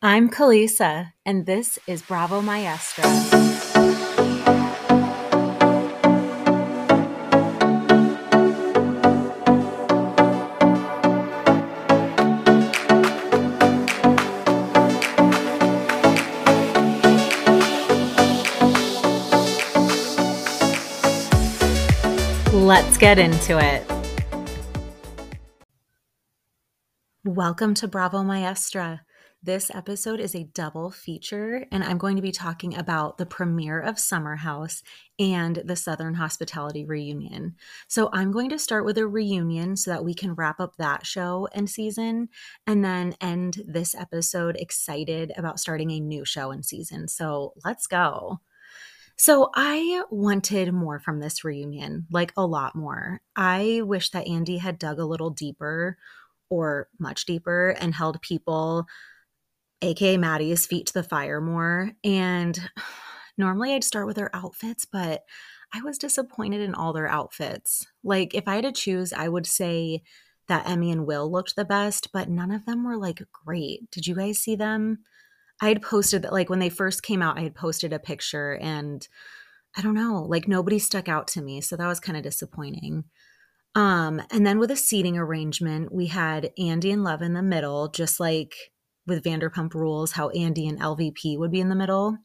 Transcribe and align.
I'm 0.00 0.30
Calisa, 0.30 1.12
and 1.26 1.44
this 1.44 1.76
is 1.88 2.02
Bravo 2.02 2.40
Maestra. 2.40 3.02
Let's 22.52 22.98
get 22.98 23.18
into 23.18 23.58
it. 23.58 23.84
Welcome 27.24 27.74
to 27.74 27.88
Bravo 27.88 28.22
Maestra. 28.22 29.00
This 29.40 29.70
episode 29.72 30.18
is 30.18 30.34
a 30.34 30.50
double 30.52 30.90
feature, 30.90 31.64
and 31.70 31.84
I'm 31.84 31.96
going 31.96 32.16
to 32.16 32.22
be 32.22 32.32
talking 32.32 32.76
about 32.76 33.18
the 33.18 33.26
premiere 33.26 33.80
of 33.80 33.96
Summer 33.96 34.34
House 34.34 34.82
and 35.16 35.62
the 35.64 35.76
Southern 35.76 36.14
Hospitality 36.14 36.84
reunion. 36.84 37.54
So, 37.86 38.10
I'm 38.12 38.32
going 38.32 38.50
to 38.50 38.58
start 38.58 38.84
with 38.84 38.98
a 38.98 39.06
reunion 39.06 39.76
so 39.76 39.92
that 39.92 40.04
we 40.04 40.12
can 40.12 40.34
wrap 40.34 40.58
up 40.58 40.74
that 40.76 41.06
show 41.06 41.48
and 41.52 41.70
season, 41.70 42.30
and 42.66 42.84
then 42.84 43.14
end 43.20 43.62
this 43.64 43.94
episode 43.94 44.56
excited 44.56 45.32
about 45.36 45.60
starting 45.60 45.92
a 45.92 46.00
new 46.00 46.24
show 46.24 46.50
and 46.50 46.66
season. 46.66 47.06
So, 47.06 47.54
let's 47.64 47.86
go. 47.86 48.40
So, 49.16 49.50
I 49.54 50.02
wanted 50.10 50.72
more 50.72 50.98
from 50.98 51.20
this 51.20 51.44
reunion, 51.44 52.08
like 52.10 52.32
a 52.36 52.44
lot 52.44 52.74
more. 52.74 53.20
I 53.36 53.82
wish 53.84 54.10
that 54.10 54.26
Andy 54.26 54.58
had 54.58 54.80
dug 54.80 54.98
a 54.98 55.06
little 55.06 55.30
deeper 55.30 55.96
or 56.50 56.88
much 56.98 57.24
deeper 57.24 57.76
and 57.78 57.94
held 57.94 58.20
people 58.20 58.88
aka 59.82 60.16
Maddie's 60.16 60.66
feet 60.66 60.86
to 60.86 60.94
the 60.94 61.02
fire 61.02 61.40
more. 61.40 61.92
And 62.04 62.58
normally 63.38 63.74
I'd 63.74 63.84
start 63.84 64.06
with 64.06 64.16
their 64.16 64.34
outfits, 64.34 64.84
but 64.84 65.22
I 65.72 65.82
was 65.82 65.98
disappointed 65.98 66.60
in 66.60 66.74
all 66.74 66.92
their 66.92 67.08
outfits. 67.08 67.86
Like 68.02 68.34
if 68.34 68.48
I 68.48 68.56
had 68.56 68.64
to 68.64 68.72
choose, 68.72 69.12
I 69.12 69.28
would 69.28 69.46
say 69.46 70.02
that 70.48 70.68
Emmy 70.68 70.90
and 70.90 71.06
Will 71.06 71.30
looked 71.30 71.56
the 71.56 71.64
best, 71.64 72.10
but 72.12 72.28
none 72.28 72.50
of 72.50 72.64
them 72.64 72.84
were 72.84 72.96
like 72.96 73.22
great. 73.32 73.90
Did 73.90 74.06
you 74.06 74.14
guys 74.14 74.38
see 74.38 74.56
them? 74.56 74.98
I 75.60 75.68
had 75.68 75.82
posted 75.82 76.22
that 76.22 76.32
like 76.32 76.48
when 76.48 76.58
they 76.58 76.70
first 76.70 77.02
came 77.02 77.20
out, 77.20 77.38
I 77.38 77.42
had 77.42 77.54
posted 77.54 77.92
a 77.92 77.98
picture 77.98 78.52
and 78.60 79.06
I 79.76 79.82
don't 79.82 79.94
know, 79.94 80.24
like 80.28 80.48
nobody 80.48 80.78
stuck 80.78 81.08
out 81.08 81.28
to 81.28 81.42
me. 81.42 81.60
So 81.60 81.76
that 81.76 81.86
was 81.86 82.00
kind 82.00 82.16
of 82.16 82.24
disappointing. 82.24 83.04
Um, 83.74 84.22
and 84.30 84.46
then 84.46 84.58
with 84.58 84.70
a 84.70 84.76
seating 84.76 85.18
arrangement, 85.18 85.92
we 85.92 86.06
had 86.06 86.50
Andy 86.58 86.90
and 86.90 87.04
Love 87.04 87.22
in 87.22 87.34
the 87.34 87.42
middle, 87.42 87.88
just 87.88 88.18
like 88.18 88.54
with 89.08 89.24
Vanderpump 89.24 89.74
Rules, 89.74 90.12
how 90.12 90.28
Andy 90.30 90.66
and 90.68 90.80
LVP 90.80 91.38
would 91.38 91.50
be 91.50 91.60
in 91.60 91.68
the 91.68 91.74
middle. 91.74 92.18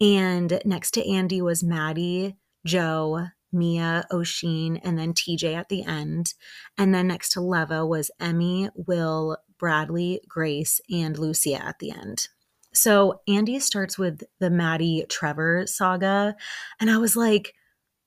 And 0.00 0.60
next 0.64 0.92
to 0.92 1.08
Andy 1.08 1.42
was 1.42 1.62
Maddie, 1.62 2.36
Joe, 2.64 3.26
Mia, 3.52 4.04
Oisin, 4.12 4.78
and 4.78 4.98
then 4.98 5.12
TJ 5.12 5.54
at 5.54 5.68
the 5.68 5.82
end. 5.82 6.34
And 6.78 6.94
then 6.94 7.08
next 7.08 7.30
to 7.32 7.40
Leva 7.40 7.84
was 7.84 8.10
Emmy, 8.20 8.70
Will, 8.74 9.36
Bradley, 9.58 10.20
Grace, 10.28 10.80
and 10.90 11.18
Lucia 11.18 11.64
at 11.64 11.78
the 11.80 11.90
end. 11.90 12.28
So 12.72 13.20
Andy 13.26 13.58
starts 13.58 13.98
with 13.98 14.22
the 14.38 14.50
Maddie 14.50 15.04
Trevor 15.08 15.66
saga. 15.66 16.36
And 16.78 16.90
I 16.90 16.98
was 16.98 17.16
like, 17.16 17.54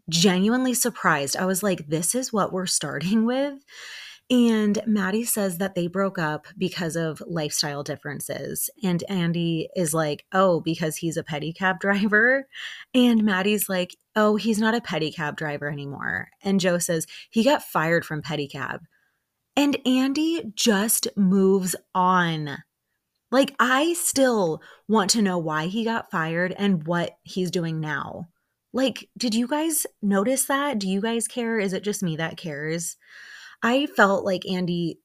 genuinely 0.09 0.73
surprised. 0.73 1.37
I 1.37 1.45
was 1.45 1.63
like, 1.63 1.87
this 1.87 2.15
is 2.15 2.33
what 2.33 2.51
we're 2.51 2.65
starting 2.65 3.25
with. 3.25 3.53
And 4.29 4.81
Maddie 4.87 5.25
says 5.25 5.57
that 5.57 5.75
they 5.75 5.87
broke 5.87 6.17
up 6.17 6.47
because 6.57 6.95
of 6.95 7.21
lifestyle 7.27 7.83
differences. 7.83 8.69
And 8.81 9.03
Andy 9.09 9.69
is 9.75 9.93
like, 9.93 10.25
oh, 10.31 10.61
because 10.61 10.97
he's 10.97 11.17
a 11.17 11.23
pedicab 11.23 11.79
driver. 11.81 12.47
And 12.93 13.23
Maddie's 13.23 13.67
like, 13.67 13.95
oh, 14.15 14.35
he's 14.35 14.59
not 14.59 14.75
a 14.75 14.81
pedicab 14.81 15.35
driver 15.35 15.69
anymore. 15.69 16.29
And 16.41 16.59
Joe 16.59 16.77
says, 16.77 17.05
he 17.29 17.43
got 17.43 17.63
fired 17.63 18.05
from 18.05 18.21
pedicab. 18.21 18.79
And 19.55 19.77
Andy 19.85 20.51
just 20.55 21.07
moves 21.15 21.75
on. 21.93 22.57
Like, 23.29 23.53
I 23.59 23.93
still 23.93 24.61
want 24.87 25.09
to 25.11 25.21
know 25.21 25.37
why 25.37 25.67
he 25.67 25.83
got 25.83 26.11
fired 26.11 26.53
and 26.57 26.85
what 26.87 27.17
he's 27.23 27.51
doing 27.51 27.79
now. 27.79 28.29
Like, 28.73 29.09
did 29.17 29.35
you 29.35 29.47
guys 29.47 29.85
notice 30.01 30.45
that? 30.45 30.79
Do 30.79 30.89
you 30.89 31.01
guys 31.01 31.27
care? 31.27 31.59
Is 31.59 31.73
it 31.73 31.83
just 31.83 32.01
me 32.01 32.15
that 32.17 32.37
cares? 32.37 32.95
I 33.63 33.87
felt 33.87 34.25
like 34.25 34.45
Andy 34.45 34.99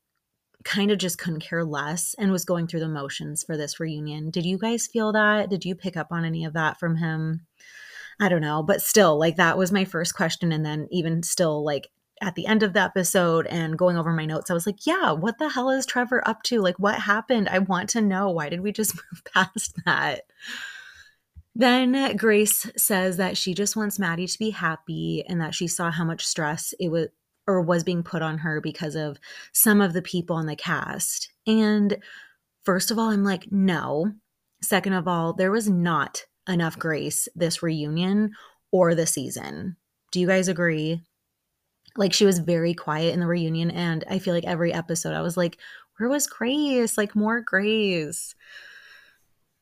kind 0.64 0.90
of 0.90 0.98
just 0.98 1.18
couldn't 1.18 1.40
care 1.40 1.64
less 1.64 2.14
and 2.18 2.32
was 2.32 2.44
going 2.44 2.66
through 2.66 2.80
the 2.80 2.88
motions 2.88 3.44
for 3.44 3.56
this 3.56 3.78
reunion. 3.78 4.30
Did 4.30 4.44
you 4.44 4.58
guys 4.58 4.88
feel 4.88 5.12
that? 5.12 5.48
Did 5.48 5.64
you 5.64 5.76
pick 5.76 5.96
up 5.96 6.08
on 6.10 6.24
any 6.24 6.44
of 6.44 6.54
that 6.54 6.78
from 6.80 6.96
him? 6.96 7.46
I 8.20 8.28
don't 8.28 8.40
know, 8.40 8.64
but 8.64 8.82
still, 8.82 9.16
like 9.16 9.36
that 9.36 9.56
was 9.56 9.70
my 9.70 9.84
first 9.84 10.14
question. 10.14 10.50
And 10.50 10.66
then, 10.66 10.88
even 10.90 11.22
still, 11.22 11.64
like 11.64 11.88
at 12.20 12.34
the 12.34 12.46
end 12.46 12.64
of 12.64 12.72
the 12.72 12.80
episode 12.80 13.46
and 13.46 13.78
going 13.78 13.96
over 13.96 14.12
my 14.12 14.24
notes, 14.24 14.50
I 14.50 14.54
was 14.54 14.66
like, 14.66 14.84
yeah, 14.84 15.12
what 15.12 15.38
the 15.38 15.48
hell 15.48 15.70
is 15.70 15.86
Trevor 15.86 16.26
up 16.26 16.42
to? 16.44 16.60
Like, 16.60 16.76
what 16.80 16.96
happened? 16.96 17.48
I 17.48 17.60
want 17.60 17.90
to 17.90 18.00
know. 18.00 18.30
Why 18.30 18.48
did 18.48 18.60
we 18.60 18.72
just 18.72 18.96
move 19.12 19.22
past 19.32 19.76
that? 19.86 20.22
Then 21.54 22.16
Grace 22.16 22.70
says 22.76 23.16
that 23.18 23.36
she 23.36 23.54
just 23.54 23.76
wants 23.76 24.00
Maddie 24.00 24.26
to 24.26 24.38
be 24.38 24.50
happy 24.50 25.24
and 25.28 25.40
that 25.40 25.54
she 25.54 25.68
saw 25.68 25.92
how 25.92 26.04
much 26.04 26.26
stress 26.26 26.74
it 26.80 26.88
was 26.88 27.08
or 27.48 27.60
was 27.60 27.82
being 27.82 28.04
put 28.04 28.22
on 28.22 28.38
her 28.38 28.60
because 28.60 28.94
of 28.94 29.18
some 29.52 29.80
of 29.80 29.94
the 29.94 30.02
people 30.02 30.36
on 30.36 30.46
the 30.46 30.54
cast. 30.54 31.32
And 31.46 31.96
first 32.62 32.90
of 32.90 32.98
all, 32.98 33.10
I'm 33.10 33.24
like, 33.24 33.50
no. 33.50 34.12
Second 34.62 34.92
of 34.92 35.08
all, 35.08 35.32
there 35.32 35.50
was 35.50 35.68
not 35.68 36.24
enough 36.48 36.78
grace 36.78 37.28
this 37.34 37.62
reunion 37.62 38.32
or 38.70 38.94
the 38.94 39.06
season. 39.06 39.76
Do 40.12 40.20
you 40.20 40.26
guys 40.26 40.48
agree? 40.48 41.02
Like 41.96 42.12
she 42.12 42.26
was 42.26 42.38
very 42.38 42.74
quiet 42.74 43.14
in 43.14 43.20
the 43.20 43.26
reunion 43.26 43.70
and 43.70 44.04
I 44.08 44.18
feel 44.18 44.34
like 44.34 44.44
every 44.44 44.72
episode 44.72 45.14
I 45.14 45.22
was 45.22 45.36
like, 45.36 45.58
where 45.98 46.08
was 46.08 46.26
Grace? 46.26 46.96
Like 46.96 47.16
more 47.16 47.40
Grace. 47.40 48.34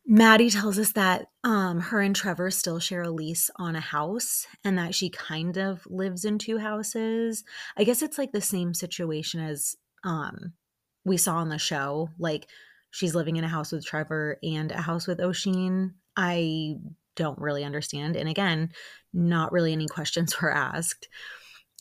Maddie 0.08 0.50
tells 0.50 0.78
us 0.78 0.92
that 0.92 1.26
um, 1.42 1.80
her 1.80 2.00
and 2.00 2.14
Trevor 2.14 2.50
still 2.52 2.78
share 2.78 3.02
a 3.02 3.10
lease 3.10 3.50
on 3.56 3.74
a 3.74 3.80
house 3.80 4.46
and 4.62 4.78
that 4.78 4.94
she 4.94 5.10
kind 5.10 5.56
of 5.56 5.84
lives 5.86 6.24
in 6.24 6.38
two 6.38 6.58
houses. 6.58 7.42
I 7.76 7.82
guess 7.82 8.02
it's 8.02 8.16
like 8.16 8.30
the 8.30 8.40
same 8.40 8.72
situation 8.72 9.40
as 9.40 9.76
um, 10.04 10.52
we 11.04 11.16
saw 11.16 11.36
on 11.36 11.48
the 11.48 11.58
show. 11.58 12.10
Like 12.20 12.46
she's 12.90 13.16
living 13.16 13.34
in 13.34 13.42
a 13.42 13.48
house 13.48 13.72
with 13.72 13.84
Trevor 13.84 14.38
and 14.44 14.70
a 14.70 14.80
house 14.80 15.08
with 15.08 15.20
Oisin. 15.20 15.94
I 16.16 16.76
don't 17.16 17.40
really 17.40 17.64
understand. 17.64 18.14
And 18.14 18.28
again, 18.28 18.70
not 19.12 19.50
really 19.50 19.72
any 19.72 19.88
questions 19.88 20.40
were 20.40 20.52
asked. 20.52 21.08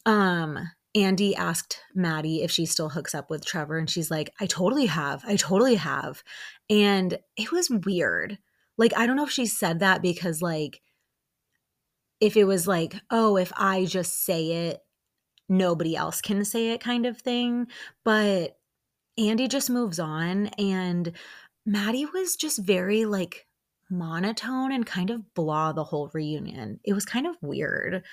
Um, 0.08 0.58
Andy 0.96 1.36
asked 1.36 1.82
Maddie 1.94 2.42
if 2.42 2.50
she 2.50 2.66
still 2.66 2.88
hooks 2.90 3.14
up 3.14 3.30
with 3.30 3.46
Trevor, 3.46 3.78
and 3.78 3.90
she's 3.90 4.10
like, 4.10 4.32
I 4.40 4.46
totally 4.46 4.86
have. 4.86 5.24
I 5.28 5.36
totally 5.36 5.76
have. 5.76 6.24
And 6.70 7.20
it 7.36 7.52
was 7.52 7.70
weird. 7.70 8.38
Like, 8.78 8.98
I 8.98 9.06
don't 9.06 9.18
know 9.18 9.26
if 9.26 9.32
she 9.32 9.46
said 9.46 9.80
that 9.80 10.02
because, 10.02 10.42
like, 10.42 10.82
if 12.22 12.38
it 12.38 12.46
was 12.46 12.66
like, 12.66 12.96
oh, 13.12 13.36
if 13.36 13.52
I 13.58 13.86
just 13.86 14.24
say 14.24 14.70
it, 14.70 14.80
nobody 15.50 15.98
else 15.98 16.22
can 16.22 16.46
say 16.46 16.72
it 16.72 16.80
kind 16.80 17.06
of 17.06 17.20
thing. 17.20 17.68
But 18.06 18.58
Andy 19.18 19.50
just 19.50 19.70
moves 19.70 20.00
on, 20.00 20.48
and 20.58 21.12
Maddie 21.66 22.06
was 22.06 22.38
just 22.38 22.60
very, 22.60 23.04
like, 23.06 23.48
monotone 23.90 24.72
and 24.72 24.86
kind 24.86 25.10
of 25.10 25.34
blah 25.34 25.74
the 25.74 25.84
whole 25.84 26.10
reunion. 26.14 26.80
It 26.86 26.94
was 26.94 27.06
kind 27.06 27.28
of 27.28 27.36
weird. 27.42 28.04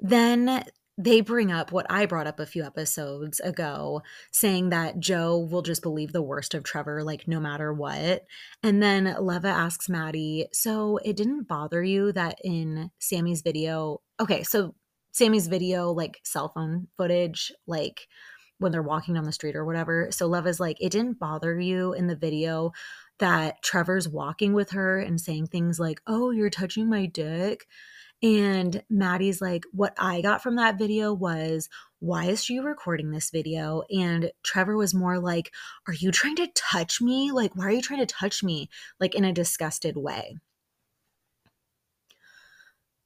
Then 0.00 0.64
they 0.96 1.20
bring 1.20 1.50
up 1.50 1.72
what 1.72 1.86
I 1.90 2.06
brought 2.06 2.28
up 2.28 2.38
a 2.38 2.46
few 2.46 2.62
episodes 2.62 3.40
ago, 3.40 4.02
saying 4.30 4.70
that 4.70 5.00
Joe 5.00 5.38
will 5.38 5.62
just 5.62 5.82
believe 5.82 6.12
the 6.12 6.22
worst 6.22 6.54
of 6.54 6.62
Trevor, 6.62 7.02
like 7.02 7.26
no 7.26 7.40
matter 7.40 7.72
what. 7.72 8.22
And 8.62 8.82
then 8.82 9.16
Leva 9.18 9.48
asks 9.48 9.88
Maddie, 9.88 10.46
So 10.52 10.98
it 11.04 11.16
didn't 11.16 11.48
bother 11.48 11.82
you 11.82 12.12
that 12.12 12.38
in 12.44 12.90
Sammy's 13.00 13.42
video, 13.42 14.02
okay, 14.20 14.44
so 14.44 14.74
Sammy's 15.12 15.48
video, 15.48 15.90
like 15.90 16.20
cell 16.24 16.52
phone 16.54 16.86
footage, 16.96 17.52
like 17.66 18.06
when 18.58 18.70
they're 18.70 18.82
walking 18.82 19.14
down 19.14 19.24
the 19.24 19.32
street 19.32 19.56
or 19.56 19.64
whatever. 19.64 20.08
So 20.12 20.26
Leva's 20.26 20.60
like, 20.60 20.76
It 20.80 20.90
didn't 20.90 21.18
bother 21.18 21.58
you 21.58 21.92
in 21.92 22.06
the 22.06 22.16
video 22.16 22.70
that 23.18 23.62
Trevor's 23.62 24.08
walking 24.08 24.52
with 24.52 24.70
her 24.70 25.00
and 25.00 25.20
saying 25.20 25.48
things 25.48 25.80
like, 25.80 26.00
Oh, 26.06 26.30
you're 26.30 26.50
touching 26.50 26.88
my 26.88 27.06
dick 27.06 27.66
and 28.24 28.82
Maddie's 28.88 29.42
like, 29.42 29.64
What 29.72 29.94
I 29.98 30.22
got 30.22 30.42
from 30.42 30.56
that 30.56 30.78
video 30.78 31.12
was, 31.12 31.68
Why 32.00 32.24
is 32.24 32.42
she 32.42 32.58
recording 32.58 33.10
this 33.10 33.30
video? 33.30 33.82
And 33.90 34.32
Trevor 34.42 34.76
was 34.78 34.94
more 34.94 35.18
like, 35.18 35.52
Are 35.86 35.92
you 35.92 36.10
trying 36.10 36.36
to 36.36 36.48
touch 36.54 37.02
me? 37.02 37.32
Like, 37.32 37.54
why 37.54 37.66
are 37.66 37.70
you 37.70 37.82
trying 37.82 38.00
to 38.00 38.06
touch 38.06 38.42
me? 38.42 38.70
Like, 38.98 39.14
in 39.14 39.26
a 39.26 39.32
disgusted 39.32 39.96
way. 39.98 40.38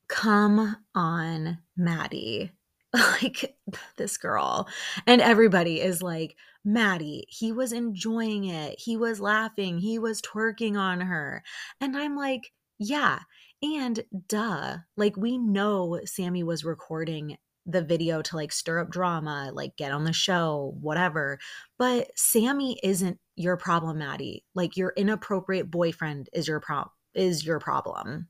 Come 0.09 0.77
on, 0.95 1.59
Maddie. 1.77 2.53
like 2.95 3.57
this 3.97 4.17
girl. 4.17 4.69
And 5.07 5.21
everybody 5.21 5.81
is 5.81 6.01
like, 6.01 6.37
Maddie, 6.65 7.25
he 7.29 7.51
was 7.51 7.73
enjoying 7.73 8.45
it. 8.45 8.79
He 8.79 8.97
was 8.97 9.21
laughing. 9.21 9.79
He 9.79 9.99
was 9.99 10.23
twerking 10.23 10.77
on 10.79 11.01
her. 11.01 11.43
And 11.81 11.97
I'm 11.97 12.17
like, 12.17 12.53
yeah. 12.79 13.21
And 13.63 14.05
duh, 14.29 14.79
like 14.97 15.17
we 15.17 15.39
know 15.39 16.01
Sammy 16.05 16.43
was 16.45 16.65
recording 16.65 17.37
the 17.67 17.83
video 17.83 18.23
to 18.23 18.37
like 18.37 18.53
stir 18.53 18.79
up 18.79 18.91
drama, 18.91 19.51
like 19.53 19.77
get 19.77 19.93
on 19.93 20.05
the 20.05 20.13
show, 20.13 20.75
whatever. 20.81 21.39
But 21.77 22.11
Sammy 22.17 22.79
isn't 22.83 23.19
your 23.37 23.57
problem, 23.57 23.99
Maddie. 23.99 24.45
Like 24.55 24.77
your 24.77 24.93
inappropriate 24.97 25.71
boyfriend 25.71 26.29
is 26.33 26.49
your 26.49 26.61
problem 26.61 26.93
is 27.15 27.45
your 27.45 27.59
problem. 27.59 28.29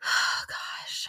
Gosh. 0.02 1.08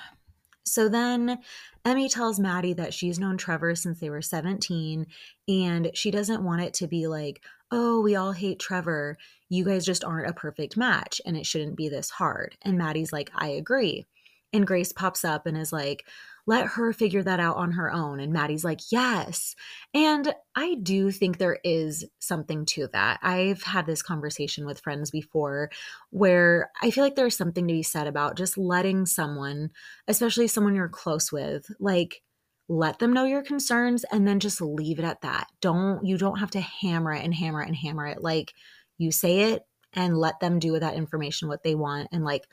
So 0.63 0.89
then 0.89 1.39
Emmy 1.85 2.09
tells 2.09 2.39
Maddie 2.39 2.73
that 2.73 2.93
she's 2.93 3.19
known 3.19 3.37
Trevor 3.37 3.75
since 3.75 3.99
they 3.99 4.09
were 4.09 4.21
17 4.21 5.05
and 5.47 5.91
she 5.93 6.11
doesn't 6.11 6.43
want 6.43 6.61
it 6.61 6.73
to 6.75 6.87
be 6.87 7.07
like, 7.07 7.41
oh, 7.71 8.01
we 8.01 8.15
all 8.15 8.31
hate 8.31 8.59
Trevor. 8.59 9.17
You 9.49 9.65
guys 9.65 9.85
just 9.85 10.03
aren't 10.03 10.29
a 10.29 10.33
perfect 10.33 10.77
match 10.77 11.19
and 11.25 11.35
it 11.35 11.45
shouldn't 11.45 11.75
be 11.75 11.89
this 11.89 12.09
hard. 12.09 12.55
And 12.61 12.77
Maddie's 12.77 13.11
like, 13.11 13.31
I 13.35 13.49
agree. 13.49 14.05
And 14.53 14.65
Grace 14.65 14.91
pops 14.91 15.25
up 15.25 15.45
and 15.45 15.57
is 15.57 15.73
like, 15.73 16.07
let 16.47 16.65
her 16.65 16.91
figure 16.93 17.21
that 17.21 17.39
out 17.39 17.57
on 17.57 17.73
her 17.73 17.91
own. 17.93 18.19
And 18.19 18.33
Maddie's 18.33 18.63
like, 18.63 18.79
yes. 18.91 19.55
And 19.93 20.33
I 20.55 20.75
do 20.81 21.11
think 21.11 21.37
there 21.37 21.59
is 21.63 22.05
something 22.17 22.65
to 22.67 22.87
that. 22.93 23.19
I've 23.21 23.61
had 23.61 23.85
this 23.85 24.01
conversation 24.01 24.65
with 24.65 24.79
friends 24.79 25.11
before 25.11 25.69
where 26.09 26.71
I 26.81 26.89
feel 26.89 27.03
like 27.03 27.15
there's 27.15 27.37
something 27.37 27.67
to 27.67 27.73
be 27.73 27.83
said 27.83 28.07
about 28.07 28.37
just 28.37 28.57
letting 28.57 29.05
someone, 29.05 29.69
especially 30.07 30.47
someone 30.47 30.73
you're 30.73 30.89
close 30.89 31.31
with, 31.31 31.67
like, 31.79 32.23
let 32.67 32.97
them 32.97 33.13
know 33.13 33.25
your 33.25 33.43
concerns 33.43 34.03
and 34.11 34.27
then 34.27 34.39
just 34.39 34.61
leave 34.61 34.97
it 34.97 35.05
at 35.05 35.21
that. 35.21 35.47
Don't, 35.61 36.03
you 36.05 36.17
don't 36.17 36.39
have 36.39 36.51
to 36.51 36.59
hammer 36.59 37.13
it 37.13 37.23
and 37.23 37.33
hammer 37.33 37.61
it 37.61 37.67
and 37.67 37.75
hammer 37.75 38.07
it. 38.07 38.23
Like, 38.23 38.53
you 38.99 39.11
say 39.11 39.51
it 39.53 39.65
and 39.93 40.17
let 40.17 40.39
them 40.39 40.59
do 40.59 40.71
with 40.71 40.81
that 40.81 40.93
information 40.93 41.47
what 41.47 41.63
they 41.63 41.73
want 41.73 42.09
and 42.11 42.23
like 42.23 42.47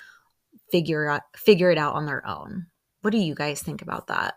figure 0.70 1.08
out 1.08 1.22
figure 1.36 1.70
it 1.70 1.78
out 1.78 1.94
on 1.94 2.06
their 2.06 2.26
own. 2.26 2.66
What 3.02 3.10
do 3.10 3.18
you 3.18 3.34
guys 3.34 3.62
think 3.62 3.82
about 3.82 4.06
that? 4.06 4.34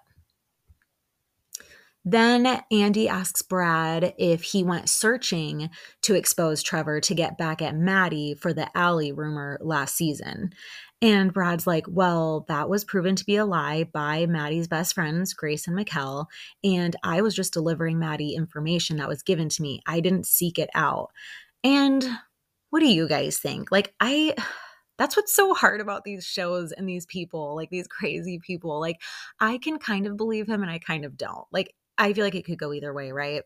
Then 2.06 2.62
Andy 2.72 3.10
asks 3.10 3.42
Brad 3.42 4.14
if 4.18 4.42
he 4.42 4.64
went 4.64 4.90
searching 4.90 5.70
to 6.02 6.16
expose 6.16 6.64
Trevor 6.64 7.02
to 7.02 7.14
get 7.14 7.38
back 7.38 7.62
at 7.62 7.76
Maddie 7.76 8.36
for 8.36 8.54
the 8.54 8.76
alley 8.76 9.12
rumor 9.12 9.60
last 9.62 9.96
season. 9.96 10.52
And 11.02 11.34
Brad's 11.34 11.68
like, 11.68 11.86
well, 11.88 12.46
that 12.48 12.70
was 12.70 12.84
proven 12.84 13.16
to 13.16 13.26
be 13.26 13.36
a 13.36 13.46
lie 13.46 13.84
by 13.84 14.26
Maddie's 14.26 14.68
best 14.68 14.96
friends, 14.96 15.34
Grace 15.34 15.68
and 15.68 15.78
Mikkel. 15.78 16.26
And 16.64 16.96
I 17.04 17.22
was 17.22 17.36
just 17.36 17.54
delivering 17.54 18.00
Maddie 18.00 18.34
information 18.34 18.98
that 18.98 19.08
was 19.08 19.24
given 19.24 19.50
to 19.50 19.62
me. 19.62 19.82
I 19.86 20.00
didn't 20.00 20.26
seek 20.26 20.58
it 20.58 20.70
out. 20.74 21.12
And 21.64 22.08
what 22.70 22.80
do 22.80 22.88
you 22.88 23.08
guys 23.08 23.38
think? 23.38 23.72
Like, 23.72 23.94
I 24.00 24.36
that's 24.98 25.16
what's 25.16 25.34
so 25.34 25.54
hard 25.54 25.80
about 25.80 26.04
these 26.04 26.26
shows 26.26 26.74
and 26.74 26.88
these 26.88 27.06
people, 27.06 27.56
like 27.56 27.70
these 27.70 27.88
crazy 27.88 28.40
people. 28.46 28.82
Like, 28.82 28.98
I 29.40 29.58
can 29.58 29.80
kind 29.80 30.06
of 30.08 30.18
believe 30.18 30.48
him 30.48 30.62
and 30.62 30.70
I 30.70 30.80
kind 30.80 31.06
of 31.06 31.18
don't. 31.18 31.46
Like, 31.54 31.74
I 31.98 32.12
feel 32.12 32.26
like 32.26 32.36
it 32.36 32.46
could 32.46 32.60
go 32.60 32.74
either 32.74 32.94
way, 32.94 33.12
right? 33.12 33.44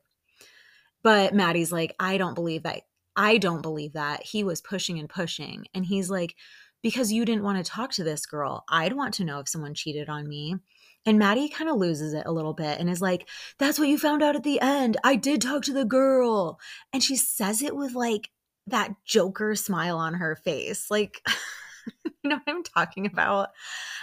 But 1.03 1.35
Maddie's 1.35 1.71
like, 1.71 1.93
I 1.99 2.17
don't 2.17 2.33
believe 2.33 2.63
that. 2.63 2.81
I 3.15 3.37
don't 3.37 3.61
believe 3.61 3.93
that. 3.93 4.23
He 4.23 4.43
was 4.43 4.61
pushing 4.61 4.97
and 4.97 5.09
pushing. 5.09 5.65
And 5.75 5.85
he's 5.85 6.09
like, 6.09 6.35
because 6.81 7.11
you 7.11 7.23
didn't 7.25 7.43
want 7.43 7.63
to 7.63 7.71
talk 7.71 7.91
to 7.93 8.03
this 8.03 8.25
girl. 8.25 8.63
I'd 8.69 8.93
want 8.93 9.13
to 9.15 9.23
know 9.23 9.39
if 9.39 9.47
someone 9.47 9.73
cheated 9.73 10.09
on 10.09 10.27
me. 10.27 10.55
And 11.05 11.19
Maddie 11.19 11.49
kind 11.49 11.69
of 11.69 11.77
loses 11.77 12.13
it 12.13 12.25
a 12.25 12.31
little 12.31 12.53
bit 12.53 12.79
and 12.79 12.89
is 12.89 13.01
like, 13.01 13.27
That's 13.59 13.77
what 13.77 13.87
you 13.89 13.97
found 13.97 14.23
out 14.23 14.35
at 14.35 14.43
the 14.43 14.61
end. 14.61 14.97
I 15.03 15.15
did 15.15 15.41
talk 15.41 15.63
to 15.63 15.73
the 15.73 15.85
girl. 15.85 16.59
And 16.91 17.03
she 17.03 17.15
says 17.15 17.61
it 17.61 17.75
with 17.75 17.93
like 17.93 18.29
that 18.67 18.93
Joker 19.05 19.55
smile 19.55 19.97
on 19.97 20.15
her 20.15 20.35
face. 20.35 20.89
Like, 20.89 21.21
you 22.05 22.29
know 22.29 22.39
what 22.43 22.55
I'm 22.55 22.63
talking 22.63 23.05
about? 23.05 23.49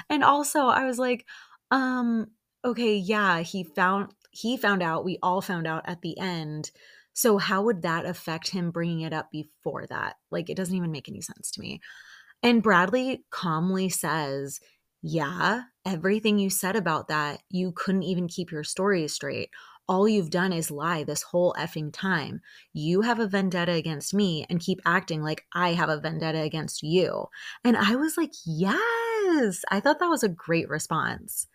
And 0.09 0.23
also, 0.23 0.67
I 0.67 0.85
was 0.85 0.99
like, 0.99 1.27
um, 1.71 2.27
okay, 2.65 2.97
yeah, 2.97 3.41
he 3.41 3.65
found 3.65 4.13
he 4.33 4.57
found 4.57 4.83
out, 4.83 5.05
we 5.05 5.19
all 5.23 5.41
found 5.41 5.67
out 5.67 5.83
at 5.87 6.03
the 6.03 6.19
end. 6.19 6.71
So 7.13 7.39
how 7.39 7.63
would 7.63 7.83
that 7.83 8.07
affect 8.07 8.51
him 8.51 8.71
bringing 8.71 9.01
it 9.01 9.13
up 9.13 9.31
before 9.33 9.87
that? 9.89 10.17
Like 10.31 10.49
it 10.49 10.57
doesn't 10.57 10.77
even 10.77 10.93
make 10.93 11.09
any 11.09 11.21
sense 11.21 11.51
to 11.53 11.61
me. 11.61 11.81
And 12.43 12.63
Bradley 12.63 13.25
calmly 13.31 13.89
says, 13.89 14.61
"Yeah, 15.03 15.65
everything 15.91 16.39
you 16.39 16.51
said 16.51 16.77
about 16.77 17.09
that, 17.09 17.43
you 17.51 17.73
couldn't 17.73 18.05
even 18.05 18.29
keep 18.29 18.51
your 18.51 18.65
story 18.65 19.07
straight 19.09 19.51
all 19.91 20.09
you've 20.09 20.31
done 20.31 20.53
is 20.53 20.71
lie 20.71 21.03
this 21.03 21.23
whole 21.23 21.53
effing 21.59 21.93
time. 21.93 22.41
You 22.73 23.01
have 23.01 23.19
a 23.19 23.27
vendetta 23.27 23.73
against 23.73 24.15
me 24.15 24.47
and 24.49 24.61
keep 24.61 24.79
acting 24.87 25.21
like 25.21 25.45
I 25.53 25.73
have 25.73 25.89
a 25.89 25.99
vendetta 25.99 26.41
against 26.41 26.85
you. 26.85 27.27
And 27.65 27.77
I 27.77 27.97
was 27.97 28.17
like, 28.17 28.31
yes. 28.47 29.65
I 29.69 29.81
thought 29.81 29.99
that 29.99 30.07
was 30.07 30.23
a 30.23 30.29
great 30.29 30.69
response. 30.69 31.49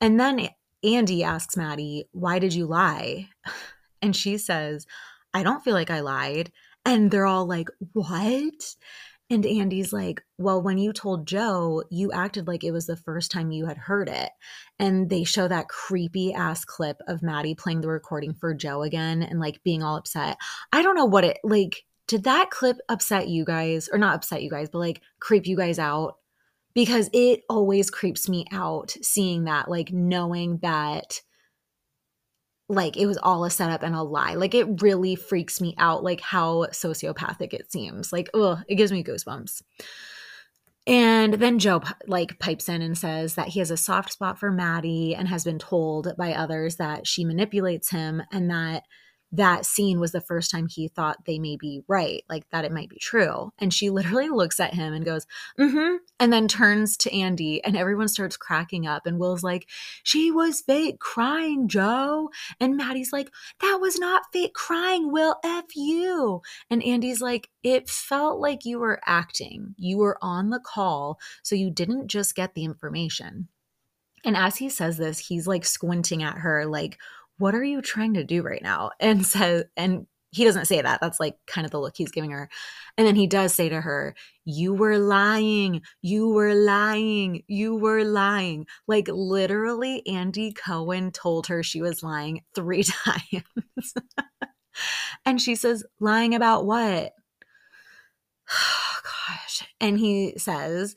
And 0.00 0.18
then 0.18 0.48
Andy 0.82 1.22
asks 1.22 1.54
Maddie, 1.54 2.06
why 2.12 2.38
did 2.38 2.54
you 2.54 2.66
lie? 2.66 3.28
And 4.04 4.16
she 4.16 4.36
says, 4.36 4.84
I 5.32 5.44
don't 5.44 5.62
feel 5.62 5.74
like 5.74 5.90
I 5.90 6.00
lied. 6.00 6.50
And 6.84 7.08
they're 7.08 7.24
all 7.24 7.46
like, 7.46 7.68
what? 7.92 8.74
And 9.32 9.46
Andy's 9.46 9.94
like, 9.94 10.22
Well, 10.36 10.60
when 10.60 10.76
you 10.76 10.92
told 10.92 11.26
Joe, 11.26 11.84
you 11.90 12.12
acted 12.12 12.46
like 12.46 12.64
it 12.64 12.70
was 12.70 12.84
the 12.84 12.98
first 12.98 13.30
time 13.30 13.50
you 13.50 13.64
had 13.64 13.78
heard 13.78 14.10
it. 14.10 14.28
And 14.78 15.08
they 15.08 15.24
show 15.24 15.48
that 15.48 15.68
creepy 15.68 16.34
ass 16.34 16.66
clip 16.66 16.98
of 17.08 17.22
Maddie 17.22 17.54
playing 17.54 17.80
the 17.80 17.88
recording 17.88 18.34
for 18.34 18.52
Joe 18.52 18.82
again 18.82 19.22
and 19.22 19.40
like 19.40 19.62
being 19.62 19.82
all 19.82 19.96
upset. 19.96 20.36
I 20.70 20.82
don't 20.82 20.96
know 20.96 21.06
what 21.06 21.24
it 21.24 21.38
like. 21.44 21.82
Did 22.08 22.24
that 22.24 22.50
clip 22.50 22.76
upset 22.90 23.28
you 23.28 23.46
guys 23.46 23.88
or 23.90 23.96
not 23.96 24.16
upset 24.16 24.42
you 24.42 24.50
guys, 24.50 24.68
but 24.68 24.80
like 24.80 25.00
creep 25.18 25.46
you 25.46 25.56
guys 25.56 25.78
out? 25.78 26.16
Because 26.74 27.08
it 27.14 27.40
always 27.48 27.88
creeps 27.88 28.28
me 28.28 28.44
out 28.52 28.94
seeing 29.00 29.44
that, 29.44 29.70
like 29.70 29.92
knowing 29.92 30.58
that 30.58 31.22
like 32.72 32.96
it 32.96 33.06
was 33.06 33.18
all 33.18 33.44
a 33.44 33.50
setup 33.50 33.82
and 33.82 33.94
a 33.94 34.02
lie. 34.02 34.34
Like 34.34 34.54
it 34.54 34.82
really 34.82 35.14
freaks 35.14 35.60
me 35.60 35.74
out, 35.78 36.02
like 36.02 36.20
how 36.20 36.66
sociopathic 36.66 37.52
it 37.52 37.70
seems. 37.70 38.12
Like, 38.12 38.30
ugh, 38.34 38.60
it 38.68 38.76
gives 38.76 38.92
me 38.92 39.04
goosebumps. 39.04 39.62
And 40.86 41.34
then 41.34 41.58
Joe 41.60 41.80
like 42.08 42.40
pipes 42.40 42.68
in 42.68 42.82
and 42.82 42.98
says 42.98 43.34
that 43.36 43.48
he 43.48 43.60
has 43.60 43.70
a 43.70 43.76
soft 43.76 44.12
spot 44.12 44.38
for 44.38 44.50
Maddie 44.50 45.14
and 45.14 45.28
has 45.28 45.44
been 45.44 45.58
told 45.58 46.12
by 46.16 46.32
others 46.32 46.76
that 46.76 47.06
she 47.06 47.24
manipulates 47.24 47.90
him 47.90 48.22
and 48.32 48.50
that 48.50 48.82
that 49.32 49.64
scene 49.64 49.98
was 49.98 50.12
the 50.12 50.20
first 50.20 50.50
time 50.50 50.68
he 50.68 50.88
thought 50.88 51.24
they 51.24 51.38
may 51.38 51.56
be 51.56 51.82
right, 51.88 52.22
like 52.28 52.48
that 52.50 52.64
it 52.66 52.72
might 52.72 52.90
be 52.90 52.98
true. 52.98 53.50
And 53.58 53.72
she 53.72 53.90
literally 53.90 54.28
looks 54.30 54.60
at 54.60 54.74
him 54.74 54.92
and 54.92 55.04
goes, 55.04 55.26
mm 55.58 55.70
hmm, 55.70 55.96
and 56.20 56.32
then 56.32 56.46
turns 56.46 56.96
to 56.98 57.12
Andy, 57.12 57.64
and 57.64 57.76
everyone 57.76 58.08
starts 58.08 58.36
cracking 58.36 58.86
up. 58.86 59.06
And 59.06 59.18
Will's 59.18 59.42
like, 59.42 59.68
She 60.04 60.30
was 60.30 60.60
fake 60.60 61.00
crying, 61.00 61.66
Joe. 61.66 62.30
And 62.60 62.76
Maddie's 62.76 63.12
like, 63.12 63.30
That 63.60 63.78
was 63.80 63.98
not 63.98 64.32
fake 64.32 64.54
crying, 64.54 65.10
Will, 65.10 65.36
F 65.44 65.74
you. 65.74 66.42
And 66.70 66.82
Andy's 66.84 67.20
like, 67.20 67.50
It 67.62 67.88
felt 67.88 68.38
like 68.38 68.64
you 68.64 68.78
were 68.78 69.00
acting. 69.04 69.74
You 69.78 69.98
were 69.98 70.18
on 70.22 70.50
the 70.50 70.60
call, 70.60 71.18
so 71.42 71.56
you 71.56 71.70
didn't 71.70 72.08
just 72.08 72.34
get 72.36 72.54
the 72.54 72.64
information. 72.64 73.48
And 74.24 74.36
as 74.36 74.56
he 74.56 74.68
says 74.68 74.98
this, 74.98 75.18
he's 75.18 75.48
like 75.48 75.64
squinting 75.64 76.22
at 76.22 76.38
her, 76.38 76.66
like, 76.66 76.98
what 77.38 77.54
are 77.54 77.64
you 77.64 77.82
trying 77.82 78.14
to 78.14 78.24
do 78.24 78.42
right 78.42 78.62
now? 78.62 78.90
And 79.00 79.26
says, 79.26 79.64
and 79.76 80.06
he 80.32 80.44
doesn't 80.44 80.64
say 80.64 80.80
that. 80.80 81.00
That's 81.00 81.20
like 81.20 81.36
kind 81.46 81.66
of 81.66 81.70
the 81.70 81.78
look 81.80 81.94
he's 81.96 82.10
giving 82.10 82.30
her. 82.30 82.48
And 82.96 83.06
then 83.06 83.14
he 83.14 83.26
does 83.26 83.54
say 83.54 83.68
to 83.68 83.80
her, 83.80 84.14
You 84.44 84.72
were 84.72 84.98
lying. 84.98 85.82
You 86.00 86.30
were 86.30 86.54
lying. 86.54 87.42
You 87.48 87.76
were 87.76 88.02
lying. 88.02 88.66
Like 88.88 89.08
literally, 89.08 90.06
Andy 90.06 90.52
Cohen 90.52 91.12
told 91.12 91.48
her 91.48 91.62
she 91.62 91.82
was 91.82 92.02
lying 92.02 92.40
three 92.54 92.82
times. 92.82 93.94
and 95.26 95.40
she 95.40 95.54
says, 95.54 95.84
Lying 96.00 96.34
about 96.34 96.66
what? 96.66 97.12
Oh, 98.54 99.00
gosh. 99.28 99.68
And 99.80 99.98
he 99.98 100.34
says, 100.36 100.94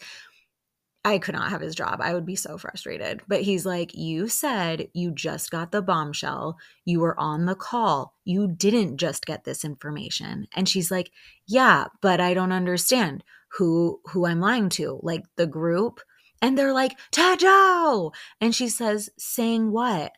I 1.06 1.20
could 1.20 1.36
not 1.36 1.52
have 1.52 1.62
his 1.62 1.76
job. 1.76 2.00
I 2.02 2.16
would 2.16 2.26
be 2.26 2.36
so 2.36 2.58
frustrated. 2.58 3.22
But 3.28 3.42
he's 3.42 3.64
like, 3.64 3.94
You 3.94 4.28
said 4.28 4.90
you 4.94 5.12
just 5.12 5.52
got 5.52 5.72
the 5.72 5.84
bombshell. 5.84 6.58
You 6.84 7.00
were 7.00 7.18
on 7.20 7.46
the 7.46 7.56
call. 7.56 8.16
You 8.26 8.48
didn't 8.48 8.98
just 8.98 9.28
get 9.28 9.44
this 9.44 9.64
information. 9.64 10.48
And 10.56 10.68
she's 10.68 10.90
like, 10.90 11.12
Yeah, 11.48 11.86
but 12.02 12.20
I 12.20 12.34
don't 12.34 12.52
understand 12.52 13.24
who 13.52 14.02
who 14.06 14.26
I'm 14.26 14.40
lying 14.40 14.70
to. 14.70 15.00
Like 15.04 15.24
the 15.36 15.46
group. 15.46 16.02
And 16.42 16.58
they're 16.58 16.74
like, 16.74 16.98
Tajo. 17.12 18.12
And 18.42 18.54
she 18.54 18.68
says, 18.68 19.10
saying 19.18 19.72
what? 19.72 20.12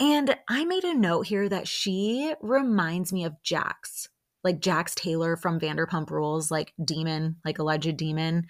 And 0.00 0.36
I 0.48 0.64
made 0.64 0.84
a 0.84 0.94
note 0.94 1.26
here 1.26 1.48
that 1.48 1.68
she 1.68 2.34
reminds 2.40 3.12
me 3.12 3.24
of 3.24 3.40
Jax, 3.42 4.08
like 4.42 4.60
Jax 4.60 4.94
Taylor 4.94 5.36
from 5.36 5.60
Vanderpump 5.60 6.10
Rules, 6.10 6.50
like 6.50 6.72
demon, 6.82 7.36
like 7.44 7.58
alleged 7.58 7.96
demon. 7.96 8.46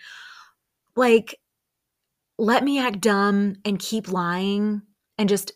Like 0.97 1.39
let 2.39 2.65
me 2.65 2.79
act 2.79 3.01
dumb 3.01 3.57
and 3.65 3.79
keep 3.79 4.11
lying 4.11 4.83
and 5.19 5.29
just 5.29 5.53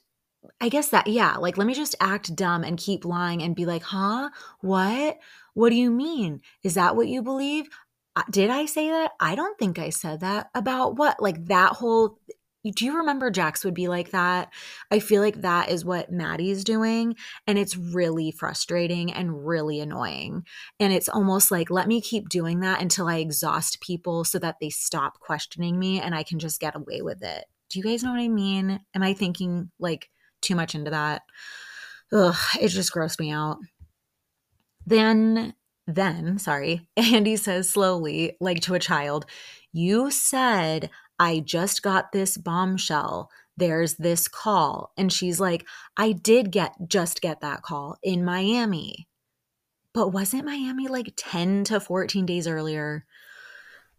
I 0.61 0.68
guess 0.68 0.88
that, 0.88 1.06
yeah, 1.06 1.37
like 1.37 1.58
let 1.58 1.66
me 1.66 1.75
just 1.75 1.94
act 2.00 2.35
dumb 2.35 2.64
and 2.64 2.78
keep 2.78 3.04
lying 3.04 3.42
and 3.42 3.54
be 3.54 3.66
like, 3.66 3.82
huh? 3.82 4.30
What? 4.61 5.18
What 5.54 5.70
do 5.70 5.76
you 5.76 5.90
mean? 5.90 6.40
Is 6.62 6.75
that 6.75 6.97
what 6.97 7.08
you 7.08 7.23
believe? 7.23 7.68
Uh, 8.16 8.23
did 8.30 8.50
I 8.50 8.66
say 8.66 8.88
that? 8.88 9.12
I 9.20 9.35
don't 9.35 9.58
think 9.58 9.78
I 9.78 9.90
said 9.90 10.20
that. 10.20 10.49
About 10.54 10.97
what? 10.97 11.20
Like 11.23 11.47
that 11.47 11.73
whole. 11.73 12.18
Do 12.64 12.84
you 12.84 12.98
remember 12.98 13.30
Jax 13.30 13.64
would 13.64 13.74
be 13.74 13.88
like 13.88 14.10
that? 14.10 14.52
I 14.90 14.98
feel 14.98 15.22
like 15.22 15.42
that 15.42 15.70
is 15.70 15.84
what 15.84 16.10
Maddie's 16.10 16.64
doing. 16.64 17.14
And 17.46 17.58
it's 17.58 17.76
really 17.76 18.30
frustrating 18.30 19.12
and 19.12 19.46
really 19.46 19.80
annoying. 19.80 20.44
And 20.80 20.92
it's 20.92 21.08
almost 21.08 21.50
like, 21.50 21.70
let 21.70 21.88
me 21.88 22.00
keep 22.00 22.28
doing 22.28 22.60
that 22.60 22.82
until 22.82 23.06
I 23.06 23.16
exhaust 23.16 23.80
people 23.80 24.24
so 24.24 24.38
that 24.40 24.56
they 24.60 24.70
stop 24.70 25.20
questioning 25.20 25.78
me 25.78 26.00
and 26.00 26.14
I 26.14 26.24
can 26.24 26.38
just 26.38 26.60
get 26.60 26.76
away 26.76 27.00
with 27.00 27.22
it. 27.22 27.44
Do 27.70 27.78
you 27.78 27.84
guys 27.84 28.02
know 28.02 28.10
what 28.10 28.20
I 28.20 28.28
mean? 28.28 28.80
Am 28.94 29.02
I 29.02 29.14
thinking 29.14 29.70
like 29.78 30.10
too 30.40 30.54
much 30.54 30.74
into 30.74 30.90
that. 30.90 31.22
Ugh, 32.12 32.36
it 32.60 32.68
just 32.68 32.92
grossed 32.92 33.20
me 33.20 33.30
out. 33.30 33.58
Then, 34.86 35.54
then, 35.86 36.38
sorry, 36.38 36.88
Andy 36.96 37.36
says 37.36 37.68
slowly, 37.68 38.36
like 38.40 38.60
to 38.62 38.74
a 38.74 38.78
child, 38.78 39.26
You 39.72 40.10
said, 40.10 40.90
I 41.18 41.40
just 41.40 41.82
got 41.82 42.12
this 42.12 42.37
bombshell. 42.37 43.30
There's 43.56 43.94
this 43.94 44.28
call. 44.28 44.92
And 44.96 45.12
she's 45.12 45.40
like, 45.40 45.66
I 45.96 46.12
did 46.12 46.52
get 46.52 46.75
just 46.87 47.20
get 47.20 47.40
that 47.40 47.62
call 47.62 47.96
in 48.02 48.25
Miami. 48.25 49.08
But 49.92 50.08
wasn't 50.08 50.44
Miami 50.44 50.87
like 50.87 51.14
10 51.16 51.64
to 51.64 51.80
14 51.80 52.26
days 52.26 52.46
earlier? 52.46 53.04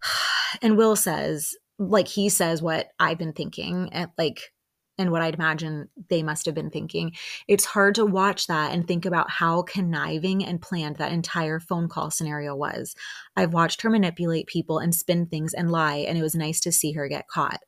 And 0.64 0.78
Will 0.78 0.96
says, 0.96 1.54
like 1.78 2.08
he 2.08 2.28
says 2.28 2.60
what 2.60 2.88
I've 3.00 3.20
been 3.20 3.34
thinking 3.34 3.94
at 3.94 4.12
like 4.18 4.52
and 5.00 5.12
what 5.12 5.22
I'd 5.22 5.36
imagine 5.36 5.90
they 6.10 6.22
must 6.22 6.46
have 6.46 6.54
been 6.54 6.70
thinking. 6.70 7.14
It's 7.48 7.66
hard 7.66 7.96
to 7.96 8.06
watch 8.06 8.48
that 8.48 8.74
and 8.74 8.86
think 8.86 9.06
about 9.06 9.32
how 9.32 9.64
conniving 9.64 10.46
and 10.46 10.62
planned 10.62 10.98
that 10.98 11.14
entire 11.14 11.60
phone 11.60 11.88
call 11.88 12.12
scenario 12.12 12.56
was. 12.56 12.96
I've 13.36 13.54
watched 13.54 13.82
her 13.82 13.90
manipulate 13.90 14.48
people 14.48 14.78
and 14.78 14.94
spin 14.94 15.26
things 15.26 15.54
and 15.54 15.72
lie, 15.72 15.98
and 15.98 16.18
it 16.18 16.22
was 16.22 16.36
nice 16.36 16.60
to 16.62 16.72
see 16.72 16.92
her 16.92 17.08
get 17.08 17.30
caught. 17.30 17.62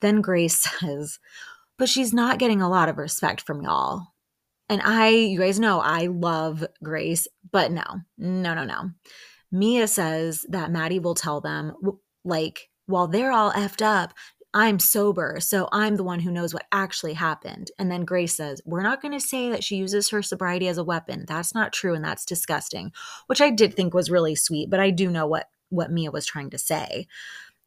Then 0.00 0.20
Grace 0.20 0.58
says, 0.80 1.20
But 1.78 1.88
she's 1.88 2.12
not 2.12 2.38
getting 2.38 2.60
a 2.60 2.68
lot 2.68 2.88
of 2.88 2.98
respect 2.98 3.40
from 3.40 3.62
y'all. 3.62 4.08
And 4.68 4.82
I, 4.82 5.10
you 5.10 5.38
guys 5.38 5.60
know, 5.60 5.80
I 5.80 6.06
love 6.06 6.66
Grace, 6.82 7.28
but 7.52 7.70
no, 7.70 7.84
no, 8.18 8.54
no, 8.54 8.64
no. 8.64 8.90
Mia 9.52 9.86
says 9.86 10.44
that 10.48 10.72
Maddie 10.72 10.98
will 10.98 11.14
tell 11.14 11.40
them, 11.40 11.72
like, 12.24 12.68
while 12.86 13.06
they're 13.06 13.32
all 13.32 13.52
effed 13.52 13.82
up, 13.82 14.12
I'm 14.54 14.78
sober, 14.78 15.36
so 15.40 15.68
I'm 15.70 15.96
the 15.96 16.04
one 16.04 16.20
who 16.20 16.30
knows 16.30 16.54
what 16.54 16.66
actually 16.72 17.12
happened. 17.12 17.70
And 17.78 17.90
then 17.90 18.04
Grace 18.04 18.36
says, 18.36 18.62
We're 18.64 18.82
not 18.82 19.02
going 19.02 19.12
to 19.12 19.20
say 19.20 19.50
that 19.50 19.64
she 19.64 19.76
uses 19.76 20.08
her 20.10 20.22
sobriety 20.22 20.68
as 20.68 20.78
a 20.78 20.84
weapon. 20.84 21.24
That's 21.28 21.54
not 21.54 21.72
true 21.72 21.94
and 21.94 22.04
that's 22.04 22.24
disgusting, 22.24 22.92
which 23.26 23.40
I 23.40 23.50
did 23.50 23.74
think 23.74 23.92
was 23.92 24.10
really 24.10 24.34
sweet, 24.34 24.70
but 24.70 24.80
I 24.80 24.90
do 24.90 25.10
know 25.10 25.26
what 25.26 25.48
what 25.68 25.90
Mia 25.90 26.10
was 26.10 26.26
trying 26.26 26.50
to 26.50 26.58
say. 26.58 27.06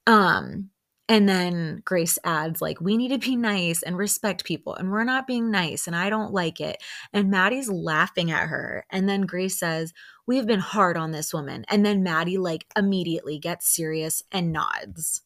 Um 0.08 0.72
and 1.10 1.28
then 1.28 1.82
Grace 1.86 2.20
adds, 2.24 2.62
like, 2.62 2.80
we 2.80 2.96
need 2.96 3.08
to 3.10 3.18
be 3.18 3.36
nice 3.36 3.82
and 3.82 3.98
respect 3.98 4.44
people, 4.46 4.76
and 4.76 4.92
we're 4.92 5.04
not 5.04 5.26
being 5.26 5.50
nice, 5.50 5.88
and 5.88 5.96
I 5.96 6.12
don't 6.12 6.32
like 6.34 6.62
it. 6.62 6.78
And 7.12 7.32
Maddie's 7.32 7.68
laughing 7.68 8.30
at 8.30 8.48
her. 8.48 8.86
And 8.92 9.10
then 9.10 9.22
Grace 9.22 9.58
says, 9.58 9.92
We've 10.28 10.46
been 10.46 10.60
hard 10.60 10.98
on 10.98 11.10
this 11.12 11.34
woman. 11.34 11.66
And 11.68 11.84
then 11.84 12.04
Maddie, 12.04 12.38
like, 12.38 12.68
immediately 12.78 13.40
gets 13.40 13.68
serious 13.76 14.22
and 14.32 14.52
nods. 14.52 15.24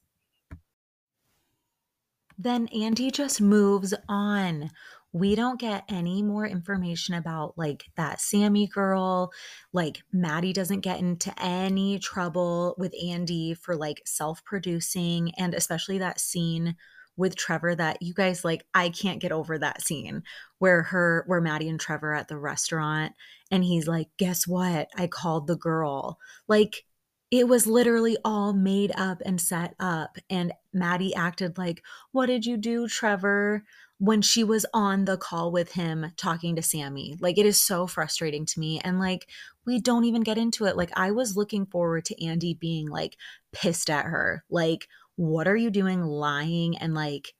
Then 2.37 2.67
Andy 2.69 3.11
just 3.11 3.41
moves 3.41 3.93
on. 4.07 4.71
We 5.11 5.35
don't 5.35 5.59
get 5.59 5.83
any 5.89 6.23
more 6.23 6.47
information 6.47 7.13
about 7.13 7.55
like 7.57 7.83
that 7.95 8.19
Sammy 8.19 8.67
girl. 8.67 9.31
Like 9.71 10.01
Maddie 10.11 10.53
doesn't 10.53 10.81
get 10.81 10.99
into 10.99 11.33
any 11.39 11.99
trouble 11.99 12.75
with 12.77 12.95
Andy 13.03 13.53
for 13.53 13.75
like 13.75 14.01
self 14.05 14.43
producing 14.43 15.31
and 15.37 15.53
especially 15.53 15.99
that 15.99 16.19
scene 16.19 16.75
with 17.15 17.35
Trevor 17.35 17.75
that 17.75 18.01
you 18.01 18.13
guys 18.13 18.43
like 18.43 18.65
I 18.73 18.89
can't 18.89 19.21
get 19.21 19.31
over 19.31 19.57
that 19.57 19.81
scene 19.81 20.23
where 20.57 20.83
her 20.83 21.23
where 21.27 21.41
Maddie 21.41 21.69
and 21.69 21.79
Trevor 21.79 22.13
at 22.13 22.27
the 22.27 22.37
restaurant 22.37 23.13
and 23.51 23.63
he's 23.63 23.87
like 23.87 24.07
guess 24.17 24.47
what 24.47 24.87
I 24.97 25.07
called 25.07 25.45
the 25.47 25.55
girl 25.55 26.17
like 26.47 26.85
it 27.33 27.47
was 27.47 27.65
literally 27.65 28.15
all 28.23 28.53
made 28.53 28.91
up 28.95 29.19
and 29.25 29.41
set 29.41 29.73
up. 29.79 30.19
And 30.29 30.53
Maddie 30.71 31.15
acted 31.15 31.57
like, 31.57 31.83
What 32.11 32.27
did 32.27 32.45
you 32.45 32.57
do, 32.57 32.87
Trevor? 32.87 33.63
when 33.99 34.21
she 34.21 34.43
was 34.43 34.65
on 34.73 35.05
the 35.05 35.15
call 35.15 35.49
with 35.49 35.71
him 35.71 36.11
talking 36.17 36.57
to 36.57 36.61
Sammy. 36.61 37.15
Like, 37.21 37.37
it 37.37 37.45
is 37.45 37.61
so 37.61 37.87
frustrating 37.87 38.45
to 38.47 38.59
me. 38.59 38.81
And 38.83 38.99
like, 38.99 39.29
we 39.65 39.79
don't 39.79 40.03
even 40.03 40.23
get 40.23 40.37
into 40.37 40.65
it. 40.65 40.75
Like, 40.75 40.89
I 40.97 41.11
was 41.11 41.37
looking 41.37 41.65
forward 41.67 42.03
to 42.05 42.25
Andy 42.25 42.53
being 42.53 42.89
like 42.89 43.15
pissed 43.53 43.89
at 43.89 44.05
her. 44.05 44.43
Like, 44.49 44.89
what 45.15 45.47
are 45.47 45.55
you 45.55 45.69
doing 45.69 46.01
lying? 46.01 46.77
And 46.77 46.93
like, 46.93 47.33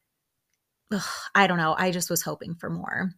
ugh, 0.93 1.01
I 1.35 1.47
don't 1.47 1.57
know. 1.57 1.75
I 1.77 1.91
just 1.91 2.09
was 2.09 2.21
hoping 2.21 2.55
for 2.55 2.69
more. 2.69 3.11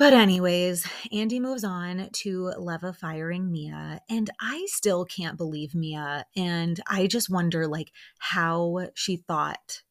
But, 0.00 0.14
anyways, 0.14 0.88
Andy 1.12 1.40
moves 1.40 1.62
on 1.62 2.08
to 2.10 2.54
Leva 2.56 2.94
firing 2.94 3.52
Mia, 3.52 4.00
and 4.08 4.30
I 4.40 4.64
still 4.70 5.04
can't 5.04 5.36
believe 5.36 5.74
Mia. 5.74 6.24
And 6.34 6.80
I 6.88 7.06
just 7.06 7.28
wonder, 7.28 7.66
like, 7.66 7.92
how 8.18 8.88
she 8.94 9.16
thought 9.18 9.82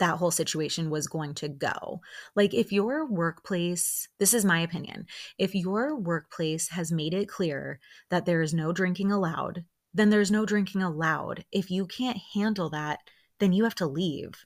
that 0.00 0.16
whole 0.16 0.32
situation 0.32 0.90
was 0.90 1.06
going 1.06 1.34
to 1.34 1.48
go. 1.48 2.00
Like, 2.34 2.54
if 2.54 2.72
your 2.72 3.06
workplace, 3.06 4.08
this 4.18 4.34
is 4.34 4.44
my 4.44 4.58
opinion, 4.58 5.06
if 5.38 5.54
your 5.54 5.94
workplace 5.94 6.70
has 6.70 6.90
made 6.90 7.14
it 7.14 7.28
clear 7.28 7.78
that 8.10 8.26
there 8.26 8.42
is 8.42 8.52
no 8.52 8.72
drinking 8.72 9.12
allowed, 9.12 9.64
then 9.94 10.10
there's 10.10 10.32
no 10.32 10.44
drinking 10.44 10.82
allowed. 10.82 11.44
If 11.52 11.70
you 11.70 11.86
can't 11.86 12.18
handle 12.34 12.68
that, 12.70 12.98
then 13.38 13.52
you 13.52 13.62
have 13.62 13.76
to 13.76 13.86
leave. 13.86 14.44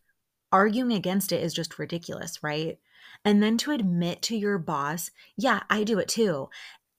Arguing 0.52 0.92
against 0.92 1.32
it 1.32 1.42
is 1.42 1.54
just 1.54 1.78
ridiculous, 1.78 2.42
right? 2.42 2.76
And 3.26 3.42
then 3.42 3.58
to 3.58 3.72
admit 3.72 4.22
to 4.22 4.36
your 4.36 4.56
boss, 4.56 5.10
yeah, 5.36 5.60
I 5.68 5.82
do 5.82 5.98
it 5.98 6.06
too. 6.06 6.48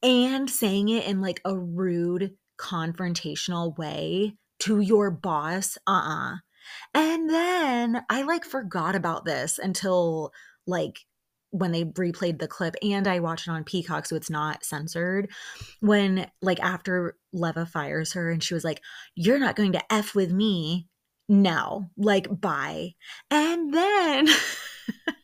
And 0.04 0.50
saying 0.50 0.90
it 0.90 1.06
in 1.06 1.22
like 1.22 1.40
a 1.46 1.58
rude, 1.58 2.36
confrontational 2.60 3.76
way 3.78 4.36
to 4.60 4.82
your 4.82 5.10
boss, 5.10 5.78
uh 5.88 5.92
uh-uh. 5.92 6.34
uh 6.34 6.36
And 6.94 7.30
then 7.30 8.04
I 8.10 8.24
like 8.24 8.44
forgot 8.44 8.94
about 8.94 9.24
this 9.24 9.58
until 9.58 10.34
like 10.68 11.00
when 11.52 11.72
they 11.72 11.86
replayed 11.86 12.40
the 12.40 12.48
clip 12.48 12.76
and 12.82 13.08
I 13.08 13.20
watched 13.20 13.48
it 13.48 13.52
on 13.52 13.64
Peacock 13.64 14.06
so 14.06 14.18
it's 14.18 14.30
not 14.30 14.66
censored 14.66 15.32
when 15.80 16.30
like 16.42 16.60
after 16.60 17.16
Leva 17.32 17.66
fires 17.66 18.14
her 18.14 18.30
and 18.30 18.44
she 18.44 18.54
was 18.54 18.66
like 18.66 18.82
you're 19.16 19.40
not 19.40 19.56
going 19.56 19.72
to 19.72 19.94
f 19.94 20.14
with 20.14 20.32
me 20.32 20.88
no 21.30 21.90
like 21.98 22.28
bye 22.42 22.92
and 23.32 23.74
then 23.74 24.28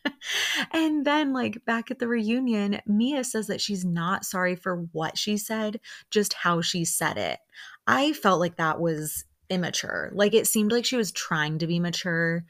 and 0.72 1.04
then, 1.04 1.32
like, 1.32 1.64
back 1.64 1.90
at 1.90 1.98
the 1.98 2.08
reunion, 2.08 2.80
Mia 2.86 3.24
says 3.24 3.46
that 3.48 3.60
she's 3.60 3.84
not 3.84 4.24
sorry 4.24 4.56
for 4.56 4.86
what 4.92 5.18
she 5.18 5.36
said, 5.36 5.80
just 6.10 6.32
how 6.32 6.60
she 6.60 6.84
said 6.84 7.16
it. 7.16 7.38
I 7.86 8.12
felt 8.12 8.40
like 8.40 8.56
that 8.56 8.80
was 8.80 9.24
immature. 9.50 10.10
Like, 10.14 10.34
it 10.34 10.46
seemed 10.46 10.72
like 10.72 10.84
she 10.84 10.96
was 10.96 11.12
trying 11.12 11.58
to 11.58 11.66
be 11.66 11.80
mature, 11.80 12.44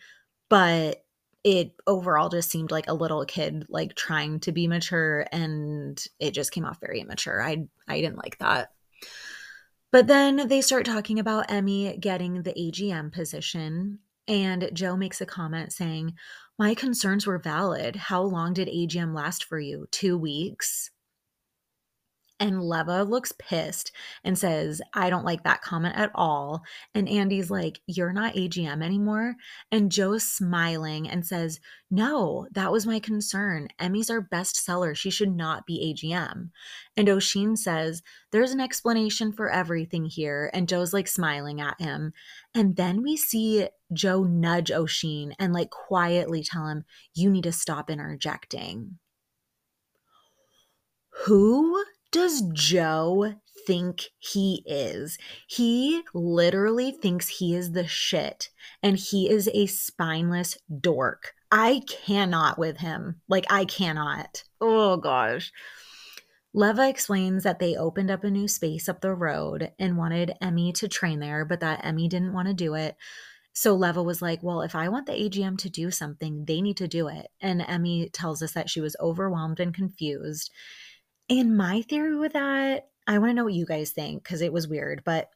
but 0.48 1.04
it 1.44 1.72
overall 1.86 2.30
just 2.30 2.50
seemed 2.50 2.70
like 2.70 2.88
a 2.88 2.94
little 2.94 3.24
kid 3.26 3.66
like 3.68 3.94
trying 3.94 4.40
to 4.40 4.50
be 4.50 4.66
mature 4.66 5.26
and 5.30 6.02
it 6.18 6.30
just 6.30 6.52
came 6.52 6.64
off 6.64 6.80
very 6.80 7.00
immature. 7.00 7.42
I 7.42 7.66
I 7.86 8.00
didn't 8.00 8.16
like 8.16 8.38
that. 8.38 8.70
But 9.92 10.06
then 10.06 10.48
they 10.48 10.62
start 10.62 10.86
talking 10.86 11.18
about 11.18 11.50
Emmy 11.50 11.98
getting 11.98 12.42
the 12.42 12.54
AGM 12.54 13.12
position 13.12 14.00
and 14.26 14.70
Joe 14.72 14.96
makes 14.96 15.20
a 15.20 15.26
comment 15.26 15.72
saying, 15.72 16.14
my 16.58 16.74
concerns 16.74 17.26
were 17.26 17.38
valid. 17.38 17.96
How 17.96 18.22
long 18.22 18.52
did 18.54 18.68
AGM 18.68 19.14
last 19.14 19.44
for 19.44 19.58
you? 19.58 19.86
Two 19.90 20.16
weeks? 20.16 20.90
And 22.44 22.62
Leva 22.62 23.04
looks 23.04 23.32
pissed 23.38 23.90
and 24.22 24.38
says, 24.38 24.82
I 24.92 25.08
don't 25.08 25.24
like 25.24 25.44
that 25.44 25.62
comment 25.62 25.96
at 25.96 26.10
all. 26.14 26.62
And 26.94 27.08
Andy's 27.08 27.50
like, 27.50 27.80
You're 27.86 28.12
not 28.12 28.34
AGM 28.34 28.84
anymore. 28.84 29.36
And 29.72 29.90
Joe's 29.90 30.30
smiling 30.30 31.08
and 31.08 31.26
says, 31.26 31.58
No, 31.90 32.46
that 32.52 32.70
was 32.70 32.86
my 32.86 33.00
concern. 33.00 33.68
Emmy's 33.78 34.10
our 34.10 34.20
best 34.20 34.62
seller. 34.62 34.94
She 34.94 35.08
should 35.08 35.34
not 35.34 35.64
be 35.64 35.94
AGM. 35.94 36.50
And 36.98 37.08
Oisin 37.08 37.56
says, 37.56 38.02
There's 38.30 38.52
an 38.52 38.60
explanation 38.60 39.32
for 39.32 39.48
everything 39.48 40.04
here. 40.04 40.50
And 40.52 40.68
Joe's 40.68 40.92
like 40.92 41.08
smiling 41.08 41.62
at 41.62 41.80
him. 41.80 42.12
And 42.54 42.76
then 42.76 43.02
we 43.02 43.16
see 43.16 43.68
Joe 43.90 44.22
nudge 44.22 44.70
Oisin 44.70 45.34
and 45.38 45.54
like 45.54 45.70
quietly 45.70 46.42
tell 46.42 46.68
him, 46.68 46.84
You 47.14 47.30
need 47.30 47.44
to 47.44 47.52
stop 47.52 47.88
interjecting. 47.88 48.98
Who 51.24 51.82
does 52.14 52.42
Joe 52.52 53.34
think 53.66 54.04
he 54.20 54.62
is? 54.66 55.18
He 55.48 56.02
literally 56.14 56.92
thinks 56.92 57.26
he 57.26 57.56
is 57.56 57.72
the 57.72 57.88
shit 57.88 58.50
and 58.84 58.96
he 58.96 59.28
is 59.28 59.50
a 59.52 59.66
spineless 59.66 60.56
dork. 60.80 61.34
I 61.50 61.82
cannot 61.88 62.56
with 62.56 62.76
him. 62.78 63.20
Like, 63.28 63.46
I 63.50 63.64
cannot. 63.64 64.44
Oh, 64.60 64.96
gosh. 64.96 65.50
Leva 66.52 66.88
explains 66.88 67.42
that 67.42 67.58
they 67.58 67.74
opened 67.74 68.12
up 68.12 68.22
a 68.22 68.30
new 68.30 68.46
space 68.46 68.88
up 68.88 69.00
the 69.00 69.12
road 69.12 69.72
and 69.80 69.98
wanted 69.98 70.36
Emmy 70.40 70.72
to 70.74 70.86
train 70.86 71.18
there, 71.18 71.44
but 71.44 71.58
that 71.60 71.84
Emmy 71.84 72.06
didn't 72.06 72.32
want 72.32 72.46
to 72.46 72.54
do 72.54 72.74
it. 72.74 72.94
So 73.54 73.74
Leva 73.74 74.04
was 74.04 74.22
like, 74.22 74.40
Well, 74.40 74.62
if 74.62 74.76
I 74.76 74.88
want 74.88 75.06
the 75.06 75.12
AGM 75.12 75.58
to 75.58 75.68
do 75.68 75.90
something, 75.90 76.44
they 76.44 76.60
need 76.60 76.76
to 76.76 76.86
do 76.86 77.08
it. 77.08 77.26
And 77.40 77.60
Emmy 77.60 78.08
tells 78.08 78.40
us 78.40 78.52
that 78.52 78.70
she 78.70 78.80
was 78.80 78.94
overwhelmed 79.00 79.58
and 79.58 79.74
confused. 79.74 80.52
And 81.28 81.56
my 81.56 81.82
theory 81.82 82.16
with 82.16 82.34
that, 82.34 82.88
I 83.06 83.18
want 83.18 83.30
to 83.30 83.34
know 83.34 83.44
what 83.44 83.54
you 83.54 83.66
guys 83.66 83.90
think 83.90 84.22
because 84.22 84.40
it 84.40 84.52
was 84.52 84.68
weird, 84.68 85.02
but 85.04 85.30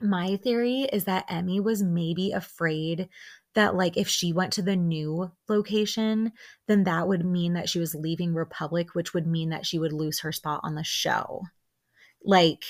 my 0.00 0.36
theory 0.36 0.88
is 0.92 1.04
that 1.04 1.26
Emmy 1.28 1.60
was 1.60 1.82
maybe 1.82 2.32
afraid 2.32 3.08
that 3.54 3.74
like 3.74 3.96
if 3.96 4.08
she 4.08 4.32
went 4.32 4.52
to 4.54 4.62
the 4.62 4.76
new 4.76 5.30
location, 5.48 6.32
then 6.68 6.84
that 6.84 7.08
would 7.08 7.24
mean 7.24 7.54
that 7.54 7.68
she 7.68 7.78
was 7.78 7.94
leaving 7.94 8.32
Republic, 8.32 8.94
which 8.94 9.12
would 9.12 9.26
mean 9.26 9.50
that 9.50 9.66
she 9.66 9.78
would 9.78 9.92
lose 9.92 10.20
her 10.20 10.32
spot 10.32 10.60
on 10.62 10.74
the 10.74 10.84
show. 10.84 11.42
Like 12.24 12.64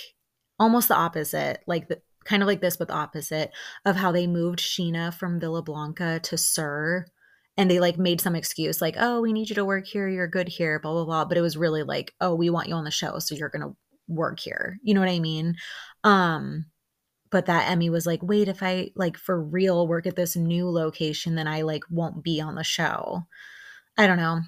almost 0.59 0.89
the 0.89 0.97
opposite, 0.97 1.63
like 1.67 1.89
the 1.89 2.01
kind 2.25 2.43
of 2.43 2.47
like 2.47 2.61
this 2.61 2.77
but 2.77 2.91
opposite 2.91 3.51
of 3.85 3.97
how 3.97 4.13
they 4.13 4.27
moved 4.27 4.59
Scheana 4.59 5.13
from 5.13 5.41
Villa 5.41 5.63
Blanca 5.63 6.21
to 6.25 6.37
SUR 6.37 7.07
and 7.57 7.71
they 7.71 7.81
like 7.81 7.99
made 7.99 8.21
some 8.21 8.35
excuse 8.37 8.81
like, 8.81 8.97
"Oh, 8.99 9.21
we 9.21 9.33
need 9.33 9.49
you 9.49 9.55
to 9.57 9.65
work 9.65 9.87
here. 9.87 10.09
You're 10.09 10.29
good 10.29 10.49
here." 10.49 10.79
blah 10.81 10.93
blah 10.93 11.05
blah, 11.05 11.25
but 11.25 11.39
it 11.39 11.43
was 11.43 11.57
really 11.57 11.83
like, 11.83 12.15
"Oh, 12.21 12.35
we 12.35 12.51
want 12.51 12.69
you 12.69 12.75
on 12.75 12.85
the 12.85 12.91
show, 12.91 13.19
so 13.19 13.35
you're 13.35 13.51
to 13.51 13.77
work 14.09 14.41
here." 14.41 14.79
You 14.83 14.95
know 14.95 15.01
what 15.01 15.11
I 15.11 15.21
mean? 15.21 15.55
Um 16.05 16.67
but 17.31 17.47
that 17.47 17.71
Emmy 17.71 17.91
was 17.91 18.07
like, 18.07 18.23
wait, 18.23 18.49
if 18.49 18.63
I 18.63 18.91
like 18.97 19.17
for 19.17 19.41
real 19.41 19.87
work 19.87 20.07
at 20.07 20.17
this 20.17 20.37
new 20.37 20.69
location, 20.69 21.37
then 21.37 21.47
I 21.47 21.63
like 21.63 21.85
won't 21.91 22.25
be 22.25 22.41
on 22.41 22.57
the 22.57 22.65
show. 22.65 23.23
I 23.97 24.07
don't 24.07 24.17
know. 24.17 24.41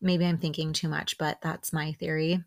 Maybe 0.00 0.26
I'm 0.26 0.38
thinking 0.38 0.72
too 0.72 0.88
much, 0.88 1.18
but 1.18 1.38
that's 1.42 1.72
my 1.72 1.92
theory. 1.92 2.42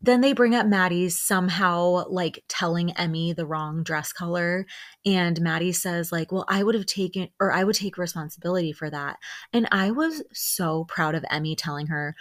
Then 0.00 0.20
they 0.20 0.32
bring 0.32 0.54
up 0.54 0.66
Maddie's 0.66 1.18
somehow 1.18 2.04
like 2.08 2.44
telling 2.48 2.92
Emmy 2.92 3.32
the 3.32 3.46
wrong 3.46 3.82
dress 3.82 4.12
color. 4.12 4.64
And 5.04 5.40
Maddie 5.40 5.72
says, 5.72 6.12
like, 6.12 6.30
well, 6.30 6.44
I 6.48 6.62
would 6.62 6.76
have 6.76 6.86
taken 6.86 7.30
or 7.40 7.52
I 7.52 7.64
would 7.64 7.76
take 7.76 7.98
responsibility 7.98 8.72
for 8.72 8.88
that. 8.90 9.16
And 9.52 9.66
I 9.72 9.90
was 9.90 10.22
so 10.32 10.84
proud 10.84 11.14
of 11.14 11.24
Emmy 11.30 11.56
telling 11.56 11.88
her, 11.88 12.14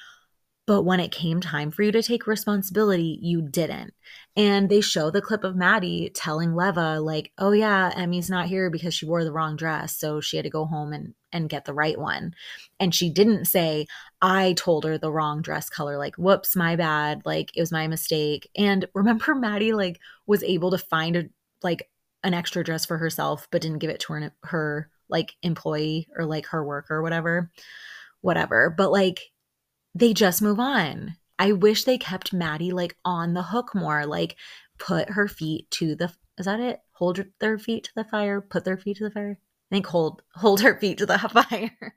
but 0.67 0.83
when 0.83 0.99
it 0.99 1.13
came 1.13 1.39
time 1.39 1.71
for 1.71 1.81
you 1.81 1.93
to 1.93 2.03
take 2.03 2.27
responsibility, 2.27 3.17
you 3.21 3.41
didn't. 3.41 3.93
And 4.35 4.69
they 4.69 4.81
show 4.81 5.09
the 5.09 5.21
clip 5.21 5.45
of 5.45 5.55
Maddie 5.55 6.11
telling 6.13 6.53
Leva, 6.53 6.99
like, 6.99 7.31
oh 7.37 7.53
yeah, 7.53 7.91
Emmy's 7.95 8.29
not 8.29 8.47
here 8.47 8.69
because 8.69 8.93
she 8.93 9.05
wore 9.05 9.23
the 9.23 9.31
wrong 9.31 9.55
dress. 9.55 9.97
So 9.97 10.19
she 10.19 10.35
had 10.35 10.43
to 10.43 10.49
go 10.49 10.65
home 10.65 10.91
and, 10.91 11.13
and 11.31 11.49
get 11.49 11.63
the 11.63 11.73
right 11.73 11.97
one. 11.97 12.33
And 12.81 12.93
she 12.93 13.09
didn't 13.09 13.45
say, 13.45 13.87
I 14.21 14.53
told 14.57 14.83
her 14.83 14.97
the 14.97 15.11
wrong 15.11 15.41
dress 15.41 15.69
color, 15.69 15.97
like, 15.97 16.17
whoops, 16.17 16.53
my 16.53 16.75
bad. 16.75 17.21
Like, 17.25 17.49
it 17.55 17.61
was 17.61 17.71
my 17.71 17.87
mistake. 17.87 18.49
And 18.57 18.85
remember, 18.93 19.35
Maddie, 19.35 19.73
like, 19.73 19.99
was 20.25 20.43
able 20.43 20.71
to 20.71 20.77
find 20.77 21.15
a, 21.15 21.23
like, 21.63 21.89
an 22.23 22.33
extra 22.33 22.63
dress 22.63 22.85
for 22.85 22.97
herself, 22.97 23.47
but 23.51 23.61
didn't 23.61 23.79
give 23.79 23.89
it 23.89 24.01
to 24.01 24.13
her, 24.13 24.31
her 24.43 24.89
like 25.09 25.35
employee 25.41 26.09
or 26.17 26.25
like 26.25 26.47
her 26.47 26.65
worker 26.65 26.95
or 26.95 27.01
whatever, 27.01 27.49
whatever. 28.19 28.69
But 28.69 28.91
like, 28.91 29.21
they 29.95 30.13
just 30.13 30.41
move 30.41 30.59
on. 30.59 31.15
I 31.39 31.51
wish 31.51 31.83
they 31.83 31.97
kept 31.97 32.33
Maddie 32.33 32.71
like 32.71 32.97
on 33.05 33.33
the 33.33 33.43
hook 33.43 33.75
more, 33.75 34.05
like 34.05 34.35
put 34.79 35.11
her 35.11 35.27
feet 35.27 35.69
to 35.71 35.95
the 35.95 36.13
is 36.37 36.45
that 36.45 36.59
it? 36.59 36.79
Hold 36.93 37.23
their 37.39 37.57
feet 37.57 37.85
to 37.85 37.91
the 37.95 38.03
fire, 38.03 38.41
put 38.41 38.63
their 38.63 38.77
feet 38.77 38.97
to 38.97 39.05
the 39.05 39.11
fire. 39.11 39.39
I 39.71 39.75
think 39.75 39.87
hold 39.87 40.21
hold 40.33 40.61
her 40.61 40.79
feet 40.79 40.99
to 40.99 41.05
the 41.05 41.17
fire. 41.49 41.95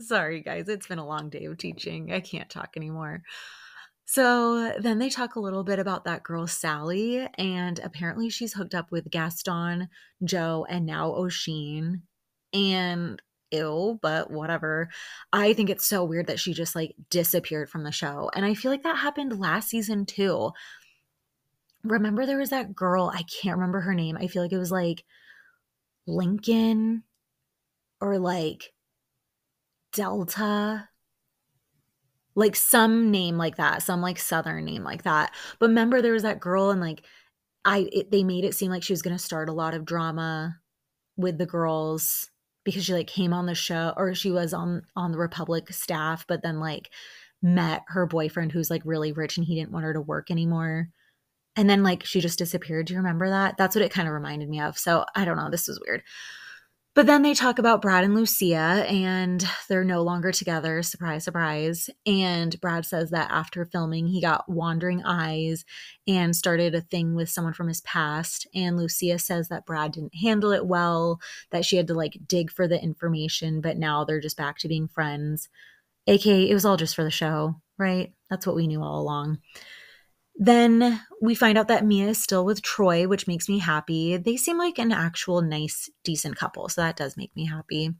Sorry 0.00 0.42
guys, 0.42 0.68
it's 0.68 0.86
been 0.86 0.98
a 0.98 1.06
long 1.06 1.30
day 1.30 1.44
of 1.46 1.58
teaching. 1.58 2.12
I 2.12 2.20
can't 2.20 2.50
talk 2.50 2.70
anymore. 2.76 3.22
So 4.08 4.72
then 4.78 4.98
they 4.98 5.10
talk 5.10 5.34
a 5.34 5.40
little 5.40 5.64
bit 5.64 5.80
about 5.80 6.04
that 6.04 6.22
girl 6.22 6.46
Sally, 6.46 7.26
and 7.38 7.80
apparently 7.80 8.30
she's 8.30 8.52
hooked 8.52 8.74
up 8.74 8.92
with 8.92 9.10
Gaston, 9.10 9.88
Joe, 10.22 10.64
and 10.68 10.86
now 10.86 11.12
Oisin. 11.12 12.02
And 12.52 13.20
ill, 13.50 13.98
but 14.02 14.30
whatever. 14.30 14.88
I 15.32 15.52
think 15.52 15.70
it's 15.70 15.86
so 15.86 16.04
weird 16.04 16.26
that 16.26 16.40
she 16.40 16.52
just 16.52 16.74
like 16.74 16.94
disappeared 17.10 17.70
from 17.70 17.84
the 17.84 17.92
show. 17.92 18.30
And 18.34 18.44
I 18.44 18.54
feel 18.54 18.70
like 18.70 18.82
that 18.82 18.98
happened 18.98 19.38
last 19.38 19.68
season 19.68 20.06
too. 20.06 20.52
Remember 21.84 22.26
there 22.26 22.38
was 22.38 22.50
that 22.50 22.74
girl, 22.74 23.10
I 23.14 23.22
can't 23.22 23.56
remember 23.56 23.80
her 23.80 23.94
name. 23.94 24.16
I 24.16 24.26
feel 24.26 24.42
like 24.42 24.52
it 24.52 24.58
was 24.58 24.72
like 24.72 25.04
Lincoln 26.06 27.04
or 28.00 28.18
like 28.18 28.72
Delta. 29.92 30.88
Like 32.34 32.54
some 32.54 33.10
name 33.10 33.38
like 33.38 33.56
that, 33.56 33.82
some 33.82 34.02
like 34.02 34.18
southern 34.18 34.66
name 34.66 34.84
like 34.84 35.04
that. 35.04 35.32
But 35.58 35.68
remember 35.68 36.02
there 36.02 36.12
was 36.12 36.24
that 36.24 36.40
girl 36.40 36.70
and 36.70 36.80
like 36.80 37.02
I 37.64 37.88
it, 37.92 38.10
they 38.10 38.22
made 38.22 38.44
it 38.44 38.54
seem 38.54 38.70
like 38.70 38.82
she 38.82 38.92
was 38.92 39.02
going 39.02 39.16
to 39.16 39.22
start 39.22 39.48
a 39.48 39.54
lot 39.54 39.74
of 39.74 39.84
drama 39.84 40.58
with 41.16 41.38
the 41.38 41.46
girls 41.46 42.30
because 42.66 42.84
she 42.84 42.92
like 42.92 43.06
came 43.06 43.32
on 43.32 43.46
the 43.46 43.54
show 43.54 43.94
or 43.96 44.14
she 44.14 44.30
was 44.30 44.52
on 44.52 44.82
on 44.94 45.12
the 45.12 45.18
Republic 45.18 45.72
staff, 45.72 46.26
but 46.28 46.42
then 46.42 46.60
like 46.60 46.90
met 47.40 47.82
her 47.86 48.06
boyfriend 48.06 48.52
who's 48.52 48.68
like 48.68 48.82
really 48.84 49.12
rich 49.12 49.38
and 49.38 49.46
he 49.46 49.54
didn't 49.54 49.70
want 49.70 49.84
her 49.84 49.94
to 49.94 50.00
work 50.00 50.30
anymore. 50.30 50.88
And 51.54 51.70
then 51.70 51.82
like 51.82 52.04
she 52.04 52.20
just 52.20 52.38
disappeared. 52.38 52.86
Do 52.86 52.92
you 52.92 52.98
remember 52.98 53.30
that? 53.30 53.56
That's 53.56 53.74
what 53.76 53.84
it 53.84 53.92
kind 53.92 54.08
of 54.08 54.14
reminded 54.14 54.48
me 54.48 54.60
of. 54.60 54.76
So 54.76 55.06
I 55.14 55.24
don't 55.24 55.36
know. 55.36 55.48
This 55.48 55.68
was 55.68 55.80
weird. 55.86 56.02
But 56.96 57.04
then 57.04 57.20
they 57.20 57.34
talk 57.34 57.58
about 57.58 57.82
Brad 57.82 58.04
and 58.04 58.14
Lucia, 58.14 58.86
and 58.88 59.46
they're 59.68 59.84
no 59.84 60.00
longer 60.00 60.32
together. 60.32 60.82
Surprise, 60.82 61.24
surprise. 61.24 61.90
And 62.06 62.58
Brad 62.62 62.86
says 62.86 63.10
that 63.10 63.30
after 63.30 63.66
filming, 63.66 64.06
he 64.06 64.22
got 64.22 64.48
wandering 64.48 65.04
eyes 65.04 65.66
and 66.08 66.34
started 66.34 66.74
a 66.74 66.80
thing 66.80 67.14
with 67.14 67.28
someone 67.28 67.52
from 67.52 67.68
his 67.68 67.82
past. 67.82 68.46
And 68.54 68.78
Lucia 68.78 69.18
says 69.18 69.48
that 69.48 69.66
Brad 69.66 69.92
didn't 69.92 70.14
handle 70.14 70.52
it 70.52 70.66
well, 70.66 71.20
that 71.50 71.66
she 71.66 71.76
had 71.76 71.86
to 71.88 71.94
like 71.94 72.16
dig 72.26 72.50
for 72.50 72.66
the 72.66 72.82
information, 72.82 73.60
but 73.60 73.76
now 73.76 74.04
they're 74.04 74.18
just 74.18 74.38
back 74.38 74.56
to 74.60 74.68
being 74.68 74.88
friends. 74.88 75.50
AK, 76.06 76.24
it 76.24 76.54
was 76.54 76.64
all 76.64 76.78
just 76.78 76.96
for 76.96 77.04
the 77.04 77.10
show, 77.10 77.60
right? 77.76 78.14
That's 78.30 78.46
what 78.46 78.56
we 78.56 78.66
knew 78.66 78.82
all 78.82 79.02
along. 79.02 79.40
Then 80.38 81.00
we 81.20 81.34
find 81.34 81.56
out 81.56 81.68
that 81.68 81.84
Mia 81.84 82.08
is 82.08 82.22
still 82.22 82.44
with 82.44 82.62
Troy, 82.62 83.08
which 83.08 83.26
makes 83.26 83.48
me 83.48 83.58
happy. 83.58 84.16
They 84.16 84.36
seem 84.36 84.58
like 84.58 84.78
an 84.78 84.92
actual 84.92 85.40
nice, 85.40 85.88
decent 86.04 86.36
couple, 86.36 86.68
so 86.68 86.82
that 86.82 86.96
does 86.96 87.16
make 87.16 87.34
me 87.34 87.46
happy. 87.46 87.94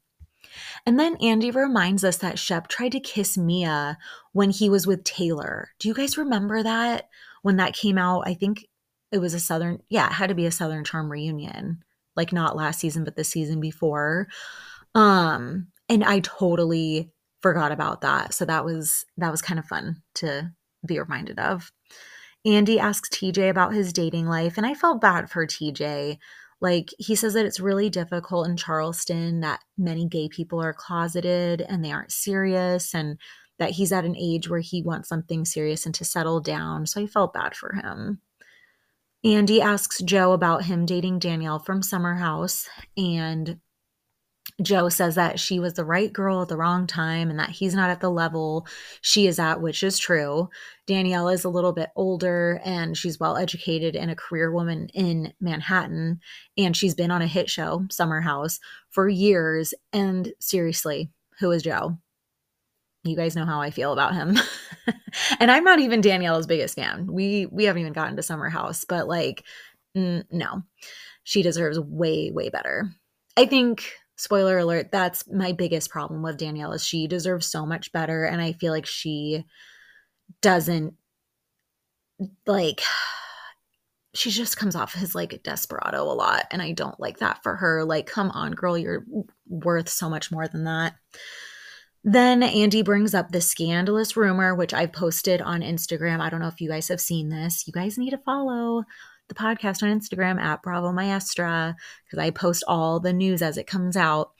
And 0.85 0.99
then 0.99 1.17
Andy 1.17 1.51
reminds 1.51 2.05
us 2.05 2.19
that 2.19 2.39
Shep 2.39 2.69
tried 2.69 2.93
to 2.93 3.01
kiss 3.01 3.37
Mia 3.37 3.99
when 4.33 4.51
he 4.51 4.69
was 4.69 4.87
with 4.87 5.05
Taylor. 5.05 5.71
Do 5.79 5.89
you 5.89 5.95
guys 5.95 6.19
remember 6.19 6.63
that? 6.63 7.09
When 7.43 7.57
that 7.57 7.75
came 7.75 7.99
out, 7.99 8.23
I 8.27 8.35
think 8.35 8.67
it 9.13 9.19
was 9.19 9.35
a 9.35 9.41
Southern, 9.41 9.83
yeah, 9.89 10.07
it 10.07 10.13
had 10.13 10.29
to 10.29 10.35
be 10.35 10.47
a 10.47 10.51
Southern 10.51 10.85
Charm 10.85 11.11
reunion. 11.11 11.83
Like 12.17 12.33
not 12.33 12.57
last 12.57 12.81
season, 12.81 13.05
but 13.05 13.17
the 13.17 13.25
season 13.25 13.61
before. 13.61 14.29
Um, 14.95 15.69
and 15.89 16.03
I 16.03 16.21
totally 16.21 17.11
forgot 17.43 17.73
about 17.73 18.01
that. 18.01 18.33
So 18.35 18.45
that 18.47 18.65
was 18.65 19.05
that 19.19 19.31
was 19.31 19.43
kind 19.43 19.59
of 19.59 19.67
fun 19.67 20.03
to 20.17 20.51
be 20.85 20.99
reminded 20.99 21.39
of. 21.39 21.71
Andy 22.47 22.79
asks 22.79 23.09
TJ 23.09 23.51
about 23.51 23.75
his 23.75 23.93
dating 23.93 24.27
life, 24.27 24.57
and 24.57 24.65
I 24.65 24.75
felt 24.75 25.01
bad 25.01 25.29
for 25.29 25.47
TJ. 25.47 26.19
Like, 26.61 26.91
he 26.99 27.17
says 27.17 27.35
that 27.35 27.45
it's 27.45 27.61
really 27.61 27.91
difficult 27.91 28.49
in 28.49 28.57
Charleston, 28.57 29.41
that 29.41 29.61
many 29.77 30.07
gay 30.07 30.29
people 30.29 30.63
are 30.63 30.73
closeted 30.73 31.61
and 31.61 31.85
they 31.85 31.91
aren't 31.91 32.13
serious, 32.13 32.95
and 32.95 33.19
that 33.59 33.73
he's 33.73 33.91
at 33.91 34.05
an 34.05 34.17
age 34.17 34.49
where 34.49 34.61
he 34.61 34.83
wants 34.83 35.09
something 35.09 35.45
serious 35.45 35.87
and 35.87 35.95
to 35.97 36.05
settle 36.05 36.41
down. 36.41 36.87
So 36.87 37.03
I 37.03 37.07
felt 37.07 37.35
bad 37.35 37.57
for 37.57 37.75
him. 37.75 38.21
Andy 39.25 39.61
asks 39.61 40.01
Joe 40.03 40.33
about 40.33 40.65
him 40.65 40.87
dating 40.87 41.19
Danielle 41.19 41.59
from 41.59 41.83
Summer 41.83 42.15
House, 42.15 42.69
and 42.97 43.59
Joe 44.63 44.89
says 44.89 45.17
that 45.17 45.39
she 45.39 45.61
was 45.61 45.75
the 45.75 45.85
right 45.85 46.11
girl 46.11 46.41
at 46.41 46.49
the 46.49 46.57
wrong 46.57 46.87
time 46.87 47.29
and 47.29 47.39
that 47.39 47.51
he's 47.51 47.75
not 47.75 47.91
at 47.91 48.01
the 48.01 48.11
level 48.11 48.67
she 49.03 49.27
is 49.27 49.39
at, 49.39 49.61
which 49.61 49.83
is 49.83 49.99
true. 49.99 50.49
Danielle 50.87 51.29
is 51.29 51.45
a 51.45 51.51
little 51.51 51.73
bit 51.73 51.91
older 51.95 52.61
and 52.65 52.97
she's 52.97 53.21
well 53.21 53.37
educated 53.37 53.95
and 53.95 54.11
a 54.11 54.17
career 54.17 54.51
woman 54.51 54.89
in 54.95 55.35
Manhattan. 55.41 56.21
And 56.57 56.75
she's 56.75 56.95
been 56.95 57.11
on 57.11 57.21
a 57.21 57.27
hit 57.27 57.51
show, 57.51 57.85
Summer 57.91 58.23
House, 58.23 58.59
for 58.89 59.09
years. 59.09 59.75
And 59.93 60.33
seriously, 60.41 61.11
who 61.39 61.51
is 61.51 61.63
Joe? 61.63 61.99
You 63.05 63.15
guys 63.15 63.37
know 63.37 63.45
how 63.45 63.61
I 63.61 63.71
feel 63.71 63.93
about 63.93 64.15
him. 64.15 64.39
and 65.39 65.51
I'm 65.51 65.65
not 65.65 65.81
even 65.81 66.01
Danielle's 66.01 66.47
biggest 66.47 66.75
fan. 66.75 67.07
We 67.07 67.47
we 67.47 67.65
haven't 67.65 67.83
even 67.83 67.93
gotten 67.93 68.17
to 68.17 68.23
Summer 68.23 68.49
House, 68.49 68.85
but 68.85 69.07
like 69.07 69.45
n- 69.95 70.25
no. 70.31 70.63
She 71.25 71.43
deserves 71.43 71.79
way 71.79 72.31
way 72.33 72.49
better. 72.49 72.91
I 73.37 73.47
think 73.47 73.93
spoiler 74.17 74.59
alert 74.59 74.91
that's 74.91 75.31
my 75.31 75.53
biggest 75.53 75.91
problem 75.91 76.23
with 76.23 76.39
danielle 76.39 76.73
is 76.73 76.85
she 76.85 77.07
deserves 77.07 77.47
so 77.47 77.67
much 77.67 77.93
better 77.93 78.25
and 78.25 78.41
i 78.41 78.53
feel 78.53 78.73
like 78.73 78.87
she 78.87 79.45
doesn't 80.43 80.95
like 82.47 82.83
she 84.15 84.31
just 84.31 84.57
comes 84.57 84.75
off 84.75 84.97
as 85.01 85.15
like 85.15 85.33
a 85.33 85.39
desperado 85.39 86.03
a 86.03 86.15
lot 86.15 86.47
and 86.51 86.63
I 86.63 86.73
don't 86.73 86.99
like 86.99 87.19
that 87.19 87.43
for 87.43 87.57
her. 87.57 87.85
Like 87.85 88.07
come 88.07 88.31
on 88.31 88.53
girl, 88.53 88.77
you're 88.77 89.05
worth 89.47 89.89
so 89.89 90.09
much 90.09 90.33
more 90.33 90.49
than 90.49 90.65
that. 90.65 90.95
Then 92.03 92.43
Andy 92.43 92.83
brings 92.83 93.15
up 93.15 93.31
the 93.31 93.41
scandalous 93.41 94.17
rumor, 94.17 94.55
which 94.55 94.73
I've 94.73 94.93
posted 94.93 95.43
on 95.43 95.61
Instagram. 95.61 96.21
I 96.21 96.31
don't 96.31 96.41
know 96.41 96.47
if 96.47 96.61
you 96.61 96.69
guys 96.69 96.89
have 96.89 97.01
seen 97.01 97.29
this. 97.29 97.67
You 97.67 97.73
guys 97.73 97.99
need 97.99 98.11
to 98.11 98.19
follow 98.19 98.85
the 99.29 99.35
podcast 99.35 99.83
on 99.83 99.99
Instagram 99.99 100.41
at 100.41 100.63
Bravo 100.63 100.93
Maestra 100.93 101.77
because 102.05 102.19
I 102.19 102.31
post 102.31 102.65
all 102.67 103.01
the 103.01 103.13
news 103.13 103.43
as 103.43 103.57
it 103.57 103.67
comes 103.67 103.97
out. 103.97 104.33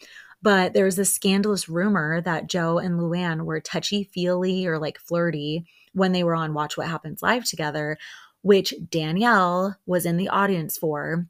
But 0.43 0.75
there 0.75 0.85
was 0.85 0.97
this 0.97 1.13
scandalous 1.13 1.69
rumor 1.69 2.21
that 2.21 2.49
Joe 2.49 2.79
and 2.79 3.01
Luann 3.01 3.43
were 3.45 3.61
touchy 3.61 4.05
feely 4.05 4.67
or 4.67 4.79
like 4.79 4.99
flirty 4.99 5.67
when 5.93 6.13
they 6.13 6.23
were 6.23 6.35
on 6.35 6.55
Watch 6.55 6.77
What 6.77 6.89
Happens 6.89 7.23
Live 7.23 7.45
together, 7.45 7.97
which 8.43 8.75
Danielle 8.91 9.77
was 9.87 10.07
in 10.07 10.19
the 10.19 10.29
audience 10.29 10.77
for 10.77 11.27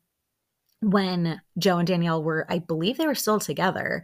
when 0.81 1.41
Joe 1.59 1.79
and 1.79 1.87
Danielle 1.87 2.23
were, 2.23 2.47
I 2.49 2.59
believe 2.59 2.99
they 2.99 3.07
were 3.07 3.15
still 3.15 3.41
together. 3.41 4.03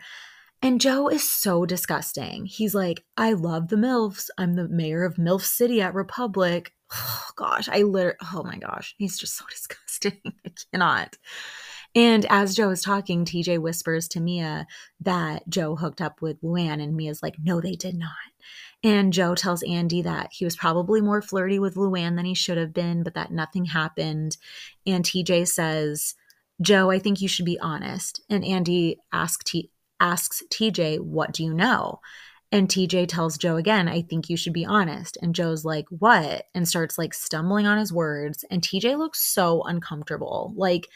And 0.62 0.80
Joe 0.80 1.08
is 1.08 1.28
so 1.28 1.66
disgusting. 1.66 2.46
He's 2.46 2.74
like, 2.74 3.04
I 3.16 3.32
love 3.32 3.68
the 3.68 3.76
MILFs. 3.76 4.30
I'm 4.38 4.54
the 4.54 4.68
mayor 4.68 5.04
of 5.04 5.16
MILF 5.16 5.42
City 5.42 5.82
at 5.82 5.94
Republic. 5.94 6.72
Oh, 6.94 7.24
gosh, 7.36 7.68
I 7.68 7.82
literally, 7.82 8.18
oh 8.34 8.42
my 8.44 8.58
gosh, 8.58 8.94
he's 8.98 9.18
just 9.18 9.36
so 9.36 9.44
disgusting. 9.50 10.20
I 10.26 10.50
cannot. 10.70 11.16
And 11.94 12.24
as 12.30 12.54
Joe 12.54 12.70
is 12.70 12.82
talking, 12.82 13.24
TJ 13.24 13.58
whispers 13.58 14.08
to 14.08 14.20
Mia 14.20 14.66
that 15.00 15.48
Joe 15.48 15.76
hooked 15.76 16.00
up 16.00 16.22
with 16.22 16.40
Luann, 16.42 16.82
and 16.82 16.96
Mia's 16.96 17.22
like, 17.22 17.34
no, 17.42 17.60
they 17.60 17.74
did 17.74 17.94
not. 17.94 18.10
And 18.82 19.12
Joe 19.12 19.34
tells 19.34 19.62
Andy 19.62 20.02
that 20.02 20.30
he 20.32 20.44
was 20.44 20.56
probably 20.56 21.00
more 21.00 21.22
flirty 21.22 21.58
with 21.58 21.76
Luann 21.76 22.16
than 22.16 22.24
he 22.24 22.34
should 22.34 22.58
have 22.58 22.72
been, 22.72 23.02
but 23.02 23.14
that 23.14 23.30
nothing 23.30 23.66
happened. 23.66 24.36
And 24.86 25.04
TJ 25.04 25.48
says, 25.48 26.14
Joe, 26.60 26.90
I 26.90 26.98
think 26.98 27.20
you 27.20 27.28
should 27.28 27.44
be 27.44 27.60
honest. 27.60 28.22
And 28.28 28.44
Andy 28.44 28.98
asks 29.12 29.44
T- 29.44 29.70
asks 30.00 30.42
TJ, 30.50 31.00
What 31.00 31.32
do 31.32 31.44
you 31.44 31.54
know? 31.54 32.00
And 32.52 32.68
TJ 32.68 33.08
tells 33.08 33.38
Joe 33.38 33.56
again, 33.56 33.88
I 33.88 34.02
think 34.02 34.28
you 34.28 34.36
should 34.36 34.52
be 34.52 34.66
honest. 34.66 35.16
And 35.22 35.34
Joe's 35.34 35.64
like, 35.64 35.86
What? 35.88 36.44
And 36.54 36.68
starts 36.68 36.98
like 36.98 37.14
stumbling 37.14 37.66
on 37.66 37.78
his 37.78 37.92
words. 37.92 38.44
And 38.50 38.62
TJ 38.62 38.98
looks 38.98 39.22
so 39.22 39.62
uncomfortable. 39.62 40.52
Like, 40.54 40.88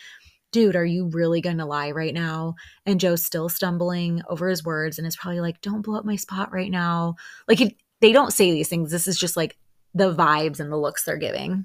dude, 0.52 0.76
are 0.76 0.84
you 0.84 1.08
really 1.08 1.40
going 1.40 1.58
to 1.58 1.64
lie 1.64 1.90
right 1.90 2.14
now? 2.14 2.54
And 2.84 3.00
Joe's 3.00 3.24
still 3.24 3.48
stumbling 3.48 4.22
over 4.28 4.48
his 4.48 4.64
words 4.64 4.98
and 4.98 5.06
is 5.06 5.16
probably 5.16 5.40
like, 5.40 5.62
Don't 5.62 5.80
blow 5.80 5.98
up 5.98 6.04
my 6.04 6.16
spot 6.16 6.52
right 6.52 6.70
now. 6.70 7.14
Like, 7.48 7.62
it, 7.62 7.74
they 8.00 8.12
don't 8.12 8.34
say 8.34 8.52
these 8.52 8.68
things. 8.68 8.90
This 8.90 9.08
is 9.08 9.18
just 9.18 9.36
like 9.36 9.56
the 9.94 10.14
vibes 10.14 10.60
and 10.60 10.70
the 10.70 10.76
looks 10.76 11.04
they're 11.04 11.16
giving. 11.16 11.64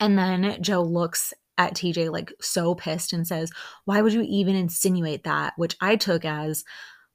And 0.00 0.18
then 0.18 0.62
Joe 0.62 0.82
looks 0.82 1.34
at 1.58 1.74
TJ 1.74 2.10
like 2.10 2.32
so 2.40 2.74
pissed 2.74 3.12
and 3.12 3.26
says, 3.26 3.50
Why 3.84 4.00
would 4.00 4.14
you 4.14 4.22
even 4.22 4.54
insinuate 4.54 5.24
that? 5.24 5.52
Which 5.56 5.76
I 5.82 5.96
took 5.96 6.24
as, 6.24 6.64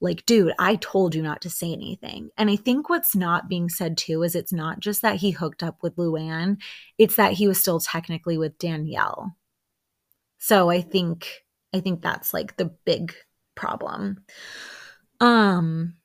like, 0.02 0.26
dude, 0.26 0.54
I 0.58 0.76
told 0.76 1.14
you 1.14 1.22
not 1.22 1.42
to 1.42 1.50
say 1.50 1.72
anything. 1.74 2.30
And 2.38 2.50
I 2.50 2.56
think 2.56 2.90
what's 2.90 3.16
not 3.16 3.50
being 3.50 3.70
said 3.70 3.98
too 3.98 4.24
is 4.24 4.36
it's 4.36 4.54
not 4.54 4.80
just 4.80 5.02
that 5.02 5.18
he 5.18 5.32
hooked 5.32 5.64
up 5.64 5.78
with 5.82 5.96
Luann, 5.98 6.58
it's 6.98 7.16
that 7.18 7.34
he 7.34 7.48
was 7.48 7.60
still 7.60 7.80
technically 7.80 8.38
with 8.38 8.58
Danielle. 8.58 9.36
So 10.38 10.70
I 10.70 10.82
think 10.82 11.28
I 11.74 11.82
think 11.82 12.02
that's 12.02 12.34
like 12.34 12.58
the 12.58 12.72
big 12.86 13.14
problem. 13.56 14.24
Um 15.20 15.96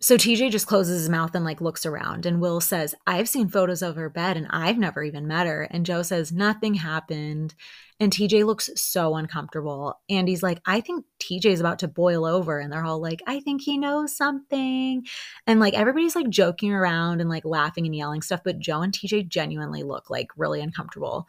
so 0.00 0.16
TJ 0.16 0.50
just 0.50 0.66
closes 0.66 1.00
his 1.00 1.08
mouth 1.08 1.34
and 1.34 1.44
like 1.44 1.60
looks 1.60 1.86
around 1.86 2.26
and 2.26 2.40
Will 2.40 2.60
says, 2.60 2.94
"I've 3.06 3.28
seen 3.28 3.48
photos 3.48 3.80
of 3.82 3.96
her 3.96 4.10
bed 4.10 4.36
and 4.36 4.46
I've 4.50 4.78
never 4.78 5.02
even 5.02 5.26
met 5.26 5.46
her." 5.46 5.62
And 5.62 5.86
Joe 5.86 6.02
says, 6.02 6.32
"Nothing 6.32 6.74
happened." 6.74 7.54
And 7.98 8.12
TJ 8.12 8.44
looks 8.44 8.68
so 8.76 9.16
uncomfortable. 9.16 9.98
And 10.10 10.28
he's 10.28 10.42
like, 10.42 10.60
"I 10.66 10.80
think 10.80 11.06
TJ's 11.18 11.60
about 11.60 11.78
to 11.80 11.88
boil 11.88 12.26
over." 12.26 12.58
And 12.58 12.70
they're 12.72 12.84
all 12.84 13.00
like, 13.00 13.22
"I 13.26 13.40
think 13.40 13.62
he 13.62 13.78
knows 13.78 14.14
something." 14.16 15.06
And 15.46 15.60
like 15.60 15.74
everybody's 15.74 16.16
like 16.16 16.28
joking 16.28 16.72
around 16.72 17.20
and 17.20 17.30
like 17.30 17.44
laughing 17.46 17.86
and 17.86 17.96
yelling 17.96 18.22
stuff, 18.22 18.42
but 18.44 18.58
Joe 18.58 18.82
and 18.82 18.92
TJ 18.92 19.28
genuinely 19.28 19.82
look 19.82 20.10
like 20.10 20.28
really 20.36 20.60
uncomfortable. 20.60 21.26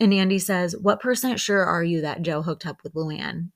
And 0.00 0.12
Andy 0.12 0.40
says, 0.40 0.76
What 0.76 1.00
percent 1.00 1.38
sure 1.38 1.64
are 1.64 1.84
you 1.84 2.00
that 2.00 2.22
Joe 2.22 2.42
hooked 2.42 2.66
up 2.66 2.82
with 2.82 2.94
Luann? 2.94 3.50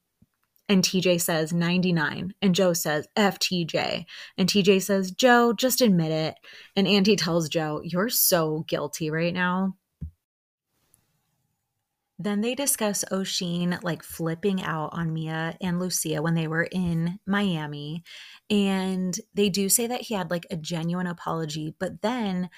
And 0.68 0.83
TJ 0.83 1.20
says 1.20 1.52
99. 1.52 2.35
And 2.42 2.55
Joe 2.55 2.72
says 2.72 3.07
FTJ. 3.16 4.05
And 4.37 4.48
TJ 4.48 4.83
says, 4.83 5.11
Joe, 5.12 5.52
just 5.52 5.81
admit 5.81 6.11
it. 6.11 6.35
And 6.74 6.88
Andy 6.88 7.16
tells 7.16 7.48
Joe, 7.48 7.81
You're 7.85 8.09
so 8.09 8.64
guilty 8.66 9.11
right 9.11 9.35
now. 9.35 9.76
Then 12.18 12.40
they 12.40 12.55
discuss 12.55 13.05
Oisin 13.12 13.79
like 13.83 14.02
flipping 14.02 14.62
out 14.62 14.90
on 14.94 15.12
Mia 15.12 15.57
and 15.61 15.79
Lucia 15.79 16.22
when 16.22 16.35
they 16.35 16.48
were 16.48 16.64
in 16.64 17.18
Miami. 17.26 18.02
And 18.48 19.14
they 19.35 19.50
do 19.50 19.68
say 19.68 19.87
that 19.87 20.02
he 20.02 20.14
had 20.14 20.31
like 20.31 20.46
a 20.50 20.57
genuine 20.57 21.07
apology, 21.07 21.74
but 21.79 22.00
then 22.00 22.48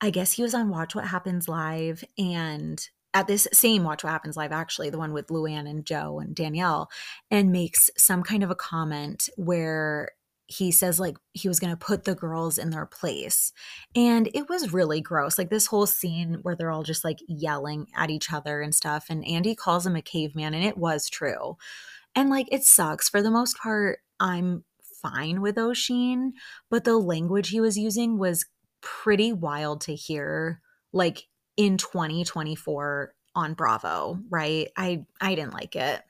I 0.00 0.10
guess 0.10 0.32
he 0.32 0.42
was 0.42 0.54
on 0.54 0.68
Watch 0.68 0.94
What 0.94 1.06
Happens 1.06 1.48
Live 1.48 2.02
and 2.18 2.84
at 3.14 3.28
this 3.28 3.46
same 3.52 3.84
Watch 3.84 4.04
What 4.04 4.10
Happens 4.10 4.36
Live, 4.36 4.52
actually, 4.52 4.90
the 4.90 4.98
one 4.98 5.12
with 5.12 5.28
Luann 5.28 5.70
and 5.70 5.86
Joe 5.86 6.18
and 6.18 6.34
Danielle, 6.34 6.90
and 7.30 7.52
makes 7.52 7.88
some 7.96 8.22
kind 8.22 8.42
of 8.42 8.50
a 8.50 8.56
comment 8.56 9.28
where 9.36 10.10
he 10.46 10.70
says 10.70 11.00
like 11.00 11.16
he 11.32 11.48
was 11.48 11.58
going 11.58 11.72
to 11.72 11.76
put 11.76 12.04
the 12.04 12.14
girls 12.14 12.58
in 12.58 12.70
their 12.70 12.84
place. 12.84 13.52
And 13.96 14.28
it 14.34 14.48
was 14.48 14.74
really 14.74 15.00
gross. 15.00 15.38
Like 15.38 15.48
this 15.48 15.66
whole 15.66 15.86
scene 15.86 16.40
where 16.42 16.54
they're 16.54 16.70
all 16.70 16.82
just 16.82 17.04
like 17.04 17.18
yelling 17.26 17.86
at 17.96 18.10
each 18.10 18.30
other 18.30 18.60
and 18.60 18.74
stuff 18.74 19.06
and 19.08 19.26
andy 19.26 19.54
calls 19.54 19.86
him 19.86 19.96
a 19.96 20.02
caveman 20.02 20.52
and 20.52 20.64
it 20.64 20.76
was 20.76 21.08
true. 21.08 21.56
And 22.14 22.28
like 22.28 22.46
it 22.52 22.64
sucks. 22.64 23.08
For 23.08 23.22
the 23.22 23.30
most 23.30 23.56
part 23.58 24.00
i'm 24.20 24.64
fine 25.02 25.40
with 25.40 25.58
Oisin 25.58 26.34
but 26.70 26.84
the 26.84 26.96
language 26.96 27.48
he 27.48 27.60
was 27.60 27.76
using 27.76 28.18
was 28.18 28.46
pretty 28.80 29.32
wild 29.32 29.80
to 29.82 29.94
hear 29.94 30.60
like 30.92 31.26
in 31.56 31.76
2024 31.76 33.14
on 33.34 33.54
Bravo, 33.54 34.18
right? 34.28 34.68
I 34.76 35.04
I 35.20 35.34
didn't 35.34 35.54
like 35.54 35.76
it. 35.76 36.02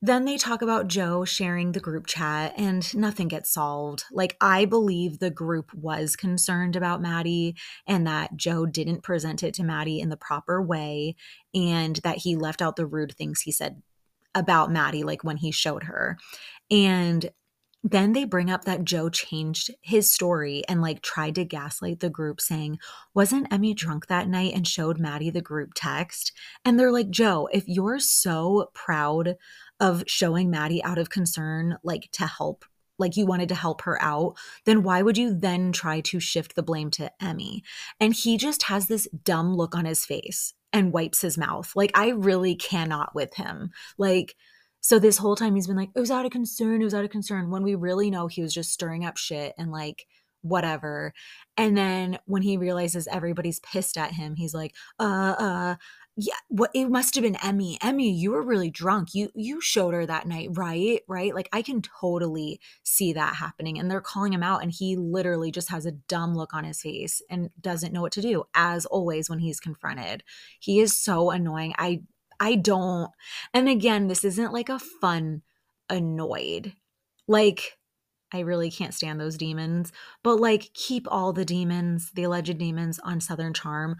Then 0.00 0.26
they 0.26 0.36
talk 0.36 0.62
about 0.62 0.86
Joe 0.86 1.24
sharing 1.24 1.72
the 1.72 1.80
group 1.80 2.06
chat 2.06 2.54
and 2.56 2.94
nothing 2.94 3.26
gets 3.26 3.52
solved. 3.52 4.04
Like, 4.12 4.36
I 4.40 4.64
believe 4.64 5.18
the 5.18 5.30
group 5.30 5.74
was 5.74 6.14
concerned 6.14 6.76
about 6.76 7.02
Maddie 7.02 7.56
and 7.84 8.06
that 8.06 8.36
Joe 8.36 8.64
didn't 8.64 9.02
present 9.02 9.42
it 9.42 9.54
to 9.54 9.64
Maddie 9.64 9.98
in 10.00 10.08
the 10.08 10.16
proper 10.16 10.62
way 10.62 11.16
and 11.52 11.96
that 12.04 12.18
he 12.18 12.36
left 12.36 12.62
out 12.62 12.76
the 12.76 12.86
rude 12.86 13.12
things 13.16 13.40
he 13.40 13.50
said 13.50 13.82
about 14.36 14.70
Maddie, 14.70 15.02
like 15.02 15.24
when 15.24 15.38
he 15.38 15.50
showed 15.50 15.84
her. 15.84 16.16
And 16.70 17.28
then 17.84 18.12
they 18.12 18.24
bring 18.24 18.50
up 18.50 18.64
that 18.64 18.84
Joe 18.84 19.08
changed 19.08 19.70
his 19.80 20.10
story 20.10 20.62
and 20.68 20.82
like 20.82 21.00
tried 21.00 21.36
to 21.36 21.44
gaslight 21.44 22.00
the 22.00 22.10
group 22.10 22.40
saying, 22.40 22.78
Wasn't 23.14 23.52
Emmy 23.52 23.72
drunk 23.72 24.06
that 24.06 24.28
night 24.28 24.52
and 24.54 24.66
showed 24.66 24.98
Maddie 24.98 25.30
the 25.30 25.40
group 25.40 25.70
text? 25.74 26.32
And 26.64 26.78
they're 26.78 26.92
like, 26.92 27.10
Joe, 27.10 27.48
if 27.52 27.64
you're 27.66 28.00
so 28.00 28.70
proud 28.74 29.36
of 29.80 30.02
showing 30.06 30.50
Maddie 30.50 30.82
out 30.82 30.98
of 30.98 31.10
concern, 31.10 31.78
like 31.84 32.10
to 32.12 32.26
help, 32.26 32.64
like 32.98 33.16
you 33.16 33.26
wanted 33.26 33.48
to 33.50 33.54
help 33.54 33.82
her 33.82 34.02
out, 34.02 34.36
then 34.64 34.82
why 34.82 35.00
would 35.02 35.16
you 35.16 35.32
then 35.34 35.70
try 35.70 36.00
to 36.00 36.18
shift 36.18 36.56
the 36.56 36.64
blame 36.64 36.90
to 36.92 37.12
Emmy? 37.22 37.62
And 38.00 38.12
he 38.12 38.36
just 38.36 38.64
has 38.64 38.88
this 38.88 39.06
dumb 39.22 39.56
look 39.56 39.76
on 39.76 39.84
his 39.84 40.04
face 40.04 40.52
and 40.72 40.92
wipes 40.92 41.20
his 41.20 41.38
mouth. 41.38 41.72
Like, 41.76 41.92
I 41.94 42.08
really 42.08 42.56
cannot 42.56 43.14
with 43.14 43.34
him. 43.34 43.70
Like, 43.96 44.34
so 44.80 44.98
this 44.98 45.18
whole 45.18 45.36
time 45.36 45.54
he's 45.54 45.66
been 45.66 45.76
like, 45.76 45.90
it 45.94 46.00
was 46.00 46.10
out 46.10 46.24
of 46.26 46.32
concern, 46.32 46.80
it 46.80 46.84
was 46.84 46.94
out 46.94 47.04
of 47.04 47.10
concern, 47.10 47.50
when 47.50 47.62
we 47.62 47.74
really 47.74 48.10
know 48.10 48.26
he 48.26 48.42
was 48.42 48.54
just 48.54 48.72
stirring 48.72 49.04
up 49.04 49.16
shit 49.16 49.54
and 49.58 49.70
like 49.70 50.06
whatever. 50.42 51.12
And 51.56 51.76
then 51.76 52.18
when 52.26 52.42
he 52.42 52.56
realizes 52.56 53.08
everybody's 53.08 53.60
pissed 53.60 53.98
at 53.98 54.12
him, 54.12 54.36
he's 54.36 54.54
like, 54.54 54.74
uh, 55.00 55.34
uh, 55.38 55.74
yeah, 56.20 56.34
what 56.48 56.70
it 56.74 56.90
must 56.90 57.14
have 57.14 57.22
been 57.22 57.36
Emmy. 57.44 57.78
Emmy, 57.80 58.10
you 58.10 58.32
were 58.32 58.42
really 58.42 58.70
drunk. 58.70 59.14
You 59.14 59.30
you 59.36 59.60
showed 59.60 59.94
her 59.94 60.04
that 60.04 60.26
night, 60.26 60.48
right? 60.52 61.00
Right? 61.06 61.32
Like 61.32 61.48
I 61.52 61.62
can 61.62 61.80
totally 61.80 62.60
see 62.82 63.12
that 63.12 63.36
happening. 63.36 63.78
And 63.78 63.88
they're 63.88 64.00
calling 64.00 64.32
him 64.32 64.42
out 64.42 64.62
and 64.62 64.72
he 64.72 64.96
literally 64.96 65.52
just 65.52 65.70
has 65.70 65.86
a 65.86 65.92
dumb 65.92 66.34
look 66.34 66.54
on 66.54 66.64
his 66.64 66.82
face 66.82 67.22
and 67.30 67.50
doesn't 67.60 67.92
know 67.92 68.02
what 68.02 68.10
to 68.12 68.20
do 68.20 68.44
as 68.52 68.84
always 68.84 69.30
when 69.30 69.38
he's 69.38 69.60
confronted. 69.60 70.24
He 70.58 70.80
is 70.80 70.98
so 70.98 71.30
annoying. 71.30 71.74
I 71.78 72.02
I 72.40 72.54
don't. 72.54 73.10
And 73.52 73.68
again, 73.68 74.08
this 74.08 74.24
isn't 74.24 74.52
like 74.52 74.68
a 74.68 74.78
fun 74.78 75.42
annoyed. 75.88 76.74
Like, 77.26 77.78
I 78.32 78.40
really 78.40 78.70
can't 78.70 78.94
stand 78.94 79.20
those 79.20 79.38
demons, 79.38 79.92
but 80.22 80.38
like, 80.38 80.72
keep 80.74 81.06
all 81.10 81.32
the 81.32 81.44
demons, 81.44 82.10
the 82.14 82.24
alleged 82.24 82.58
demons 82.58 82.98
on 82.98 83.20
Southern 83.20 83.54
Charm. 83.54 83.96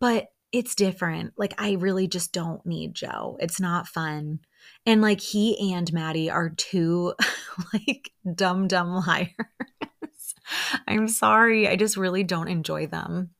But 0.00 0.26
it's 0.52 0.74
different. 0.74 1.34
Like, 1.36 1.54
I 1.58 1.72
really 1.72 2.08
just 2.08 2.32
don't 2.32 2.64
need 2.64 2.94
Joe. 2.94 3.36
It's 3.40 3.60
not 3.60 3.86
fun. 3.86 4.40
And 4.86 5.02
like, 5.02 5.20
he 5.20 5.72
and 5.72 5.92
Maddie 5.92 6.30
are 6.30 6.50
two 6.50 7.14
like 7.72 8.10
dumb, 8.34 8.68
dumb 8.68 8.94
liars. 9.06 9.32
I'm 10.86 11.08
sorry. 11.08 11.68
I 11.68 11.76
just 11.76 11.96
really 11.96 12.24
don't 12.24 12.48
enjoy 12.48 12.86
them. 12.86 13.30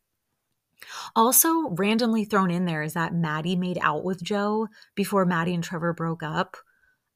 Also, 1.16 1.70
randomly 1.70 2.24
thrown 2.24 2.50
in 2.50 2.64
there 2.64 2.82
is 2.82 2.94
that 2.94 3.14
Maddie 3.14 3.56
made 3.56 3.78
out 3.80 4.04
with 4.04 4.22
Joe 4.22 4.68
before 4.94 5.24
Maddie 5.24 5.54
and 5.54 5.64
Trevor 5.64 5.92
broke 5.92 6.22
up. 6.22 6.56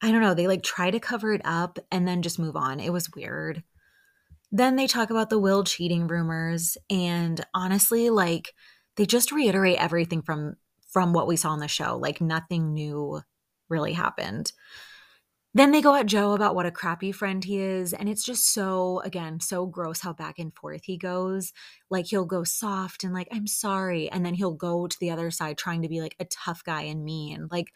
I 0.01 0.11
don't 0.11 0.21
know. 0.21 0.35
They 0.35 0.47
like 0.47 0.63
try 0.63 0.91
to 0.91 0.99
cover 0.99 1.33
it 1.33 1.43
up 1.45 1.79
and 1.91 2.07
then 2.07 2.23
just 2.23 2.39
move 2.39 2.57
on. 2.57 2.81
It 2.81 2.93
was 2.93 3.15
weird. 3.15 3.63
Then 4.51 4.77
they 4.77 4.87
talk 4.87 5.11
about 5.11 5.31
the 5.31 5.39
Will 5.39 5.65
cheating 5.65 6.07
rumors. 6.07 6.77
And 6.91 7.41
honestly, 7.55 8.11
like 8.11 8.55
they 8.97 9.07
just 9.07 9.33
reiterate 9.33 9.79
everything 9.79 10.23
from 10.23 10.57
from 10.89 11.13
what 11.13 11.27
we 11.27 11.37
saw 11.37 11.51
on 11.51 11.61
the 11.61 11.69
show. 11.69 11.97
Like 11.97 12.21
nothing 12.21 12.75
new 12.75 13.23
really 13.69 13.93
happened. 13.95 14.53
Then 15.55 15.71
they 15.71 15.83
go 15.83 15.95
at 15.95 16.07
Joe 16.07 16.33
about 16.33 16.55
what 16.55 16.65
a 16.65 16.71
crappy 16.71 17.13
friend 17.13 17.45
he 17.45 17.59
is. 17.59 17.93
And 17.93 18.09
it's 18.09 18.25
just 18.25 18.55
so, 18.55 19.01
again, 19.05 19.39
so 19.39 19.67
gross 19.67 20.01
how 20.01 20.15
back 20.15 20.39
and 20.39 20.55
forth 20.55 20.85
he 20.85 20.97
goes. 20.97 21.53
Like 21.91 22.07
he'll 22.07 22.25
go 22.25 22.43
soft 22.43 23.05
and 23.05 23.13
like, 23.13 23.29
I'm 23.31 23.47
sorry. 23.47 24.11
And 24.11 24.25
then 24.25 24.35
he'll 24.35 24.55
go 24.55 24.87
to 24.87 24.97
the 24.99 25.11
other 25.11 25.31
side 25.31 25.59
trying 25.59 25.83
to 25.83 25.89
be 25.89 26.01
like 26.01 26.17
a 26.19 26.25
tough 26.25 26.65
guy 26.65 26.83
and 26.83 27.05
mean. 27.05 27.49
Like 27.51 27.73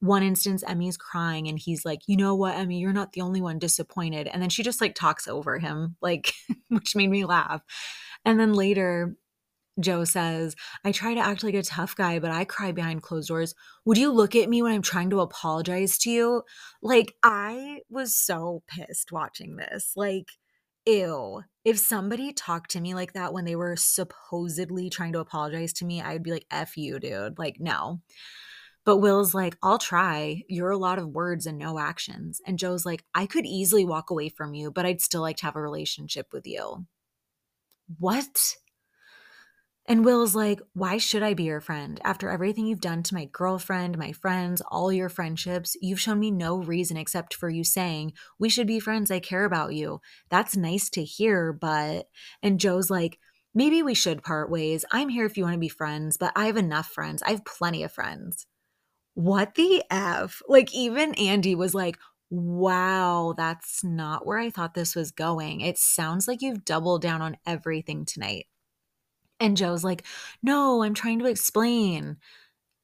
one 0.00 0.22
instance, 0.22 0.62
Emmy's 0.64 0.96
crying 0.96 1.48
and 1.48 1.58
he's 1.58 1.84
like, 1.84 2.02
you 2.06 2.16
know 2.16 2.36
what, 2.36 2.56
Emmy, 2.56 2.78
you're 2.78 2.92
not 2.92 3.12
the 3.12 3.20
only 3.20 3.40
one 3.40 3.58
disappointed. 3.58 4.28
And 4.28 4.40
then 4.40 4.50
she 4.50 4.62
just 4.62 4.80
like 4.80 4.94
talks 4.94 5.26
over 5.26 5.58
him, 5.58 5.96
like, 6.00 6.32
which 6.68 6.94
made 6.94 7.10
me 7.10 7.24
laugh. 7.24 7.62
And 8.24 8.38
then 8.38 8.52
later, 8.52 9.16
Joe 9.80 10.04
says, 10.04 10.56
I 10.84 10.92
try 10.92 11.14
to 11.14 11.20
act 11.20 11.44
like 11.44 11.54
a 11.54 11.62
tough 11.62 11.94
guy, 11.94 12.18
but 12.18 12.30
I 12.30 12.44
cry 12.44 12.72
behind 12.72 13.02
closed 13.02 13.28
doors. 13.28 13.54
Would 13.84 13.98
you 13.98 14.10
look 14.10 14.34
at 14.34 14.48
me 14.48 14.62
when 14.62 14.72
I'm 14.72 14.82
trying 14.82 15.10
to 15.10 15.20
apologize 15.20 15.98
to 15.98 16.10
you? 16.10 16.42
Like, 16.82 17.14
I 17.22 17.80
was 17.88 18.14
so 18.14 18.62
pissed 18.66 19.12
watching 19.12 19.56
this. 19.56 19.92
Like, 19.94 20.30
ew. 20.84 21.42
If 21.64 21.78
somebody 21.78 22.32
talked 22.32 22.70
to 22.72 22.80
me 22.80 22.94
like 22.94 23.12
that 23.12 23.32
when 23.32 23.44
they 23.44 23.56
were 23.56 23.76
supposedly 23.76 24.90
trying 24.90 25.12
to 25.12 25.20
apologize 25.20 25.72
to 25.74 25.84
me, 25.84 26.00
I'd 26.00 26.22
be 26.22 26.32
like, 26.32 26.46
F 26.50 26.76
you, 26.76 26.98
dude. 26.98 27.38
Like, 27.38 27.56
no. 27.60 28.00
But 28.84 28.98
Will's 28.98 29.34
like, 29.34 29.56
I'll 29.62 29.78
try. 29.78 30.44
You're 30.48 30.70
a 30.70 30.78
lot 30.78 30.98
of 30.98 31.08
words 31.08 31.44
and 31.44 31.58
no 31.58 31.78
actions. 31.78 32.40
And 32.46 32.58
Joe's 32.58 32.86
like, 32.86 33.04
I 33.14 33.26
could 33.26 33.44
easily 33.44 33.84
walk 33.84 34.10
away 34.10 34.30
from 34.30 34.54
you, 34.54 34.70
but 34.70 34.86
I'd 34.86 35.02
still 35.02 35.20
like 35.20 35.36
to 35.38 35.44
have 35.44 35.56
a 35.56 35.60
relationship 35.60 36.28
with 36.32 36.46
you. 36.46 36.86
What? 37.98 38.54
And 39.90 40.04
Will's 40.04 40.34
like, 40.34 40.60
Why 40.74 40.98
should 40.98 41.22
I 41.22 41.32
be 41.32 41.44
your 41.44 41.62
friend? 41.62 41.98
After 42.04 42.28
everything 42.28 42.66
you've 42.66 42.80
done 42.80 43.02
to 43.04 43.14
my 43.14 43.24
girlfriend, 43.24 43.96
my 43.96 44.12
friends, 44.12 44.60
all 44.70 44.92
your 44.92 45.08
friendships, 45.08 45.78
you've 45.80 45.98
shown 46.00 46.20
me 46.20 46.30
no 46.30 46.58
reason 46.58 46.98
except 46.98 47.32
for 47.34 47.48
you 47.48 47.64
saying, 47.64 48.12
We 48.38 48.50
should 48.50 48.66
be 48.66 48.80
friends. 48.80 49.10
I 49.10 49.18
care 49.18 49.46
about 49.46 49.72
you. 49.74 50.02
That's 50.28 50.58
nice 50.58 50.90
to 50.90 51.02
hear, 51.02 51.54
but. 51.54 52.06
And 52.42 52.60
Joe's 52.60 52.90
like, 52.90 53.18
Maybe 53.54 53.82
we 53.82 53.94
should 53.94 54.22
part 54.22 54.50
ways. 54.50 54.84
I'm 54.92 55.08
here 55.08 55.24
if 55.24 55.38
you 55.38 55.44
want 55.44 55.54
to 55.54 55.58
be 55.58 55.70
friends, 55.70 56.18
but 56.18 56.32
I 56.36 56.46
have 56.46 56.58
enough 56.58 56.88
friends. 56.88 57.22
I 57.22 57.30
have 57.30 57.46
plenty 57.46 57.82
of 57.82 57.90
friends. 57.90 58.46
What 59.14 59.54
the 59.54 59.82
F? 59.90 60.42
Like, 60.48 60.72
even 60.74 61.14
Andy 61.14 61.54
was 61.54 61.74
like, 61.74 61.96
Wow, 62.28 63.32
that's 63.38 63.82
not 63.82 64.26
where 64.26 64.38
I 64.38 64.50
thought 64.50 64.74
this 64.74 64.94
was 64.94 65.12
going. 65.12 65.62
It 65.62 65.78
sounds 65.78 66.28
like 66.28 66.42
you've 66.42 66.66
doubled 66.66 67.00
down 67.00 67.22
on 67.22 67.38
everything 67.46 68.04
tonight. 68.04 68.44
And 69.40 69.56
Joe's 69.56 69.84
like, 69.84 70.04
No, 70.42 70.82
I'm 70.82 70.94
trying 70.94 71.18
to 71.20 71.26
explain. 71.26 72.16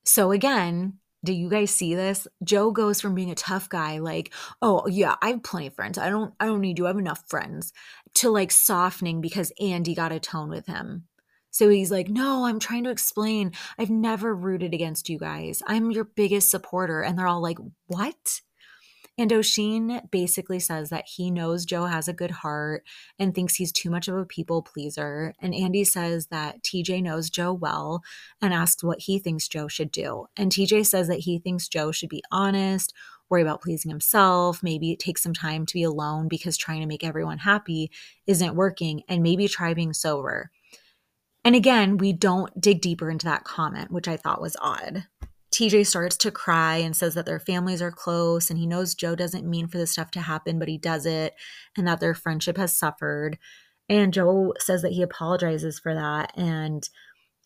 So 0.05 0.33
again, 0.33 0.99
do 1.25 1.33
you 1.33 1.49
guys 1.49 1.71
see 1.71 1.95
this? 1.95 2.29
Joe 2.43 2.71
goes 2.71 3.01
from 3.01 3.15
being 3.15 3.31
a 3.31 3.35
tough 3.35 3.69
guy, 3.71 3.99
like, 3.99 4.33
oh 4.61 4.87
yeah, 4.87 5.17
I 5.23 5.31
have 5.31 5.43
plenty 5.43 5.69
of 5.69 5.75
friends. 5.75 5.97
I 5.99 6.11
don't 6.11 6.35
I 6.39 6.47
don't 6.47 6.61
need 6.61 6.79
you. 6.79 6.87
I 6.87 6.91
have 6.91 6.99
enough 6.99 7.25
friends, 7.29 7.73
to 8.17 8.31
like 8.31 8.53
softening 8.53 9.21
because 9.21 9.53
Andy 9.61 9.95
got 9.95 10.13
a 10.13 10.21
tone 10.21 10.51
with 10.51 10.67
him. 10.67 11.05
So 11.51 11.69
he's 11.69 11.91
like, 11.91 12.09
No, 12.09 12.45
I'm 12.47 12.59
trying 12.59 12.85
to 12.85 12.91
explain. 12.91 13.53
I've 13.79 13.91
never 13.91 14.35
rooted 14.35 14.75
against 14.75 15.09
you 15.09 15.19
guys. 15.19 15.63
I'm 15.67 15.91
your 15.91 16.05
biggest 16.05 16.51
supporter. 16.51 17.03
And 17.03 17.19
they're 17.19 17.29
all 17.29 17.41
like, 17.41 17.59
What? 17.87 18.41
And 19.17 19.33
Oisin 19.33 20.01
basically 20.11 20.59
says 20.59 20.91
that 20.91 21.05
he 21.07 21.31
knows 21.31 21.65
Joe 21.65 21.85
has 21.85 22.09
a 22.09 22.13
good 22.13 22.33
heart 22.33 22.83
and 23.19 23.33
thinks 23.33 23.55
he's 23.55 23.71
too 23.71 23.89
much 23.89 24.09
of 24.09 24.17
a 24.17 24.25
people 24.25 24.61
pleaser. 24.61 25.35
And 25.41 25.55
Andy 25.55 25.85
says 25.85 26.27
that 26.29 26.63
TJ 26.63 27.03
knows 27.03 27.31
Joe 27.31 27.53
well 27.53 28.03
and 28.43 28.53
asks 28.53 28.83
what 28.83 29.03
he 29.03 29.21
thinks 29.21 29.47
Joe 29.47 29.69
should 29.69 29.93
do. 29.93 30.27
And 30.37 30.51
TJ 30.51 30.87
says 30.87 31.07
that 31.07 31.21
he 31.21 31.39
thinks 31.39 31.69
Joe 31.69 31.93
should 31.93 32.09
be 32.09 32.25
honest, 32.33 32.93
worry 33.31 33.43
about 33.43 33.63
pleasing 33.63 33.91
himself, 33.91 34.63
maybe 34.65 34.97
take 34.97 35.19
some 35.19 35.33
time 35.33 35.65
to 35.67 35.75
be 35.75 35.85
alone 35.85 36.27
because 36.27 36.57
trying 36.57 36.81
to 36.81 36.87
make 36.87 37.05
everyone 37.05 37.39
happy 37.39 37.93
isn't 38.27 38.57
working, 38.57 39.03
and 39.09 39.23
maybe 39.23 39.47
try 39.47 39.75
being 39.75 39.93
sober. 39.93 40.51
And 41.45 41.55
again, 41.55 41.99
we 41.99 42.13
don't 42.13 42.61
dig 42.61 42.81
deeper 42.81 43.11
into 43.11 43.27
that 43.27 43.45
comment, 43.45 43.91
which 43.91 44.09
I 44.09 44.17
thought 44.17 44.41
was 44.41 44.57
odd. 44.61 45.07
TJ 45.55 45.87
starts 45.87 46.17
to 46.19 46.33
cry 46.33 46.77
and 46.79 46.97
says 46.97 47.15
that 47.15 47.27
their 47.27 47.39
families 47.39 47.81
are 47.81 47.93
close 47.93 48.51
and 48.51 48.59
he 48.59 48.67
knows 48.67 48.95
Joe 48.95 49.15
doesn't 49.15 49.49
mean 49.49 49.69
for 49.69 49.79
this 49.79 49.93
stuff 49.93 50.11
to 50.13 50.21
happen, 50.21 50.59
but 50.59 50.69
he 50.69 50.79
does 50.79 51.07
it 51.07 51.35
and 51.77 51.87
that 51.87 52.01
their 52.01 52.15
friendship 52.15 52.57
has 52.57 52.77
suffered. 52.77 53.39
And 53.89 54.13
Joe 54.13 54.55
says 54.59 54.83
that 54.83 54.93
he 54.93 55.03
apologizes 55.03 55.79
for 55.79 55.95
that. 55.95 56.33
And 56.37 56.89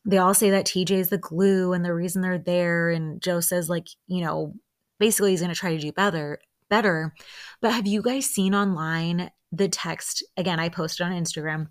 they 0.07 0.17
all 0.17 0.33
say 0.33 0.49
that 0.51 0.65
TJ 0.65 0.93
is 0.93 1.11
the 1.11 1.19
glue 1.19 1.75
and 1.75 1.85
the 1.85 1.93
reason 1.93 2.23
they're 2.23 2.39
there. 2.39 2.89
And 2.89 3.21
Joe 3.21 3.41
says, 3.41 3.69
like, 3.69 3.89
you 4.07 4.25
know, 4.25 4.55
basically 4.99 5.33
he's 5.33 5.41
going 5.41 5.53
to 5.53 5.59
try 5.59 5.75
to 5.75 5.81
do 5.81 5.93
better. 5.93 6.39
Better. 6.71 7.13
But 7.61 7.73
have 7.73 7.87
you 7.87 8.01
guys 8.01 8.25
seen 8.25 8.55
online 8.55 9.31
the 9.53 9.69
text? 9.69 10.25
Again, 10.39 10.61
I 10.61 10.71
posted 10.71 11.07
on 11.07 11.13
Instagram. 11.13 11.67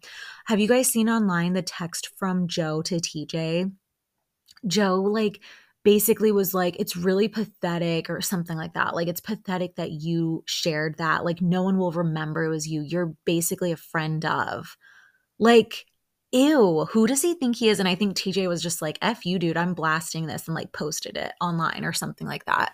Have 0.45 0.59
you 0.59 0.67
guys 0.67 0.87
seen 0.87 1.09
online 1.09 1.53
the 1.53 1.63
text 1.63 2.09
from 2.15 2.47
Joe 2.47 2.83
to 2.83 2.95
TJ? 2.97 3.71
Joe, 4.67 5.01
like, 5.01 5.39
basically 5.87 6.33
was 6.33 6.53
like, 6.53 6.75
it's 6.81 6.97
really 6.97 7.29
pathetic 7.29 8.09
or 8.09 8.19
something 8.19 8.57
like 8.57 8.73
that. 8.73 8.93
Like, 8.93 9.07
it's 9.07 9.21
pathetic 9.21 9.77
that 9.77 9.89
you 9.89 10.43
shared 10.45 10.97
that. 10.97 11.23
Like, 11.23 11.41
no 11.41 11.63
one 11.63 11.77
will 11.77 11.93
remember 11.93 12.43
it 12.43 12.49
was 12.49 12.67
you. 12.67 12.81
You're 12.81 13.15
basically 13.23 13.71
a 13.71 13.77
friend 13.77 14.25
of. 14.25 14.75
Like, 15.39 15.85
ew, 16.33 16.89
who 16.91 17.07
does 17.07 17.21
he 17.21 17.35
think 17.35 17.55
he 17.55 17.69
is? 17.69 17.79
And 17.79 17.87
I 17.87 17.95
think 17.95 18.17
TJ 18.17 18.49
was 18.49 18.61
just 18.61 18.81
like, 18.81 18.97
F 19.01 19.25
you, 19.25 19.39
dude, 19.39 19.55
I'm 19.55 19.73
blasting 19.73 20.27
this 20.27 20.49
and 20.49 20.55
like 20.55 20.73
posted 20.73 21.15
it 21.15 21.31
online 21.39 21.85
or 21.85 21.93
something 21.93 22.27
like 22.27 22.43
that. 22.47 22.73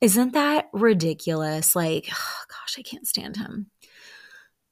Isn't 0.00 0.32
that 0.32 0.70
ridiculous? 0.72 1.76
Like, 1.76 2.08
oh, 2.12 2.42
gosh, 2.48 2.74
I 2.80 2.82
can't 2.82 3.06
stand 3.06 3.36
him. 3.36 3.70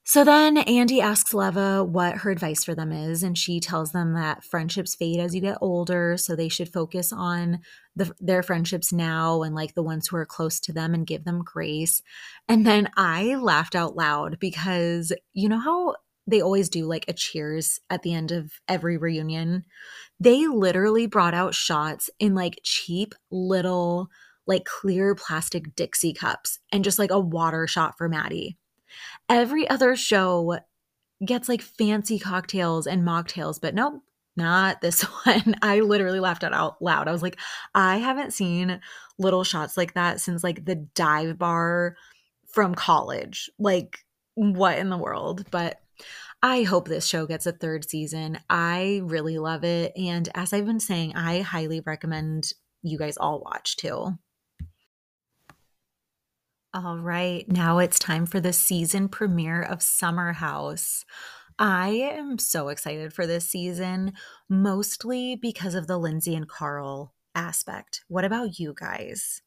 So 0.08 0.22
then 0.22 0.56
Andy 0.56 1.00
asks 1.00 1.34
Leva 1.34 1.82
what 1.82 2.18
her 2.18 2.30
advice 2.30 2.62
for 2.62 2.76
them 2.76 2.92
is, 2.92 3.24
and 3.24 3.36
she 3.36 3.58
tells 3.58 3.90
them 3.90 4.14
that 4.14 4.44
friendships 4.44 4.94
fade 4.94 5.18
as 5.18 5.34
you 5.34 5.40
get 5.40 5.58
older, 5.60 6.16
so 6.16 6.36
they 6.36 6.48
should 6.48 6.72
focus 6.72 7.12
on 7.12 7.58
the, 7.96 8.12
their 8.20 8.44
friendships 8.44 8.92
now 8.92 9.42
and 9.42 9.52
like 9.52 9.74
the 9.74 9.82
ones 9.82 10.06
who 10.06 10.16
are 10.16 10.24
close 10.24 10.60
to 10.60 10.72
them 10.72 10.94
and 10.94 11.08
give 11.08 11.24
them 11.24 11.42
grace. 11.42 12.02
And 12.48 12.64
then 12.64 12.88
I 12.96 13.34
laughed 13.34 13.74
out 13.74 13.96
loud 13.96 14.38
because 14.38 15.12
you 15.32 15.48
know 15.48 15.58
how 15.58 15.96
they 16.28 16.40
always 16.40 16.68
do 16.68 16.86
like 16.86 17.06
a 17.08 17.12
cheers 17.12 17.80
at 17.90 18.02
the 18.04 18.14
end 18.14 18.30
of 18.30 18.52
every 18.68 18.98
reunion? 18.98 19.64
They 20.20 20.46
literally 20.46 21.08
brought 21.08 21.34
out 21.34 21.52
shots 21.52 22.10
in 22.20 22.36
like 22.36 22.60
cheap 22.62 23.12
little 23.32 24.06
like 24.46 24.66
clear 24.66 25.16
plastic 25.16 25.74
Dixie 25.74 26.14
cups 26.14 26.60
and 26.70 26.84
just 26.84 27.00
like 27.00 27.10
a 27.10 27.18
water 27.18 27.66
shot 27.66 27.94
for 27.98 28.08
Maddie 28.08 28.56
Every 29.28 29.68
other 29.68 29.96
show 29.96 30.58
gets 31.24 31.48
like 31.48 31.62
fancy 31.62 32.18
cocktails 32.18 32.86
and 32.86 33.02
mocktails, 33.02 33.60
but 33.60 33.74
nope, 33.74 34.02
not 34.36 34.80
this 34.80 35.02
one. 35.24 35.56
I 35.62 35.80
literally 35.80 36.20
laughed 36.20 36.44
out 36.44 36.80
loud. 36.80 37.08
I 37.08 37.12
was 37.12 37.22
like, 37.22 37.38
I 37.74 37.98
haven't 37.98 38.32
seen 38.32 38.80
little 39.18 39.44
shots 39.44 39.76
like 39.76 39.94
that 39.94 40.20
since 40.20 40.44
like 40.44 40.64
the 40.64 40.76
dive 40.94 41.38
bar 41.38 41.96
from 42.48 42.74
college. 42.74 43.50
Like, 43.58 44.04
what 44.34 44.78
in 44.78 44.90
the 44.90 44.98
world? 44.98 45.50
But 45.50 45.80
I 46.42 46.62
hope 46.62 46.86
this 46.86 47.06
show 47.06 47.26
gets 47.26 47.46
a 47.46 47.52
third 47.52 47.88
season. 47.88 48.38
I 48.50 49.00
really 49.04 49.38
love 49.38 49.64
it. 49.64 49.92
And 49.96 50.28
as 50.34 50.52
I've 50.52 50.66
been 50.66 50.80
saying, 50.80 51.16
I 51.16 51.40
highly 51.40 51.80
recommend 51.80 52.52
you 52.82 52.98
guys 52.98 53.16
all 53.16 53.40
watch 53.40 53.76
too. 53.76 54.18
All 56.74 56.98
right, 56.98 57.50
now 57.50 57.78
it's 57.78 57.98
time 57.98 58.26
for 58.26 58.38
the 58.38 58.52
season 58.52 59.08
premiere 59.08 59.62
of 59.62 59.82
Summer 59.82 60.32
House. 60.32 61.04
I 61.58 61.88
am 61.88 62.38
so 62.38 62.68
excited 62.68 63.14
for 63.14 63.26
this 63.26 63.48
season, 63.48 64.12
mostly 64.48 65.36
because 65.36 65.74
of 65.74 65.86
the 65.86 65.96
Lindsay 65.98 66.34
and 66.34 66.46
Carl 66.46 67.14
aspect. 67.34 68.02
What 68.08 68.26
about 68.26 68.58
you 68.58 68.74
guys? 68.78 69.40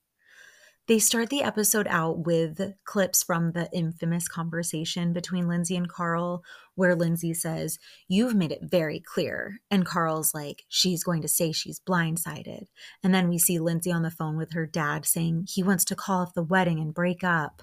They 0.89 0.97
start 0.97 1.29
the 1.29 1.43
episode 1.43 1.85
out 1.87 2.25
with 2.25 2.73
clips 2.83 3.21
from 3.21 3.51
the 3.51 3.69
infamous 3.71 4.27
conversation 4.27 5.13
between 5.13 5.47
Lindsay 5.47 5.75
and 5.75 5.87
Carl, 5.87 6.43
where 6.73 6.95
Lindsay 6.95 7.31
says, 7.35 7.77
You've 8.07 8.33
made 8.33 8.51
it 8.51 8.63
very 8.63 8.99
clear. 8.99 9.59
And 9.69 9.85
Carl's 9.85 10.33
like, 10.33 10.63
She's 10.67 11.03
going 11.03 11.21
to 11.21 11.27
say 11.27 11.51
she's 11.51 11.79
blindsided. 11.79 12.63
And 13.03 13.13
then 13.13 13.29
we 13.29 13.37
see 13.37 13.59
Lindsay 13.59 13.91
on 13.91 14.01
the 14.01 14.09
phone 14.09 14.35
with 14.35 14.53
her 14.53 14.65
dad 14.65 15.05
saying 15.05 15.45
he 15.47 15.61
wants 15.61 15.85
to 15.85 15.95
call 15.95 16.23
off 16.23 16.33
the 16.33 16.41
wedding 16.41 16.79
and 16.79 16.91
break 16.91 17.23
up. 17.23 17.61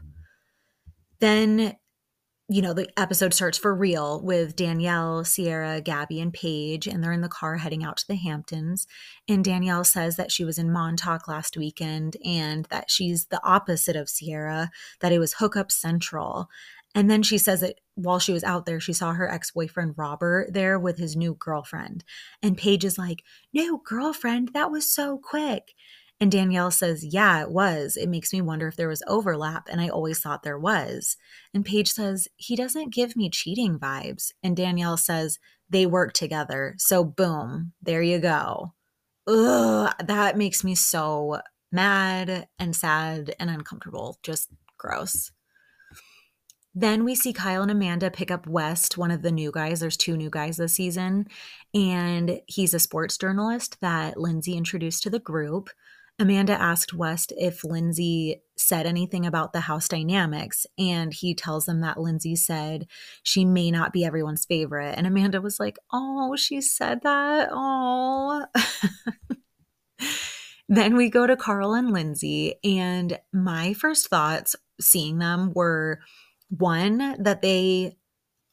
Then 1.18 1.74
you 2.48 2.62
know, 2.62 2.72
the 2.72 2.88
episode 2.96 3.34
starts 3.34 3.58
for 3.58 3.74
real 3.74 4.20
with 4.22 4.54
Danielle, 4.54 5.24
Ciara, 5.24 5.80
Gabby, 5.80 6.20
and 6.20 6.32
Paige, 6.32 6.86
and 6.86 7.02
they're 7.02 7.12
in 7.12 7.20
the 7.20 7.28
car 7.28 7.56
heading 7.56 7.82
out 7.82 7.96
to 7.96 8.06
the 8.06 8.14
Hamptons. 8.14 8.86
And 9.28 9.44
Danielle 9.44 9.82
says 9.82 10.14
that 10.16 10.30
she 10.30 10.44
was 10.44 10.56
in 10.56 10.72
Montauk 10.72 11.26
last 11.26 11.56
weekend 11.56 12.16
and 12.24 12.64
that 12.66 12.88
she's 12.88 13.26
the 13.26 13.44
opposite 13.44 13.96
of 13.96 14.08
Ciara, 14.08 14.70
that 15.00 15.10
it 15.10 15.18
was 15.18 15.34
hookup 15.34 15.72
central. 15.72 16.48
And 16.94 17.10
then 17.10 17.24
she 17.24 17.36
says 17.36 17.62
that 17.62 17.80
while 17.96 18.20
she 18.20 18.32
was 18.32 18.44
out 18.44 18.64
there, 18.64 18.78
she 18.78 18.92
saw 18.92 19.12
her 19.12 19.28
ex 19.28 19.50
boyfriend 19.50 19.94
Robert 19.96 20.52
there 20.52 20.78
with 20.78 20.98
his 20.98 21.16
new 21.16 21.34
girlfriend. 21.34 22.04
And 22.42 22.56
Paige 22.56 22.84
is 22.84 22.96
like, 22.96 23.24
No, 23.52 23.78
girlfriend, 23.84 24.52
that 24.54 24.70
was 24.70 24.88
so 24.88 25.18
quick. 25.18 25.74
And 26.20 26.32
Danielle 26.32 26.70
says, 26.70 27.04
Yeah, 27.04 27.42
it 27.42 27.50
was. 27.50 27.96
It 27.96 28.08
makes 28.08 28.32
me 28.32 28.40
wonder 28.40 28.68
if 28.68 28.76
there 28.76 28.88
was 28.88 29.02
overlap. 29.06 29.68
And 29.70 29.80
I 29.80 29.88
always 29.88 30.20
thought 30.20 30.42
there 30.42 30.58
was. 30.58 31.16
And 31.52 31.64
Paige 31.64 31.92
says, 31.92 32.28
He 32.36 32.56
doesn't 32.56 32.94
give 32.94 33.16
me 33.16 33.28
cheating 33.30 33.78
vibes. 33.78 34.32
And 34.42 34.56
Danielle 34.56 34.96
says, 34.96 35.38
They 35.68 35.84
work 35.84 36.14
together. 36.14 36.74
So, 36.78 37.04
boom, 37.04 37.72
there 37.82 38.02
you 38.02 38.18
go. 38.18 38.72
Ugh, 39.26 39.92
that 40.04 40.38
makes 40.38 40.64
me 40.64 40.74
so 40.74 41.40
mad 41.72 42.48
and 42.58 42.74
sad 42.74 43.34
and 43.38 43.50
uncomfortable. 43.50 44.18
Just 44.22 44.48
gross. 44.78 45.32
Then 46.78 47.04
we 47.04 47.14
see 47.14 47.32
Kyle 47.32 47.62
and 47.62 47.70
Amanda 47.70 48.10
pick 48.10 48.30
up 48.30 48.46
West, 48.46 48.98
one 48.98 49.10
of 49.10 49.22
the 49.22 49.32
new 49.32 49.50
guys. 49.50 49.80
There's 49.80 49.96
two 49.96 50.14
new 50.14 50.28
guys 50.28 50.58
this 50.58 50.74
season. 50.74 51.26
And 51.72 52.40
he's 52.46 52.74
a 52.74 52.78
sports 52.78 53.16
journalist 53.16 53.78
that 53.80 54.18
Lindsay 54.18 54.58
introduced 54.58 55.02
to 55.04 55.10
the 55.10 55.18
group. 55.18 55.70
Amanda 56.18 56.52
asked 56.52 56.94
West 56.94 57.32
if 57.36 57.62
Lindsay 57.62 58.42
said 58.56 58.86
anything 58.86 59.26
about 59.26 59.52
the 59.52 59.60
house 59.60 59.86
dynamics, 59.86 60.66
and 60.78 61.12
he 61.12 61.34
tells 61.34 61.66
them 61.66 61.82
that 61.82 62.00
Lindsay 62.00 62.36
said 62.36 62.86
she 63.22 63.44
may 63.44 63.70
not 63.70 63.92
be 63.92 64.04
everyone's 64.04 64.46
favorite. 64.46 64.94
And 64.96 65.06
Amanda 65.06 65.42
was 65.42 65.60
like, 65.60 65.78
Oh, 65.92 66.34
she 66.36 66.62
said 66.62 67.02
that. 67.02 67.50
Oh. 67.52 68.46
then 70.68 70.96
we 70.96 71.10
go 71.10 71.26
to 71.26 71.36
Carl 71.36 71.74
and 71.74 71.92
Lindsay, 71.92 72.54
and 72.64 73.18
my 73.32 73.74
first 73.74 74.08
thoughts 74.08 74.56
seeing 74.80 75.18
them 75.18 75.52
were 75.54 76.00
one, 76.48 77.22
that 77.22 77.42
they 77.42 77.96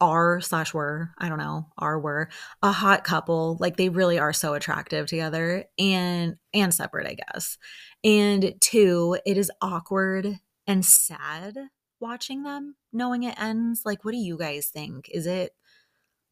are 0.01 0.41
slash 0.41 0.73
were 0.73 1.12
i 1.19 1.29
don't 1.29 1.38
know 1.38 1.67
are 1.77 1.99
were 1.99 2.27
a 2.62 2.71
hot 2.71 3.03
couple 3.03 3.58
like 3.60 3.77
they 3.77 3.89
really 3.89 4.19
are 4.19 4.34
so 4.34 4.53
attractive 4.53 5.08
together 5.08 5.65
and 5.79 6.36
and 6.53 6.73
separate 6.73 7.08
i 7.08 7.13
guess. 7.13 7.58
And 8.03 8.56
two 8.60 9.17
it 9.25 9.38
is 9.38 9.51
awkward 9.62 10.39
and 10.67 10.86
sad 10.86 11.58
watching 11.99 12.43
them 12.43 12.75
knowing 12.91 13.23
it 13.23 13.41
ends. 13.41 13.82
Like 13.86 14.03
what 14.03 14.12
do 14.12 14.17
you 14.17 14.38
guys 14.38 14.67
think? 14.67 15.10
Is 15.12 15.25
it 15.25 15.51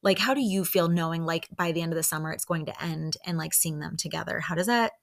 like 0.03 0.19
how 0.19 0.33
do 0.33 0.41
you 0.41 0.65
feel 0.65 0.89
knowing 0.89 1.25
like 1.25 1.47
by 1.55 1.71
the 1.71 1.81
end 1.81 1.93
of 1.93 1.97
the 1.97 2.03
summer 2.03 2.31
it's 2.31 2.45
going 2.45 2.65
to 2.65 2.83
end 2.83 3.17
and 3.25 3.37
like 3.37 3.53
seeing 3.53 3.79
them 3.79 3.95
together? 3.97 4.39
How 4.39 4.55
does 4.55 4.67
that 4.67 4.93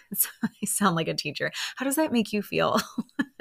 i 0.42 0.66
sound 0.66 0.96
like 0.96 1.08
a 1.08 1.14
teacher. 1.14 1.52
How 1.76 1.84
does 1.84 1.96
that 1.96 2.12
make 2.12 2.32
you 2.32 2.42
feel 2.42 2.80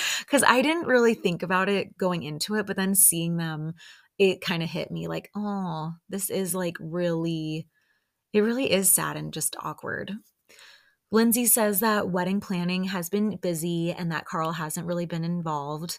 because 0.20 0.42
I 0.42 0.62
didn't 0.62 0.86
really 0.86 1.14
think 1.14 1.42
about 1.42 1.68
it 1.68 1.96
going 1.96 2.22
into 2.22 2.54
it, 2.56 2.66
but 2.66 2.76
then 2.76 2.94
seeing 2.94 3.36
them, 3.36 3.74
it 4.18 4.40
kind 4.40 4.62
of 4.62 4.70
hit 4.70 4.90
me 4.90 5.08
like, 5.08 5.30
oh, 5.34 5.92
this 6.08 6.30
is 6.30 6.54
like 6.54 6.76
really, 6.80 7.66
it 8.32 8.40
really 8.40 8.70
is 8.70 8.90
sad 8.90 9.16
and 9.16 9.32
just 9.32 9.56
awkward. 9.60 10.12
Lindsay 11.10 11.44
says 11.44 11.80
that 11.80 12.08
wedding 12.08 12.40
planning 12.40 12.84
has 12.84 13.10
been 13.10 13.36
busy 13.36 13.92
and 13.92 14.10
that 14.10 14.24
Carl 14.24 14.52
hasn't 14.52 14.86
really 14.86 15.04
been 15.04 15.24
involved. 15.24 15.98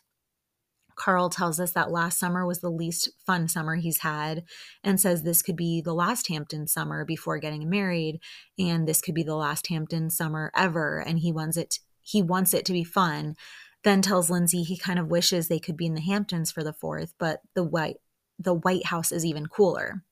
Carl 0.95 1.29
tells 1.29 1.59
us 1.59 1.71
that 1.73 1.91
last 1.91 2.19
summer 2.19 2.45
was 2.45 2.59
the 2.59 2.69
least 2.69 3.09
fun 3.25 3.47
summer 3.47 3.75
he's 3.75 3.99
had 3.99 4.43
and 4.83 4.99
says 4.99 5.23
this 5.23 5.41
could 5.41 5.55
be 5.55 5.81
the 5.81 5.93
last 5.93 6.27
Hampton 6.27 6.67
summer 6.67 7.05
before 7.05 7.39
getting 7.39 7.69
married 7.69 8.19
and 8.57 8.87
this 8.87 9.01
could 9.01 9.15
be 9.15 9.23
the 9.23 9.35
last 9.35 9.67
Hampton 9.67 10.09
summer 10.09 10.51
ever 10.55 10.99
and 10.99 11.19
he 11.19 11.31
wants 11.31 11.57
it 11.57 11.79
he 12.01 12.21
wants 12.21 12.53
it 12.53 12.65
to 12.65 12.73
be 12.73 12.83
fun 12.83 13.35
then 13.83 14.01
tells 14.01 14.29
Lindsay 14.29 14.63
he 14.63 14.77
kind 14.77 14.99
of 14.99 15.07
wishes 15.07 15.47
they 15.47 15.59
could 15.59 15.77
be 15.77 15.85
in 15.85 15.93
the 15.93 16.01
Hamptons 16.01 16.51
for 16.51 16.63
the 16.63 16.73
4th 16.73 17.13
but 17.19 17.41
the 17.55 17.63
white 17.63 17.97
the 18.39 18.53
White 18.53 18.87
House 18.87 19.11
is 19.11 19.25
even 19.25 19.45
cooler. 19.45 20.03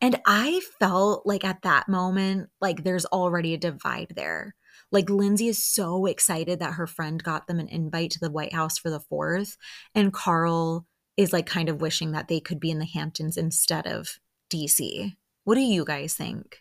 And 0.00 0.20
I 0.24 0.60
felt 0.78 1.26
like 1.26 1.44
at 1.44 1.62
that 1.62 1.88
moment 1.88 2.50
like 2.60 2.84
there's 2.84 3.06
already 3.06 3.54
a 3.54 3.58
divide 3.58 4.12
there. 4.14 4.54
Like 4.92 5.10
Lindsay 5.10 5.48
is 5.48 5.62
so 5.62 6.06
excited 6.06 6.60
that 6.60 6.74
her 6.74 6.86
friend 6.86 7.22
got 7.22 7.46
them 7.46 7.58
an 7.58 7.68
invite 7.68 8.12
to 8.12 8.20
the 8.20 8.30
White 8.30 8.52
House 8.52 8.78
for 8.78 8.90
the 8.90 9.00
4th 9.12 9.56
and 9.94 10.12
Carl 10.12 10.86
is 11.16 11.32
like 11.32 11.46
kind 11.46 11.68
of 11.68 11.80
wishing 11.80 12.12
that 12.12 12.28
they 12.28 12.40
could 12.40 12.60
be 12.60 12.70
in 12.70 12.78
the 12.78 12.86
Hamptons 12.86 13.36
instead 13.36 13.86
of 13.86 14.18
DC. 14.50 15.16
What 15.44 15.56
do 15.56 15.60
you 15.60 15.84
guys 15.84 16.14
think? 16.14 16.58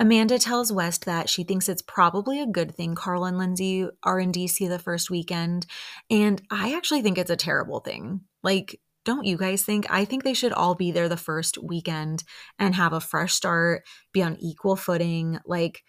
Amanda 0.00 0.38
tells 0.38 0.72
West 0.72 1.04
that 1.04 1.28
she 1.28 1.44
thinks 1.44 1.68
it's 1.68 1.82
probably 1.82 2.40
a 2.40 2.46
good 2.46 2.74
thing 2.74 2.94
Carl 2.94 3.26
and 3.26 3.36
Lindsay 3.36 3.86
are 4.02 4.18
in 4.18 4.32
DC 4.32 4.66
the 4.66 4.78
first 4.78 5.10
weekend. 5.10 5.66
And 6.08 6.40
I 6.50 6.74
actually 6.74 7.02
think 7.02 7.18
it's 7.18 7.30
a 7.30 7.36
terrible 7.36 7.80
thing. 7.80 8.22
Like, 8.42 8.80
don't 9.04 9.26
you 9.26 9.36
guys 9.36 9.62
think? 9.62 9.84
I 9.90 10.06
think 10.06 10.24
they 10.24 10.32
should 10.32 10.54
all 10.54 10.74
be 10.74 10.90
there 10.90 11.10
the 11.10 11.18
first 11.18 11.58
weekend 11.58 12.24
and 12.58 12.74
have 12.74 12.94
a 12.94 13.00
fresh 13.00 13.34
start, 13.34 13.86
be 14.14 14.22
on 14.22 14.38
equal 14.40 14.74
footing. 14.74 15.38
Like, 15.44 15.84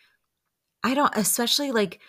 I 0.83 0.93
don't, 0.93 1.15
especially 1.15 1.71
like 1.71 2.01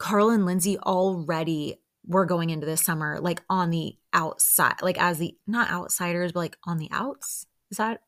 Carl 0.00 0.30
and 0.30 0.44
Lindsay 0.44 0.76
already 0.76 1.76
were 2.04 2.26
going 2.26 2.50
into 2.50 2.66
this 2.66 2.82
summer 2.82 3.20
like 3.20 3.42
on 3.48 3.70
the 3.70 3.94
outside, 4.12 4.82
like 4.82 5.00
as 5.00 5.18
the 5.18 5.36
not 5.46 5.70
outsiders, 5.70 6.32
but 6.32 6.40
like 6.40 6.56
on 6.64 6.78
the 6.78 6.88
outs. 6.90 7.46
Is 7.70 7.76
that 7.76 8.00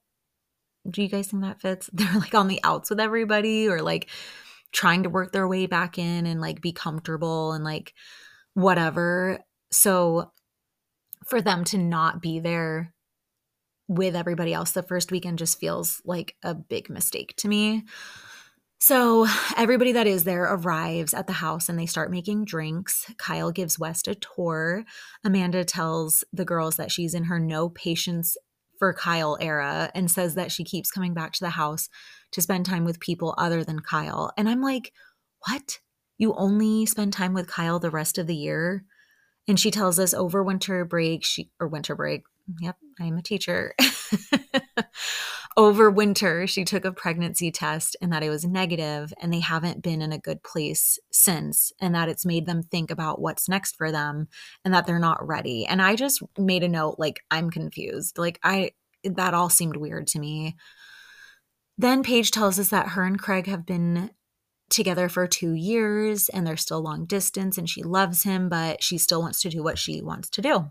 do 0.89 1.03
you 1.03 1.09
guys 1.09 1.29
think 1.29 1.43
that 1.43 1.61
fits? 1.61 1.91
They're 1.93 2.13
like 2.15 2.35
on 2.35 2.49
the 2.49 2.61
outs 2.65 2.91
with 2.91 3.01
everybody 3.01 3.69
or 3.69 3.83
like 3.83 4.09
trying 4.73 5.03
to 5.03 5.11
work 5.11 5.33
their 5.33 5.49
way 5.49 5.67
back 5.67 5.99
in 5.99 6.27
and 6.27 6.41
like 6.41 6.61
be 6.61 6.73
comfortable 6.73 7.53
and 7.53 7.65
like 7.65 7.93
whatever. 8.55 9.41
So 9.73 10.33
for 11.27 11.41
them 11.41 11.65
to 11.65 11.79
not 11.79 12.23
be 12.23 12.39
there 12.41 12.93
with 13.89 14.15
everybody 14.15 14.55
else 14.55 14.71
the 14.71 14.85
first 14.85 15.11
weekend 15.11 15.39
just 15.39 15.59
feels 15.59 16.01
like 16.05 16.37
a 16.45 16.55
big 16.55 16.89
mistake 16.89 17.35
to 17.37 17.49
me. 17.49 17.85
So 18.83 19.27
everybody 19.59 19.93
that 19.93 20.07
is 20.07 20.25
there 20.25 20.45
arrives 20.45 21.13
at 21.13 21.27
the 21.27 21.35
house 21.35 21.69
and 21.69 21.79
they 21.79 21.87
start 21.87 22.11
making 22.11 22.47
drinks. 22.47 23.13
Kyle 23.19 23.51
gives 23.51 23.79
West 23.79 24.09
a 24.09 24.15
tour. 24.15 24.85
Amanda 25.23 25.65
tells 25.65 26.25
the 26.33 26.47
girls 26.47 26.77
that 26.77 26.91
she's 26.91 27.13
in 27.13 27.25
her 27.25 27.39
no 27.39 27.69
patience 27.69 28.39
for 28.81 28.93
Kyle 28.95 29.37
era 29.41 29.93
and 29.95 30.11
says 30.11 30.35
that 30.35 30.51
she 30.51 30.65
keeps 30.65 30.91
coming 30.91 31.15
back 31.15 31.33
to 31.35 31.45
the 31.45 31.51
house 31.51 31.89
to 32.33 32.43
spend 32.43 32.67
time 32.67 32.85
with 32.85 32.99
people 32.99 33.35
other 33.39 33.63
than 33.63 33.81
Kyle. 33.81 34.33
And 34.37 34.49
I'm 34.49 34.63
like, 34.63 34.93
what? 35.47 35.79
You 36.19 36.35
only 36.35 36.87
spend 36.87 37.13
time 37.13 37.35
with 37.35 37.47
Kyle 37.47 37.79
the 37.79 37.91
rest 37.91 38.19
of 38.19 38.27
the 38.27 38.35
year? 38.35 38.85
And 39.47 39.61
she 39.61 39.71
tells 39.71 39.99
us 39.99 40.15
over 40.15 40.43
winter 40.43 40.85
break, 40.85 41.25
she 41.25 41.51
or 41.61 41.69
winter 41.69 41.95
break. 41.95 42.23
Yep, 42.61 42.77
I'm 42.99 43.19
a 43.19 43.23
teacher. 43.23 43.75
over 45.57 45.91
winter, 45.91 46.47
she 46.47 46.65
took 46.65 46.85
a 46.85 46.93
pregnancy 46.93 47.51
test 47.51 47.97
and 48.01 48.13
that 48.13 48.23
it 48.23 48.31
was 48.31 48.45
negative, 48.45 49.13
and 49.21 49.33
they 49.33 49.41
haven't 49.41 49.83
been 49.83 50.01
in 50.01 50.13
a 50.13 50.19
good 50.19 50.43
place 50.43 50.99
since, 51.11 51.73
and 51.81 51.95
that 51.95 52.09
it's 52.09 52.25
made 52.25 52.47
them 52.47 52.63
think 52.63 52.91
about 52.91 53.21
what's 53.21 53.49
next 53.49 53.77
for 53.77 53.91
them 53.91 54.29
and 54.65 54.73
that 54.73 54.87
they're 54.87 54.99
not 54.99 55.27
ready. 55.27 55.67
And 55.67 55.83
I 55.83 55.97
just 55.97 56.23
made 56.39 56.63
a 56.63 56.69
note 56.69 56.97
like, 56.99 57.21
I'm 57.31 57.51
confused. 57.51 58.17
Like, 58.17 58.39
I, 58.45 58.73
that 59.05 59.35
all 59.35 59.49
seemed 59.49 59.77
weird 59.77 60.07
to 60.09 60.21
me. 60.21 60.57
Then 61.77 62.03
Paige 62.03 62.31
tells 62.31 62.59
us 62.59 62.69
that 62.69 62.89
her 62.89 63.05
and 63.05 63.19
Craig 63.19 63.47
have 63.47 63.67
been 63.67 64.11
together 64.69 65.09
for 65.09 65.27
two 65.27 65.53
years 65.53 66.29
and 66.29 66.47
they're 66.47 66.57
still 66.57 66.81
long 66.81 67.07
distance 67.07 67.59
and 67.59 67.69
she 67.69 67.83
loves 67.83 68.23
him, 68.23 68.49
but 68.49 68.85
she 68.85 68.99
still 68.99 69.21
wants 69.21 69.43
to 69.43 69.49
do 69.49 69.63
what 69.65 69.79
she 69.79 70.01
wants 70.01 70.31
to 70.31 70.43
do 70.43 70.71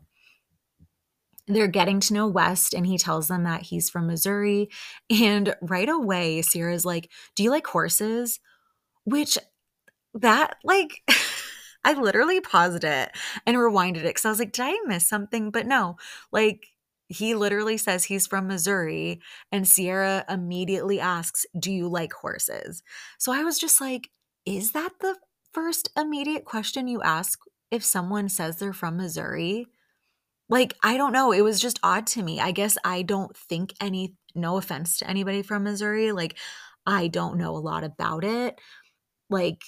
they're 1.50 1.68
getting 1.68 2.00
to 2.02 2.14
know 2.14 2.28
West 2.28 2.74
and 2.74 2.86
he 2.88 2.98
tells 2.98 3.28
them 3.28 3.44
that 3.44 3.64
he's 3.64 3.90
from 3.90 4.08
Missouri. 4.08 4.70
And 5.10 5.56
right 5.62 5.90
away, 5.90 6.42
Ciara's 6.44 6.86
like, 6.86 7.10
Do 7.36 7.44
you 7.44 7.52
like 7.52 7.68
horses? 7.68 8.40
Which 9.06 9.38
that, 10.14 10.56
like, 10.64 11.04
I 11.86 11.94
literally 11.94 12.42
paused 12.42 12.84
it 12.84 13.12
and 13.46 13.58
rewinded 13.58 13.98
it 14.00 14.04
because 14.06 14.26
I 14.26 14.30
was 14.30 14.40
like, 14.40 14.52
Did 14.52 14.64
I 14.66 14.78
miss 14.86 15.08
something? 15.08 15.52
But 15.52 15.68
no, 15.68 15.98
like, 16.32 16.68
he 17.08 17.34
literally 17.36 17.78
says 17.78 18.06
he's 18.06 18.28
from 18.28 18.48
Missouri. 18.48 19.22
And 19.52 19.66
Ciara 19.68 20.26
immediately 20.30 21.00
asks, 21.00 21.46
Do 21.58 21.72
you 21.72 21.88
like 21.88 22.14
horses? 22.14 22.84
So 23.18 23.32
I 23.34 23.44
was 23.44 23.60
just 23.60 23.82
like, 23.82 24.10
Is 24.46 24.72
that 24.74 24.92
the 25.02 25.16
first 25.54 25.90
immediate 25.98 26.46
question 26.46 26.88
you 26.88 27.02
ask 27.02 27.40
if 27.72 27.84
someone 27.84 28.30
says 28.30 28.58
they're 28.58 28.74
from 28.74 28.98
Missouri? 28.98 29.68
Like 30.50 30.76
I 30.84 30.98
don't 30.98 31.14
know, 31.14 31.32
it 31.32 31.42
was 31.42 31.60
just 31.60 31.80
odd 31.84 32.08
to 32.08 32.24
me. 32.24 32.40
I 32.40 32.52
guess 32.52 32.78
I 32.84 33.02
don't 33.04 33.36
think 33.36 33.74
any 33.80 34.16
no 34.36 34.58
offense 34.58 34.98
to 34.98 35.10
anybody 35.10 35.42
from 35.42 35.64
Missouri, 35.64 36.12
like 36.12 36.38
I 36.86 37.08
don't 37.08 37.38
know 37.38 37.56
a 37.56 37.60
lot 37.60 37.84
about 37.84 38.24
it. 38.24 38.60
Like 39.30 39.62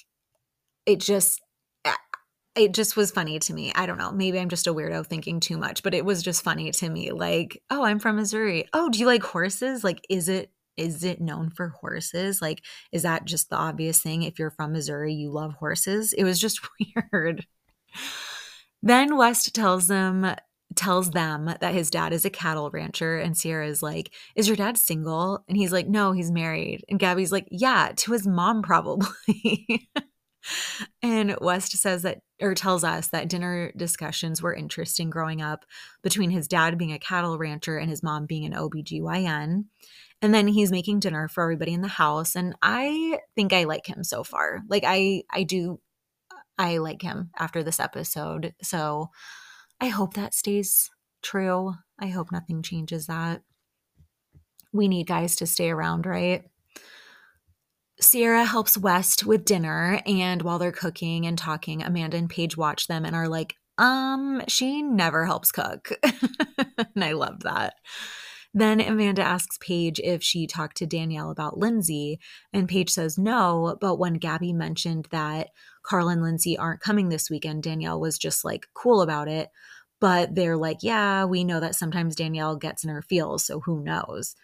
it 0.85 0.99
just 0.99 1.41
it 2.55 2.73
just 2.73 2.97
was 2.97 3.11
funny 3.11 3.39
to 3.39 3.53
me. 3.53 3.71
I 3.75 3.85
don't 3.85 3.97
know. 3.97 4.11
Maybe 4.11 4.39
I'm 4.39 4.49
just 4.49 4.67
a 4.67 4.73
weirdo 4.73 5.07
thinking 5.07 5.39
too 5.39 5.57
much, 5.57 5.83
but 5.83 5.93
it 5.93 6.03
was 6.03 6.21
just 6.21 6.43
funny 6.43 6.71
to 6.71 6.89
me. 6.89 7.11
Like, 7.11 7.61
oh, 7.69 7.83
I'm 7.83 7.99
from 7.99 8.17
Missouri. 8.17 8.65
Oh, 8.73 8.89
do 8.89 8.99
you 8.99 9.05
like 9.05 9.23
horses? 9.23 9.83
Like, 9.83 10.01
is 10.09 10.27
it 10.27 10.51
is 10.77 11.03
it 11.03 11.21
known 11.21 11.49
for 11.49 11.69
horses? 11.69 12.41
Like, 12.41 12.63
is 12.91 13.03
that 13.03 13.25
just 13.25 13.49
the 13.49 13.55
obvious 13.55 14.01
thing? 14.01 14.23
If 14.23 14.39
you're 14.39 14.51
from 14.51 14.73
Missouri, 14.73 15.13
you 15.13 15.29
love 15.29 15.53
horses. 15.53 16.13
It 16.13 16.23
was 16.23 16.39
just 16.39 16.59
weird. 17.13 17.45
then 18.81 19.15
West 19.15 19.53
tells 19.53 19.87
them 19.87 20.35
tells 20.75 21.11
them 21.11 21.45
that 21.59 21.73
his 21.73 21.89
dad 21.89 22.13
is 22.13 22.25
a 22.25 22.29
cattle 22.29 22.69
rancher 22.71 23.17
and 23.17 23.35
is 23.43 23.83
like, 23.83 24.13
"Is 24.35 24.47
your 24.47 24.55
dad 24.55 24.77
single?" 24.77 25.43
And 25.47 25.57
he's 25.57 25.71
like, 25.71 25.87
"No, 25.87 26.11
he's 26.11 26.31
married." 26.31 26.83
And 26.89 26.99
Gabby's 26.99 27.31
like, 27.31 27.47
"Yeah, 27.51 27.91
to 27.97 28.11
his 28.13 28.27
mom 28.27 28.61
probably." 28.61 29.89
and 31.01 31.35
West 31.41 31.77
says 31.77 32.03
that 32.03 32.19
or 32.41 32.55
tells 32.55 32.83
us 32.83 33.07
that 33.09 33.29
dinner 33.29 33.71
discussions 33.77 34.41
were 34.41 34.53
interesting 34.53 35.09
growing 35.09 35.41
up 35.41 35.65
between 36.01 36.31
his 36.31 36.47
dad 36.47 36.77
being 36.77 36.93
a 36.93 36.99
cattle 36.99 37.37
rancher 37.37 37.77
and 37.77 37.89
his 37.89 38.01
mom 38.01 38.25
being 38.25 38.45
an 38.45 38.53
OBGYN. 38.53 39.65
And 40.23 40.33
then 40.33 40.47
he's 40.47 40.71
making 40.71 40.99
dinner 40.99 41.27
for 41.27 41.43
everybody 41.43 41.73
in 41.73 41.81
the 41.81 41.87
house 41.87 42.35
and 42.35 42.55
I 42.61 43.19
think 43.35 43.53
I 43.53 43.65
like 43.65 43.87
him 43.87 44.03
so 44.03 44.23
far. 44.23 44.61
Like 44.67 44.83
I 44.85 45.23
I 45.31 45.43
do 45.43 45.79
I 46.57 46.77
like 46.77 47.01
him 47.01 47.31
after 47.37 47.63
this 47.63 47.79
episode. 47.79 48.53
So 48.61 49.09
I 49.81 49.87
hope 49.87 50.13
that 50.13 50.35
stays 50.35 50.91
true. 51.23 51.73
I 51.99 52.07
hope 52.07 52.31
nothing 52.31 52.61
changes 52.61 53.07
that. 53.07 53.41
We 54.71 54.87
need 54.87 55.07
guys 55.07 55.35
to 55.37 55.47
stay 55.47 55.71
around, 55.71 56.05
right? 56.05 56.43
Ciara 57.99 58.45
helps 58.45 58.77
West 58.77 59.25
with 59.25 59.43
dinner, 59.43 59.99
and 60.05 60.43
while 60.43 60.59
they're 60.59 60.71
cooking 60.71 61.25
and 61.25 61.37
talking, 61.37 61.83
Amanda 61.83 62.17
and 62.17 62.29
Paige 62.29 62.55
watch 62.57 62.87
them 62.87 63.05
and 63.05 63.15
are 63.15 63.27
like, 63.27 63.55
um, 63.79 64.43
she 64.47 64.83
never 64.83 65.25
helps 65.25 65.51
cook. 65.51 65.91
and 66.03 67.03
I 67.03 67.13
love 67.13 67.41
that. 67.41 67.73
Then 68.53 68.81
Amanda 68.81 69.23
asks 69.23 69.57
Paige 69.61 69.99
if 70.03 70.21
she 70.21 70.45
talked 70.45 70.77
to 70.77 70.85
Danielle 70.85 71.31
about 71.31 71.57
Lindsay, 71.57 72.19
and 72.53 72.69
Paige 72.69 72.89
says 72.89 73.17
no. 73.17 73.77
But 73.79 73.95
when 73.95 74.15
Gabby 74.15 74.53
mentioned 74.53 75.07
that 75.11 75.49
Carl 75.83 76.09
and 76.09 76.21
Lindsay 76.21 76.57
aren't 76.57 76.81
coming 76.81 77.09
this 77.09 77.29
weekend, 77.29 77.63
Danielle 77.63 77.99
was 77.99 78.17
just 78.17 78.45
like 78.45 78.67
cool 78.73 79.01
about 79.01 79.27
it. 79.27 79.49
But 79.99 80.33
they're 80.33 80.57
like, 80.57 80.79
yeah, 80.81 81.25
we 81.25 81.43
know 81.43 81.59
that 81.59 81.75
sometimes 81.75 82.15
Danielle 82.15 82.55
gets 82.55 82.83
in 82.83 82.89
her 82.89 83.03
feels, 83.03 83.45
so 83.45 83.59
who 83.59 83.83
knows? 83.83 84.35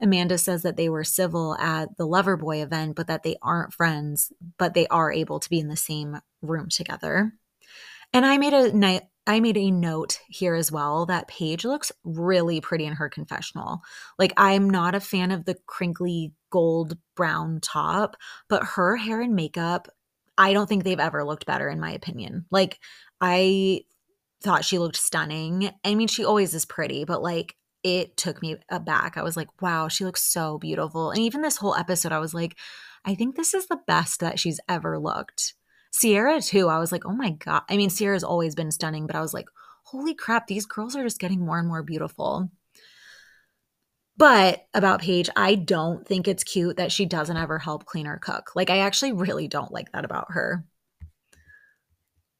Amanda 0.00 0.36
says 0.36 0.62
that 0.62 0.76
they 0.76 0.88
were 0.88 1.04
civil 1.04 1.54
at 1.58 1.96
the 1.96 2.06
Loverboy 2.06 2.62
event, 2.62 2.96
but 2.96 3.06
that 3.06 3.22
they 3.22 3.36
aren't 3.40 3.72
friends, 3.72 4.32
but 4.58 4.74
they 4.74 4.88
are 4.88 5.12
able 5.12 5.38
to 5.38 5.50
be 5.50 5.60
in 5.60 5.68
the 5.68 5.76
same 5.76 6.18
room 6.40 6.68
together. 6.68 7.34
And 8.12 8.26
I 8.26 8.38
made 8.38 8.52
a 8.52 8.76
night 8.76 9.02
I 9.24 9.38
made 9.38 9.56
a 9.56 9.70
note 9.70 10.18
here 10.28 10.56
as 10.56 10.72
well 10.72 11.06
that 11.06 11.28
Paige 11.28 11.64
looks 11.64 11.92
really 12.02 12.60
pretty 12.60 12.84
in 12.84 12.94
her 12.94 13.08
confessional. 13.08 13.82
Like 14.18 14.32
I'm 14.36 14.68
not 14.68 14.96
a 14.96 15.00
fan 15.00 15.30
of 15.30 15.44
the 15.44 15.56
crinkly 15.66 16.32
gold 16.50 16.98
brown 17.14 17.60
top, 17.60 18.16
but 18.48 18.64
her 18.64 18.96
hair 18.96 19.20
and 19.20 19.36
makeup, 19.36 19.86
I 20.38 20.52
don't 20.52 20.68
think 20.68 20.84
they've 20.84 20.98
ever 20.98 21.24
looked 21.24 21.46
better 21.46 21.68
in 21.68 21.80
my 21.80 21.92
opinion. 21.92 22.46
Like 22.50 22.78
I 23.20 23.82
thought 24.42 24.64
she 24.64 24.78
looked 24.78 24.96
stunning. 24.96 25.70
I 25.84 25.94
mean, 25.94 26.08
she 26.08 26.24
always 26.24 26.54
is 26.54 26.64
pretty, 26.64 27.04
but 27.04 27.22
like 27.22 27.54
it 27.82 28.16
took 28.16 28.40
me 28.42 28.56
aback. 28.70 29.16
I 29.16 29.22
was 29.22 29.36
like, 29.36 29.48
wow, 29.60 29.88
she 29.88 30.04
looks 30.04 30.22
so 30.22 30.58
beautiful. 30.58 31.10
And 31.10 31.20
even 31.20 31.42
this 31.42 31.56
whole 31.56 31.74
episode, 31.74 32.12
I 32.12 32.18
was 32.18 32.32
like, 32.32 32.56
I 33.04 33.14
think 33.14 33.34
this 33.34 33.54
is 33.54 33.66
the 33.66 33.80
best 33.86 34.20
that 34.20 34.38
she's 34.38 34.60
ever 34.68 34.98
looked. 34.98 35.54
Ciara, 35.92 36.40
too, 36.40 36.68
I 36.68 36.78
was 36.78 36.92
like, 36.92 37.04
oh 37.04 37.12
my 37.12 37.30
God. 37.30 37.62
I 37.68 37.76
mean, 37.76 37.90
Ciara's 37.90 38.24
always 38.24 38.54
been 38.54 38.70
stunning, 38.70 39.06
but 39.06 39.16
I 39.16 39.20
was 39.20 39.34
like, 39.34 39.46
holy 39.84 40.14
crap, 40.14 40.46
these 40.46 40.64
girls 40.64 40.96
are 40.96 41.02
just 41.02 41.18
getting 41.18 41.44
more 41.44 41.58
and 41.58 41.68
more 41.68 41.82
beautiful. 41.82 42.50
But 44.16 44.66
about 44.74 45.00
Paige, 45.00 45.30
I 45.36 45.54
don't 45.54 46.06
think 46.06 46.28
it's 46.28 46.44
cute 46.44 46.76
that 46.76 46.92
she 46.92 47.06
doesn't 47.06 47.36
ever 47.36 47.58
help 47.58 47.86
clean 47.86 48.06
or 48.06 48.18
cook. 48.18 48.52
Like, 48.54 48.70
I 48.70 48.78
actually 48.78 49.12
really 49.12 49.48
don't 49.48 49.72
like 49.72 49.90
that 49.92 50.04
about 50.04 50.32
her. 50.32 50.64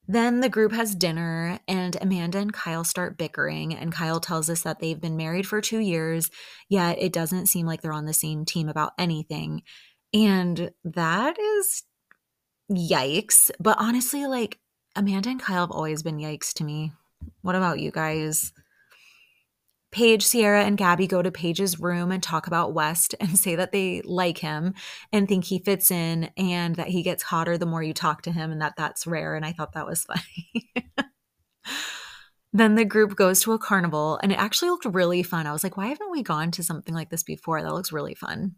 Then 0.07 0.41
the 0.41 0.49
group 0.49 0.73
has 0.73 0.95
dinner, 0.95 1.59
and 1.67 1.97
Amanda 2.01 2.39
and 2.39 2.53
Kyle 2.53 2.85
start 2.85 3.17
bickering. 3.17 3.75
And 3.75 3.93
Kyle 3.93 4.21
tells 4.21 4.51
us 4.51 4.63
that 4.63 4.81
they've 4.81 5.01
been 5.01 5.17
married 5.17 5.47
for 5.47 5.61
two 5.61 5.79
years, 5.79 6.31
yet 6.69 6.99
it 7.01 7.13
doesn't 7.13 7.47
seem 7.47 7.67
like 7.67 7.81
they're 7.81 7.93
on 7.93 8.07
the 8.07 8.13
same 8.13 8.45
team 8.45 8.69
about 8.69 8.93
anything. 8.99 9.63
And 10.13 10.73
that 10.85 11.39
is 11.39 11.85
yikes. 12.71 13.51
But 13.59 13.79
honestly, 13.81 14.27
like 14.27 14.59
Amanda 14.95 15.31
and 15.31 15.41
Kyle 15.41 15.61
have 15.61 15.71
always 15.71 16.03
been 16.03 16.19
yikes 16.19 16.53
to 16.55 16.65
me. 16.65 16.93
What 17.41 17.55
about 17.55 17.81
you 17.81 17.91
guys? 17.91 18.53
Paige, 19.93 20.29
Ciara, 20.29 20.65
and 20.65 20.79
Gabby 20.79 21.07
go 21.07 21.21
to 21.21 21.31
Paige's 21.31 21.79
room 21.79 22.11
and 22.11 22.23
talk 22.23 22.47
about 22.47 22.73
West 22.73 23.15
and 23.21 23.39
say 23.39 23.55
that 23.55 23.73
they 23.73 24.03
like 24.03 24.39
him 24.39 24.75
and 25.13 25.29
think 25.29 25.45
he 25.45 25.59
fits 25.59 25.91
in 25.91 26.31
and 26.37 26.77
that 26.77 26.89
he 26.89 27.03
gets 27.03 27.23
hotter 27.23 27.57
the 27.57 27.67
more 27.67 27.83
you 27.83 27.95
talk 27.95 28.23
to 28.23 28.33
him 28.33 28.51
and 28.51 28.61
that 28.61 28.75
that's 28.77 29.07
rare. 29.07 29.37
And 29.37 29.45
I 29.45 29.53
thought 29.53 29.75
that 29.75 29.87
was 29.87 30.05
funny. 30.05 30.73
then 32.53 32.75
the 32.75 32.85
group 32.85 33.15
goes 33.15 33.43
to 33.43 33.53
a 33.53 33.59
carnival 33.59 34.19
and 34.23 34.33
it 34.33 34.39
actually 34.39 34.71
looked 34.71 34.87
really 34.87 35.23
fun. 35.23 35.47
I 35.47 35.53
was 35.53 35.63
like, 35.63 35.77
why 35.77 35.89
haven't 35.89 36.11
we 36.11 36.23
gone 36.23 36.51
to 36.53 36.63
something 36.63 36.95
like 36.95 37.11
this 37.11 37.23
before? 37.23 37.63
That 37.63 37.75
looks 37.75 37.93
really 37.93 38.15
fun. 38.15 38.57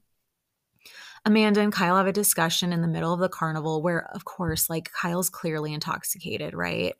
Amanda 1.26 1.60
and 1.60 1.72
Kyle 1.72 1.96
have 1.96 2.06
a 2.06 2.12
discussion 2.12 2.72
in 2.72 2.82
the 2.82 2.88
middle 2.88 3.12
of 3.12 3.20
the 3.20 3.30
carnival 3.30 3.82
where, 3.82 4.06
of 4.14 4.26
course, 4.26 4.68
like 4.68 4.92
Kyle's 4.92 5.30
clearly 5.30 5.72
intoxicated, 5.72 6.52
right? 6.52 6.94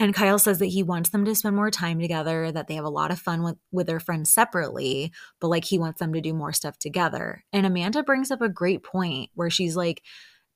And 0.00 0.14
Kyle 0.14 0.38
says 0.38 0.60
that 0.60 0.66
he 0.66 0.82
wants 0.82 1.10
them 1.10 1.24
to 1.24 1.34
spend 1.34 1.56
more 1.56 1.70
time 1.70 1.98
together, 1.98 2.52
that 2.52 2.68
they 2.68 2.74
have 2.74 2.84
a 2.84 2.90
lot 2.90 3.10
of 3.10 3.18
fun 3.18 3.42
with, 3.42 3.56
with 3.72 3.88
their 3.88 3.98
friends 3.98 4.30
separately, 4.30 5.12
but 5.40 5.48
like 5.48 5.64
he 5.64 5.78
wants 5.78 5.98
them 5.98 6.12
to 6.12 6.20
do 6.20 6.32
more 6.32 6.52
stuff 6.52 6.78
together. 6.78 7.44
And 7.52 7.66
Amanda 7.66 8.02
brings 8.04 8.30
up 8.30 8.40
a 8.40 8.48
great 8.48 8.84
point 8.84 9.30
where 9.34 9.50
she's 9.50 9.76
like, 9.76 10.02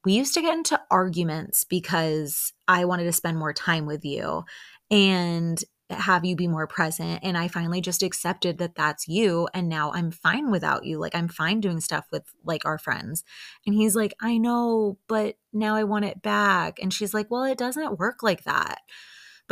We 0.05 0.13
used 0.13 0.35
to 0.35 0.43
get 0.43 0.55
into 0.55 0.81
arguments 0.91 1.65
because 1.65 2.53
I 2.69 2.85
wanted 2.85 3.05
to 3.05 3.13
spend 3.13 3.37
more 3.37 3.53
time 3.53 3.87
with 3.87 4.05
you 4.05 4.45
and 4.91 5.63
have 5.91 6.25
you 6.25 6.37
be 6.37 6.47
more 6.47 6.69
present. 6.69 7.21
And 7.23 7.37
I 7.37 7.49
finally 7.49 7.81
just 7.81 8.03
accepted 8.03 8.59
that 8.59 8.77
that's 8.77 9.09
you. 9.09 9.49
And 9.53 9.69
now 9.69 9.93
I'm 9.93 10.11
fine 10.11 10.51
without 10.51 10.85
you. 10.85 10.99
Like, 10.99 11.15
I'm 11.15 11.29
fine 11.29 11.61
doing 11.61 11.81
stuff 11.81 12.07
with 12.11 12.23
like 12.45 12.65
our 12.65 12.79
friends. 12.79 13.25
And 13.67 13.75
he's 13.75 13.97
like, 13.97 14.15
I 14.21 14.39
know, 14.39 14.99
but 15.09 15.35
now 15.53 15.75
I 15.75 15.85
want 15.85 16.05
it 16.07 16.23
back. 16.23 16.79
And 16.81 16.95
she's 16.95 17.13
like, 17.13 17.29
Well, 17.29 17.43
it 17.43 17.59
doesn't 17.59 17.99
work 17.99 18.23
like 18.23 18.45
that 18.45 18.79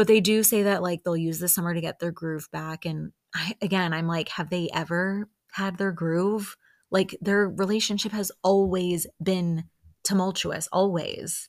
but 0.00 0.06
they 0.06 0.20
do 0.20 0.42
say 0.42 0.62
that 0.62 0.82
like 0.82 1.04
they'll 1.04 1.14
use 1.14 1.40
the 1.40 1.48
summer 1.48 1.74
to 1.74 1.80
get 1.80 1.98
their 1.98 2.10
groove 2.10 2.48
back 2.50 2.86
and 2.86 3.12
I, 3.34 3.54
again 3.60 3.92
i'm 3.92 4.06
like 4.06 4.30
have 4.30 4.48
they 4.48 4.70
ever 4.72 5.28
had 5.52 5.78
their 5.78 5.92
groove? 5.92 6.56
Like 6.90 7.16
their 7.20 7.48
relationship 7.48 8.12
has 8.12 8.32
always 8.42 9.06
been 9.22 9.64
tumultuous 10.02 10.68
always. 10.72 11.48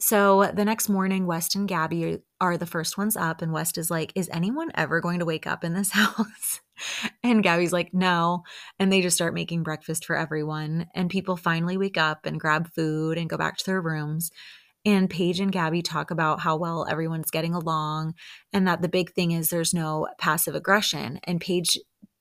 So 0.00 0.50
the 0.54 0.64
next 0.64 0.88
morning 0.88 1.26
west 1.26 1.54
and 1.54 1.68
gabby 1.68 2.18
are 2.40 2.58
the 2.58 2.66
first 2.66 2.98
ones 2.98 3.16
up 3.16 3.40
and 3.40 3.52
west 3.52 3.78
is 3.78 3.90
like 3.90 4.12
is 4.14 4.28
anyone 4.32 4.70
ever 4.74 5.00
going 5.00 5.20
to 5.20 5.24
wake 5.24 5.46
up 5.46 5.64
in 5.64 5.72
this 5.74 5.90
house? 5.92 6.60
And 7.22 7.42
gabby's 7.42 7.72
like 7.72 7.94
no 7.94 8.42
and 8.78 8.92
they 8.92 9.00
just 9.00 9.16
start 9.16 9.34
making 9.34 9.62
breakfast 9.62 10.04
for 10.04 10.16
everyone 10.16 10.86
and 10.94 11.08
people 11.08 11.36
finally 11.36 11.76
wake 11.76 11.96
up 11.96 12.26
and 12.26 12.40
grab 12.40 12.72
food 12.74 13.16
and 13.16 13.30
go 13.30 13.36
back 13.36 13.56
to 13.58 13.66
their 13.66 13.80
rooms 13.80 14.30
and 14.84 15.08
Paige 15.08 15.40
and 15.40 15.52
Gabby 15.52 15.82
talk 15.82 16.10
about 16.10 16.40
how 16.40 16.56
well 16.56 16.86
everyone's 16.88 17.30
getting 17.30 17.54
along 17.54 18.14
and 18.52 18.68
that 18.68 18.82
the 18.82 18.88
big 18.88 19.12
thing 19.12 19.30
is 19.30 19.48
there's 19.48 19.72
no 19.72 20.08
passive 20.18 20.54
aggression. 20.54 21.20
And 21.24 21.40
Paige 21.40 21.78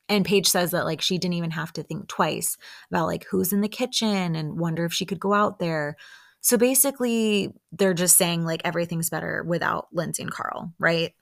and 0.09 0.25
Paige 0.25 0.47
says 0.47 0.71
that 0.71 0.85
like 0.85 1.01
she 1.01 1.17
didn't 1.17 1.33
even 1.33 1.51
have 1.51 1.73
to 1.73 1.83
think 1.83 2.07
twice 2.07 2.57
about 2.89 3.07
like 3.07 3.25
who's 3.29 3.53
in 3.53 3.61
the 3.61 3.67
kitchen 3.67 4.35
and 4.35 4.59
wonder 4.59 4.85
if 4.85 4.93
she 4.93 5.05
could 5.05 5.19
go 5.19 5.33
out 5.33 5.59
there. 5.59 5.95
So 6.41 6.57
basically, 6.57 7.53
they're 7.71 7.93
just 7.93 8.17
saying 8.17 8.43
like 8.43 8.61
everything's 8.65 9.09
better 9.09 9.43
without 9.47 9.87
Lindsay 9.93 10.23
and 10.23 10.31
Carl, 10.31 10.73
right? 10.77 11.13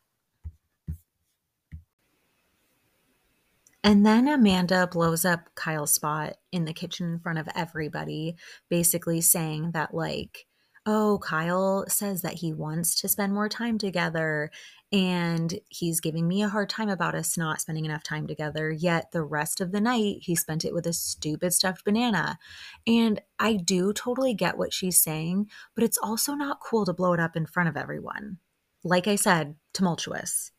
And 3.84 4.06
then 4.06 4.28
Amanda 4.28 4.88
blows 4.88 5.26
up 5.26 5.50
Kyle's 5.56 5.94
spot 5.94 6.36
in 6.52 6.66
the 6.66 6.74
kitchen 6.74 7.14
in 7.14 7.20
front 7.20 7.40
of 7.40 7.50
everybody, 7.56 8.36
basically 8.70 9.22
saying 9.22 9.72
that 9.74 9.94
like 9.94 10.46
oh, 10.86 11.20
Kyle 11.24 11.86
says 11.88 12.22
that 12.22 12.36
he 12.36 12.54
wants 12.54 12.96
to 13.02 13.08
spend 13.08 13.34
more 13.34 13.50
time 13.50 13.78
together 13.78 14.50
and 14.92 15.60
he's 15.70 16.02
giving 16.02 16.28
me 16.28 16.42
a 16.42 16.50
hard 16.50 16.70
time 16.70 16.90
about 16.90 17.16
us 17.16 17.38
not 17.38 17.62
spending 17.62 17.86
enough 17.86 18.04
time 18.04 18.28
together. 18.28 18.72
Yet 18.72 19.12
the 19.12 19.24
rest 19.24 19.62
of 19.62 19.72
the 19.72 19.80
night, 19.80 20.18
he 20.22 20.36
spent 20.36 20.66
it 20.66 20.74
with 20.74 20.86
a 20.86 20.94
stupid 20.94 21.54
stuffed 21.54 21.86
banana. 21.86 22.38
And 22.86 23.22
I 23.40 23.54
do 23.54 23.94
totally 23.94 24.34
get 24.34 24.58
what 24.58 24.74
she's 24.74 25.02
saying, 25.02 25.50
but 25.76 25.84
it's 25.84 26.00
also 26.02 26.34
not 26.34 26.60
cool 26.60 26.86
to 26.86 26.94
blow 26.94 27.14
it 27.14 27.22
up 27.22 27.38
in 27.38 27.46
front 27.46 27.70
of 27.70 27.78
everyone. 27.78 28.40
Like 28.84 29.08
I 29.08 29.16
said, 29.16 29.56
tumultuous. 29.74 30.52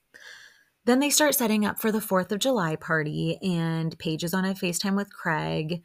Then 0.85 1.01
they 1.01 1.11
start 1.11 1.35
setting 1.35 1.67
up 1.67 1.81
for 1.81 1.93
the 1.93 1.99
4th 1.99 2.33
of 2.33 2.39
July 2.39 2.77
party, 2.77 3.39
and 3.43 3.97
Paige 3.99 4.25
is 4.25 4.35
on 4.35 4.45
a 4.45 4.55
FaceTime 4.55 4.97
with 4.97 5.13
Craig. 5.13 5.83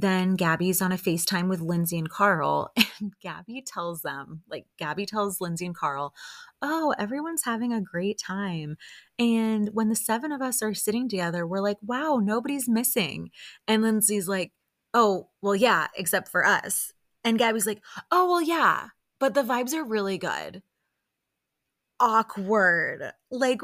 Then 0.00 0.34
Gabby's 0.34 0.82
on 0.82 0.92
a 0.92 0.96
FaceTime 0.96 1.48
with 1.48 1.60
Lindsay 1.60 1.98
and 1.98 2.08
Carl, 2.10 2.72
and 3.00 3.12
Gabby 3.20 3.62
tells 3.66 4.02
them, 4.02 4.42
like, 4.48 4.66
Gabby 4.78 5.06
tells 5.06 5.40
Lindsay 5.40 5.66
and 5.66 5.76
Carl, 5.76 6.14
Oh, 6.62 6.94
everyone's 6.98 7.44
having 7.44 7.72
a 7.72 7.80
great 7.80 8.18
time. 8.18 8.76
And 9.18 9.70
when 9.72 9.88
the 9.88 9.96
seven 9.96 10.32
of 10.32 10.42
us 10.42 10.62
are 10.62 10.74
sitting 10.74 11.08
together, 11.08 11.46
we're 11.46 11.60
like, 11.60 11.78
Wow, 11.82 12.20
nobody's 12.22 12.68
missing. 12.68 13.30
And 13.68 13.82
Lindsay's 13.82 14.28
like, 14.28 14.52
Oh, 14.94 15.28
well, 15.42 15.56
yeah, 15.56 15.88
except 15.96 16.28
for 16.28 16.44
us. 16.44 16.92
And 17.24 17.38
Gabby's 17.38 17.66
like, 17.66 17.82
Oh, 18.10 18.30
well, 18.30 18.42
yeah, 18.42 18.88
but 19.18 19.34
the 19.34 19.42
vibes 19.42 19.74
are 19.74 19.84
really 19.84 20.18
good. 20.18 20.62
Awkward. 22.00 23.12
Like, 23.30 23.60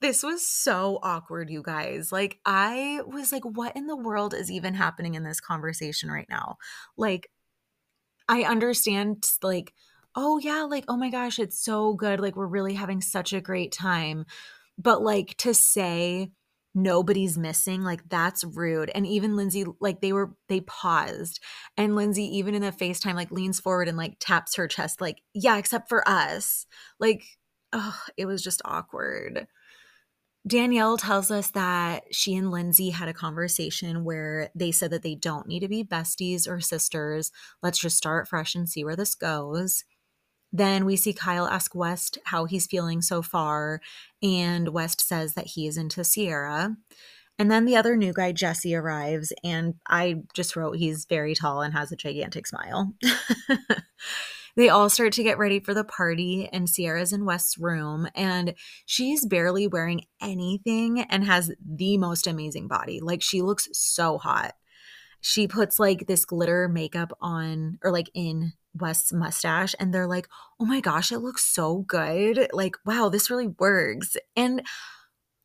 this 0.00 0.22
was 0.22 0.46
so 0.46 0.98
awkward, 1.02 1.50
you 1.50 1.62
guys. 1.62 2.12
Like, 2.12 2.38
I 2.44 3.00
was 3.06 3.32
like, 3.32 3.44
what 3.44 3.76
in 3.76 3.86
the 3.86 3.96
world 3.96 4.34
is 4.34 4.50
even 4.50 4.74
happening 4.74 5.14
in 5.14 5.24
this 5.24 5.40
conversation 5.40 6.10
right 6.10 6.28
now? 6.28 6.56
Like, 6.96 7.30
I 8.28 8.42
understand, 8.42 9.24
like, 9.42 9.72
oh, 10.14 10.38
yeah, 10.38 10.62
like, 10.62 10.84
oh 10.88 10.96
my 10.96 11.10
gosh, 11.10 11.38
it's 11.38 11.62
so 11.62 11.94
good. 11.94 12.20
Like, 12.20 12.36
we're 12.36 12.46
really 12.46 12.74
having 12.74 13.00
such 13.00 13.32
a 13.32 13.40
great 13.40 13.72
time. 13.72 14.26
But, 14.78 15.02
like, 15.02 15.36
to 15.38 15.54
say, 15.54 16.30
nobody's 16.74 17.38
missing 17.38 17.82
like 17.82 18.00
that's 18.08 18.42
rude 18.42 18.90
and 18.96 19.06
even 19.06 19.36
lindsay 19.36 19.64
like 19.80 20.00
they 20.00 20.12
were 20.12 20.34
they 20.48 20.60
paused 20.62 21.38
and 21.76 21.94
lindsay 21.94 22.24
even 22.36 22.52
in 22.52 22.62
the 22.62 22.72
facetime 22.72 23.14
like 23.14 23.30
leans 23.30 23.60
forward 23.60 23.86
and 23.86 23.96
like 23.96 24.16
taps 24.18 24.56
her 24.56 24.66
chest 24.66 25.00
like 25.00 25.22
yeah 25.34 25.56
except 25.56 25.88
for 25.88 26.06
us 26.08 26.66
like 26.98 27.22
oh 27.72 27.96
it 28.16 28.26
was 28.26 28.42
just 28.42 28.60
awkward 28.64 29.46
Danielle 30.46 30.98
tells 30.98 31.30
us 31.30 31.50
that 31.52 32.04
she 32.12 32.34
and 32.34 32.50
Lindsay 32.50 32.90
had 32.90 33.08
a 33.08 33.14
conversation 33.14 34.04
where 34.04 34.50
they 34.54 34.72
said 34.72 34.90
that 34.90 35.02
they 35.02 35.14
don't 35.14 35.46
need 35.46 35.60
to 35.60 35.68
be 35.68 35.82
besties 35.82 36.46
or 36.46 36.60
sisters. 36.60 37.32
Let's 37.62 37.78
just 37.78 37.96
start 37.96 38.28
fresh 38.28 38.54
and 38.54 38.68
see 38.68 38.84
where 38.84 38.96
this 38.96 39.14
goes. 39.14 39.84
Then 40.52 40.84
we 40.84 40.96
see 40.96 41.14
Kyle 41.14 41.46
ask 41.46 41.74
West 41.74 42.18
how 42.26 42.44
he's 42.44 42.66
feeling 42.66 43.02
so 43.02 43.22
far, 43.22 43.80
and 44.22 44.68
West 44.68 45.00
says 45.00 45.34
that 45.34 45.48
he 45.48 45.66
is 45.66 45.76
into 45.76 46.04
Ciara. 46.04 46.76
And 47.38 47.50
then 47.50 47.64
the 47.64 47.74
other 47.74 47.96
new 47.96 48.12
guy, 48.12 48.30
Jesse, 48.30 48.76
arrives, 48.76 49.32
and 49.42 49.74
I 49.88 50.22
just 50.34 50.54
wrote 50.54 50.76
he's 50.76 51.06
very 51.06 51.34
tall 51.34 51.62
and 51.62 51.74
has 51.74 51.90
a 51.90 51.96
gigantic 51.96 52.46
smile. 52.46 52.94
They 54.56 54.68
all 54.68 54.88
start 54.88 55.12
to 55.14 55.22
get 55.22 55.38
ready 55.38 55.58
for 55.58 55.74
the 55.74 55.84
party, 55.84 56.48
and 56.52 56.68
Ciara's 56.68 57.12
in 57.12 57.24
West's 57.24 57.58
room, 57.58 58.06
and 58.14 58.54
she's 58.86 59.26
barely 59.26 59.66
wearing 59.66 60.02
anything 60.22 61.00
and 61.00 61.24
has 61.24 61.50
the 61.64 61.98
most 61.98 62.26
amazing 62.26 62.68
body. 62.68 63.00
Like, 63.00 63.22
she 63.22 63.42
looks 63.42 63.68
so 63.72 64.18
hot. 64.18 64.54
She 65.20 65.48
puts 65.48 65.80
like 65.80 66.06
this 66.06 66.24
glitter 66.24 66.68
makeup 66.68 67.16
on, 67.20 67.78
or 67.82 67.90
like 67.90 68.10
in 68.14 68.52
West's 68.74 69.12
mustache, 69.12 69.74
and 69.80 69.92
they're 69.92 70.06
like, 70.06 70.28
oh 70.60 70.64
my 70.64 70.80
gosh, 70.80 71.10
it 71.10 71.18
looks 71.18 71.44
so 71.44 71.78
good. 71.78 72.48
Like, 72.52 72.76
wow, 72.86 73.08
this 73.08 73.30
really 73.30 73.48
works. 73.48 74.16
And 74.36 74.62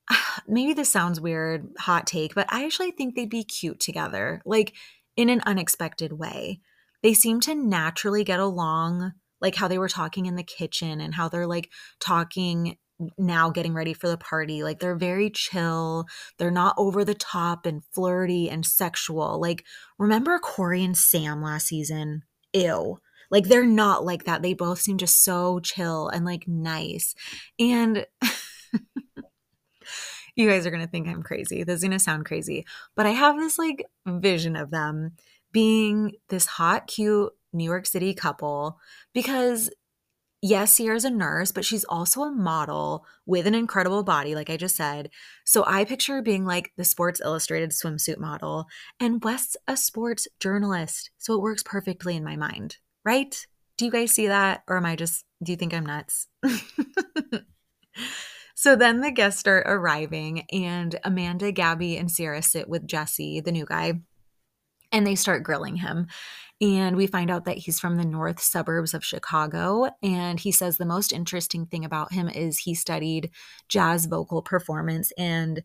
maybe 0.47 0.73
this 0.73 0.89
sounds 0.89 1.19
weird, 1.19 1.67
hot 1.79 2.05
take, 2.05 2.35
but 2.35 2.45
I 2.49 2.65
actually 2.65 2.91
think 2.91 3.15
they'd 3.15 3.29
be 3.29 3.43
cute 3.43 3.79
together, 3.79 4.41
like 4.45 4.73
in 5.15 5.29
an 5.29 5.41
unexpected 5.45 6.13
way 6.13 6.61
they 7.03 7.13
seem 7.13 7.39
to 7.41 7.55
naturally 7.55 8.23
get 8.23 8.39
along 8.39 9.13
like 9.41 9.55
how 9.55 9.67
they 9.67 9.77
were 9.77 9.89
talking 9.89 10.25
in 10.25 10.35
the 10.35 10.43
kitchen 10.43 10.99
and 10.99 11.13
how 11.15 11.29
they're 11.29 11.47
like 11.47 11.69
talking 11.99 12.77
now 13.17 13.49
getting 13.49 13.73
ready 13.73 13.93
for 13.93 14.09
the 14.09 14.17
party. 14.17 14.63
Like 14.63 14.79
they're 14.79 14.95
very 14.95 15.29
chill. 15.29 16.05
They're 16.37 16.51
not 16.51 16.75
over 16.77 17.05
the 17.05 17.13
top 17.13 17.65
and 17.65 17.81
flirty 17.93 18.49
and 18.49 18.65
sexual. 18.65 19.39
Like 19.39 19.63
remember 19.97 20.37
corey 20.39 20.83
and 20.83 20.97
sam 20.97 21.41
last 21.41 21.67
season? 21.67 22.23
Ew. 22.53 22.97
Like 23.31 23.45
they're 23.45 23.65
not 23.65 24.03
like 24.03 24.25
that. 24.25 24.41
They 24.41 24.53
both 24.53 24.79
seem 24.81 24.97
just 24.97 25.23
so 25.23 25.59
chill 25.59 26.09
and 26.09 26.25
like 26.25 26.47
nice. 26.47 27.13
And 27.57 28.05
you 30.35 30.49
guys 30.49 30.65
are 30.65 30.71
gonna 30.71 30.87
think 30.87 31.07
i'm 31.07 31.23
crazy. 31.23 31.63
This 31.63 31.77
is 31.77 31.83
gonna 31.83 31.99
sound 31.99 32.25
crazy. 32.25 32.65
But 32.95 33.05
i 33.05 33.11
have 33.11 33.37
this 33.37 33.57
like 33.57 33.85
vision 34.05 34.55
of 34.55 34.71
them 34.71 35.13
being 35.59 36.13
this 36.29 36.45
hot, 36.45 36.87
cute 36.87 37.33
New 37.51 37.65
York 37.65 37.85
City 37.85 38.13
couple 38.13 38.79
because 39.13 39.69
yes, 40.41 40.77
Ciara's 40.77 41.03
a 41.03 41.09
nurse, 41.09 41.51
but 41.51 41.65
she's 41.65 41.83
also 41.83 42.21
a 42.21 42.31
model 42.31 43.05
with 43.25 43.45
an 43.45 43.53
incredible 43.53 44.03
body, 44.03 44.35
like 44.35 44.49
I 44.49 44.55
just 44.55 44.77
said. 44.77 45.09
So 45.43 45.65
I 45.67 45.83
picture 45.83 46.13
her 46.13 46.21
being 46.21 46.45
like 46.45 46.71
the 46.77 46.85
Sports 46.85 47.19
Illustrated 47.19 47.71
swimsuit 47.71 48.19
model, 48.19 48.67
and 49.01 49.21
West's 49.21 49.57
a 49.67 49.75
sports 49.75 50.29
journalist. 50.39 51.11
So 51.17 51.33
it 51.33 51.41
works 51.41 51.61
perfectly 51.61 52.15
in 52.15 52.23
my 52.23 52.37
mind, 52.37 52.77
right? 53.03 53.35
Do 53.77 53.83
you 53.83 53.91
guys 53.91 54.13
see 54.13 54.27
that? 54.27 54.63
Or 54.65 54.77
am 54.77 54.85
I 54.85 54.95
just, 54.95 55.25
do 55.43 55.51
you 55.51 55.57
think 55.57 55.73
I'm 55.73 55.85
nuts? 55.85 56.27
so 58.55 58.77
then 58.77 59.01
the 59.01 59.11
guests 59.11 59.41
start 59.41 59.65
arriving, 59.67 60.45
and 60.53 60.97
Amanda, 61.03 61.51
Gabby, 61.51 61.97
and 61.97 62.09
Ciara 62.09 62.41
sit 62.41 62.69
with 62.69 62.87
Jesse, 62.87 63.41
the 63.41 63.51
new 63.51 63.65
guy 63.65 63.99
and 64.91 65.05
they 65.05 65.15
start 65.15 65.43
grilling 65.43 65.77
him. 65.77 66.07
And 66.61 66.97
we 66.97 67.07
find 67.07 67.31
out 67.31 67.45
that 67.45 67.59
he's 67.59 67.79
from 67.79 67.95
the 67.95 68.05
north 68.05 68.41
suburbs 68.41 68.93
of 68.93 69.05
Chicago. 69.05 69.89
And 70.03 70.39
he 70.39 70.51
says 70.51 70.77
the 70.77 70.85
most 70.85 71.13
interesting 71.13 71.65
thing 71.65 71.85
about 71.85 72.11
him 72.11 72.27
is 72.27 72.59
he 72.59 72.75
studied 72.75 73.31
jazz 73.69 74.07
vocal 74.07 74.41
performance 74.41 75.13
and 75.17 75.63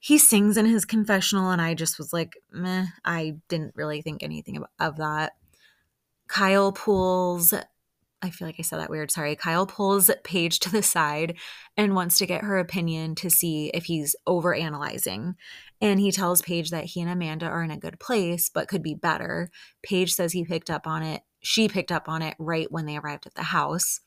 he 0.00 0.18
sings 0.18 0.56
in 0.56 0.66
his 0.66 0.84
confessional. 0.84 1.50
And 1.50 1.62
I 1.62 1.74
just 1.74 1.96
was 1.96 2.12
like, 2.12 2.36
meh, 2.50 2.86
I 3.04 3.36
didn't 3.48 3.76
really 3.76 4.02
think 4.02 4.22
anything 4.22 4.56
of, 4.56 4.64
of 4.80 4.96
that. 4.96 5.34
Kyle 6.26 6.72
pulls 6.72 7.54
I 8.22 8.30
feel 8.30 8.48
like 8.48 8.56
I 8.58 8.62
said 8.62 8.78
that 8.78 8.90
weird. 8.90 9.10
Sorry. 9.10 9.36
Kyle 9.36 9.66
pulls 9.66 10.10
Paige 10.24 10.58
to 10.60 10.70
the 10.70 10.82
side 10.82 11.36
and 11.76 11.94
wants 11.94 12.18
to 12.18 12.26
get 12.26 12.44
her 12.44 12.58
opinion 12.58 13.14
to 13.16 13.30
see 13.30 13.70
if 13.74 13.84
he's 13.84 14.16
over 14.26 14.54
analyzing. 14.54 15.34
And 15.80 16.00
he 16.00 16.10
tells 16.10 16.40
Paige 16.40 16.70
that 16.70 16.84
he 16.84 17.02
and 17.02 17.10
Amanda 17.10 17.46
are 17.46 17.62
in 17.62 17.70
a 17.70 17.78
good 17.78 18.00
place, 18.00 18.50
but 18.52 18.68
could 18.68 18.82
be 18.82 18.94
better. 18.94 19.50
Paige 19.82 20.14
says 20.14 20.32
he 20.32 20.44
picked 20.44 20.70
up 20.70 20.86
on 20.86 21.02
it. 21.02 21.22
She 21.40 21.68
picked 21.68 21.92
up 21.92 22.08
on 22.08 22.22
it 22.22 22.34
right 22.38 22.70
when 22.70 22.86
they 22.86 22.96
arrived 22.96 23.26
at 23.26 23.34
the 23.34 23.42
house. 23.42 24.00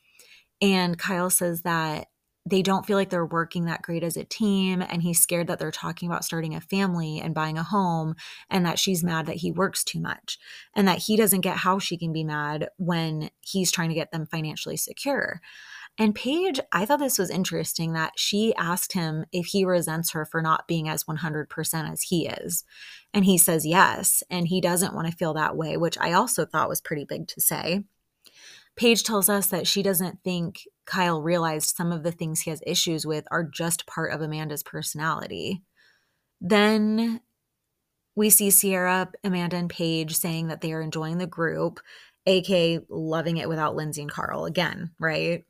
And 0.60 0.98
Kyle 0.98 1.30
says 1.30 1.62
that 1.62 2.08
they 2.46 2.62
don't 2.62 2.86
feel 2.86 2.96
like 2.96 3.10
they're 3.10 3.26
working 3.26 3.66
that 3.66 3.82
great 3.82 4.02
as 4.02 4.16
a 4.16 4.24
team 4.24 4.82
and 4.82 5.02
he's 5.02 5.20
scared 5.20 5.46
that 5.46 5.58
they're 5.58 5.70
talking 5.70 6.08
about 6.08 6.24
starting 6.24 6.54
a 6.54 6.60
family 6.60 7.20
and 7.20 7.34
buying 7.34 7.58
a 7.58 7.62
home 7.62 8.14
and 8.48 8.64
that 8.64 8.78
she's 8.78 9.04
mad 9.04 9.26
that 9.26 9.36
he 9.36 9.52
works 9.52 9.84
too 9.84 10.00
much 10.00 10.38
and 10.74 10.88
that 10.88 10.98
he 10.98 11.16
doesn't 11.16 11.42
get 11.42 11.58
how 11.58 11.78
she 11.78 11.98
can 11.98 12.12
be 12.12 12.24
mad 12.24 12.68
when 12.78 13.30
he's 13.40 13.70
trying 13.70 13.90
to 13.90 13.94
get 13.94 14.10
them 14.10 14.26
financially 14.26 14.76
secure. 14.76 15.40
And 15.98 16.14
Paige, 16.14 16.60
I 16.72 16.86
thought 16.86 16.98
this 16.98 17.18
was 17.18 17.28
interesting 17.28 17.92
that 17.92 18.12
she 18.16 18.54
asked 18.54 18.94
him 18.94 19.26
if 19.32 19.46
he 19.46 19.66
resents 19.66 20.12
her 20.12 20.24
for 20.24 20.40
not 20.40 20.66
being 20.66 20.88
as 20.88 21.04
100% 21.04 21.92
as 21.92 22.02
he 22.02 22.26
is. 22.26 22.64
And 23.12 23.26
he 23.26 23.36
says 23.36 23.66
yes. 23.66 24.22
And 24.30 24.48
he 24.48 24.62
doesn't 24.62 24.94
want 24.94 25.08
to 25.08 25.16
feel 25.16 25.34
that 25.34 25.56
way, 25.56 25.76
which 25.76 25.98
I 25.98 26.12
also 26.12 26.46
thought 26.46 26.70
was 26.70 26.80
pretty 26.80 27.04
big 27.04 27.28
to 27.28 27.40
say. 27.40 27.84
Paige 28.76 29.02
tells 29.02 29.28
us 29.28 29.48
that 29.48 29.66
she 29.66 29.82
doesn't 29.82 30.22
think 30.24 30.66
Kyle 30.90 31.22
realized 31.22 31.76
some 31.76 31.92
of 31.92 32.02
the 32.02 32.10
things 32.10 32.40
he 32.40 32.50
has 32.50 32.60
issues 32.66 33.06
with 33.06 33.24
are 33.30 33.44
just 33.44 33.86
part 33.86 34.12
of 34.12 34.20
Amanda's 34.20 34.64
personality. 34.64 35.62
Then 36.40 37.20
we 38.16 38.28
see 38.28 38.50
Ciara, 38.50 39.12
Amanda, 39.22 39.56
and 39.56 39.70
Paige 39.70 40.16
saying 40.16 40.48
that 40.48 40.62
they 40.62 40.72
are 40.72 40.82
enjoying 40.82 41.18
the 41.18 41.28
group, 41.28 41.78
aka 42.26 42.80
loving 42.88 43.36
it 43.36 43.48
without 43.48 43.76
Lindsay 43.76 44.02
and 44.02 44.10
Carl 44.10 44.46
again, 44.46 44.90
right? 44.98 45.44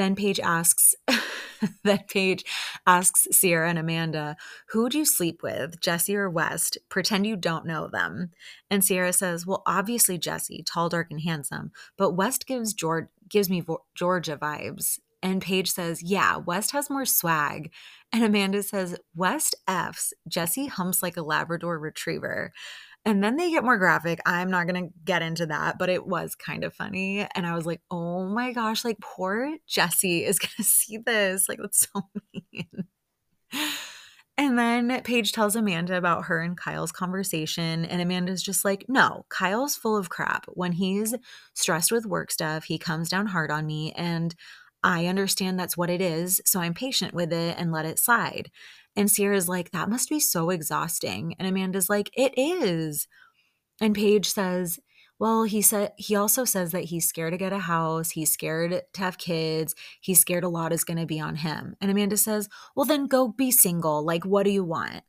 Then 0.00 0.16
Paige 0.16 0.40
asks, 0.40 0.94
then 1.84 1.98
Paige 2.08 2.42
asks 2.86 3.28
Ciara 3.38 3.68
and 3.68 3.78
Amanda, 3.78 4.34
who 4.70 4.88
do 4.88 4.96
you 4.96 5.04
sleep 5.04 5.42
with, 5.42 5.78
Jesse 5.78 6.16
or 6.16 6.30
West? 6.30 6.78
Pretend 6.88 7.26
you 7.26 7.36
don't 7.36 7.66
know 7.66 7.86
them. 7.86 8.30
And 8.70 8.82
Ciara 8.82 9.12
says, 9.12 9.44
well, 9.44 9.62
obviously 9.66 10.16
Jesse, 10.16 10.64
tall, 10.66 10.88
dark, 10.88 11.08
and 11.10 11.20
handsome, 11.20 11.70
but 11.98 12.12
West 12.12 12.46
gives 12.46 12.72
George 12.72 13.08
gives 13.28 13.50
me 13.50 13.62
Georgia 13.94 14.38
vibes. 14.38 15.00
And 15.22 15.42
Paige 15.42 15.70
says, 15.70 16.02
yeah, 16.02 16.38
West 16.38 16.70
has 16.70 16.88
more 16.88 17.04
swag. 17.04 17.70
And 18.10 18.24
Amanda 18.24 18.62
says, 18.62 18.98
West 19.14 19.54
F's. 19.68 20.14
Jesse 20.26 20.68
humps 20.68 21.02
like 21.02 21.18
a 21.18 21.22
Labrador 21.22 21.78
retriever. 21.78 22.52
And 23.04 23.24
then 23.24 23.36
they 23.36 23.50
get 23.50 23.64
more 23.64 23.78
graphic. 23.78 24.20
I'm 24.26 24.50
not 24.50 24.66
going 24.66 24.84
to 24.84 24.92
get 25.04 25.22
into 25.22 25.46
that, 25.46 25.78
but 25.78 25.88
it 25.88 26.06
was 26.06 26.34
kind 26.34 26.64
of 26.64 26.74
funny. 26.74 27.26
And 27.34 27.46
I 27.46 27.54
was 27.54 27.64
like, 27.64 27.80
oh 27.90 28.26
my 28.26 28.52
gosh, 28.52 28.84
like 28.84 29.00
poor 29.00 29.56
Jesse 29.66 30.24
is 30.24 30.38
going 30.38 30.52
to 30.56 30.64
see 30.64 30.98
this. 30.98 31.48
Like, 31.48 31.58
that's 31.60 31.88
so 31.92 32.02
mean. 32.52 32.84
And 34.40 34.58
then 34.58 35.02
Paige 35.02 35.32
tells 35.32 35.54
Amanda 35.54 35.96
about 35.96 36.24
her 36.24 36.40
and 36.40 36.56
Kyle's 36.56 36.92
conversation. 36.92 37.84
And 37.84 38.00
Amanda's 38.00 38.42
just 38.42 38.64
like, 38.64 38.86
no, 38.88 39.26
Kyle's 39.28 39.76
full 39.76 39.98
of 39.98 40.08
crap. 40.08 40.46
When 40.48 40.72
he's 40.72 41.14
stressed 41.52 41.92
with 41.92 42.06
work 42.06 42.30
stuff, 42.30 42.64
he 42.64 42.78
comes 42.78 43.10
down 43.10 43.26
hard 43.26 43.50
on 43.50 43.66
me. 43.66 43.92
And 43.92 44.34
I 44.82 45.06
understand 45.08 45.58
that's 45.58 45.76
what 45.76 45.90
it 45.90 46.00
is. 46.00 46.40
So 46.46 46.58
I'm 46.58 46.72
patient 46.72 47.12
with 47.12 47.34
it 47.34 47.56
and 47.58 47.70
let 47.70 47.84
it 47.84 47.98
slide. 47.98 48.50
And 48.96 49.10
Ciara's 49.10 49.48
like, 49.48 49.70
that 49.70 49.88
must 49.88 50.08
be 50.08 50.20
so 50.20 50.50
exhausting. 50.50 51.34
And 51.38 51.46
Amanda's 51.48 51.88
like, 51.88 52.10
it 52.14 52.34
is. 52.36 53.06
and 53.80 53.94
Paige 53.94 54.28
says, 54.30 54.80
well, 55.20 55.44
he 55.44 55.60
said 55.62 55.92
he 55.98 56.16
also 56.16 56.44
says 56.46 56.72
that 56.72 56.84
he's 56.84 57.06
scared 57.08 57.32
to 57.34 57.38
get 57.38 57.52
a 57.52 57.58
house, 57.58 58.10
he's 58.12 58.32
scared 58.32 58.82
to 58.94 59.00
have 59.00 59.18
kids, 59.18 59.74
he's 60.00 60.20
scared 60.20 60.44
a 60.44 60.48
lot 60.48 60.72
is 60.72 60.82
going 60.84 60.98
to 60.98 61.06
be 61.06 61.20
on 61.20 61.36
him. 61.36 61.76
And 61.80 61.90
Amanda 61.90 62.16
says, 62.16 62.48
"Well, 62.74 62.86
then 62.86 63.06
go 63.06 63.28
be 63.28 63.50
single. 63.50 64.02
Like 64.04 64.24
what 64.24 64.44
do 64.44 64.50
you 64.50 64.64
want?" 64.64 65.02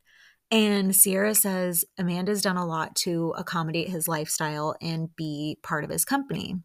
And 0.51 0.93
Ciara 0.93 1.33
says 1.33 1.85
Amanda's 1.97 2.41
done 2.41 2.57
a 2.57 2.65
lot 2.65 2.95
to 2.97 3.33
accommodate 3.37 3.89
his 3.89 4.07
lifestyle 4.09 4.75
and 4.81 5.15
be 5.15 5.57
part 5.63 5.85
of 5.85 5.89
his 5.89 6.03
company. 6.05 6.57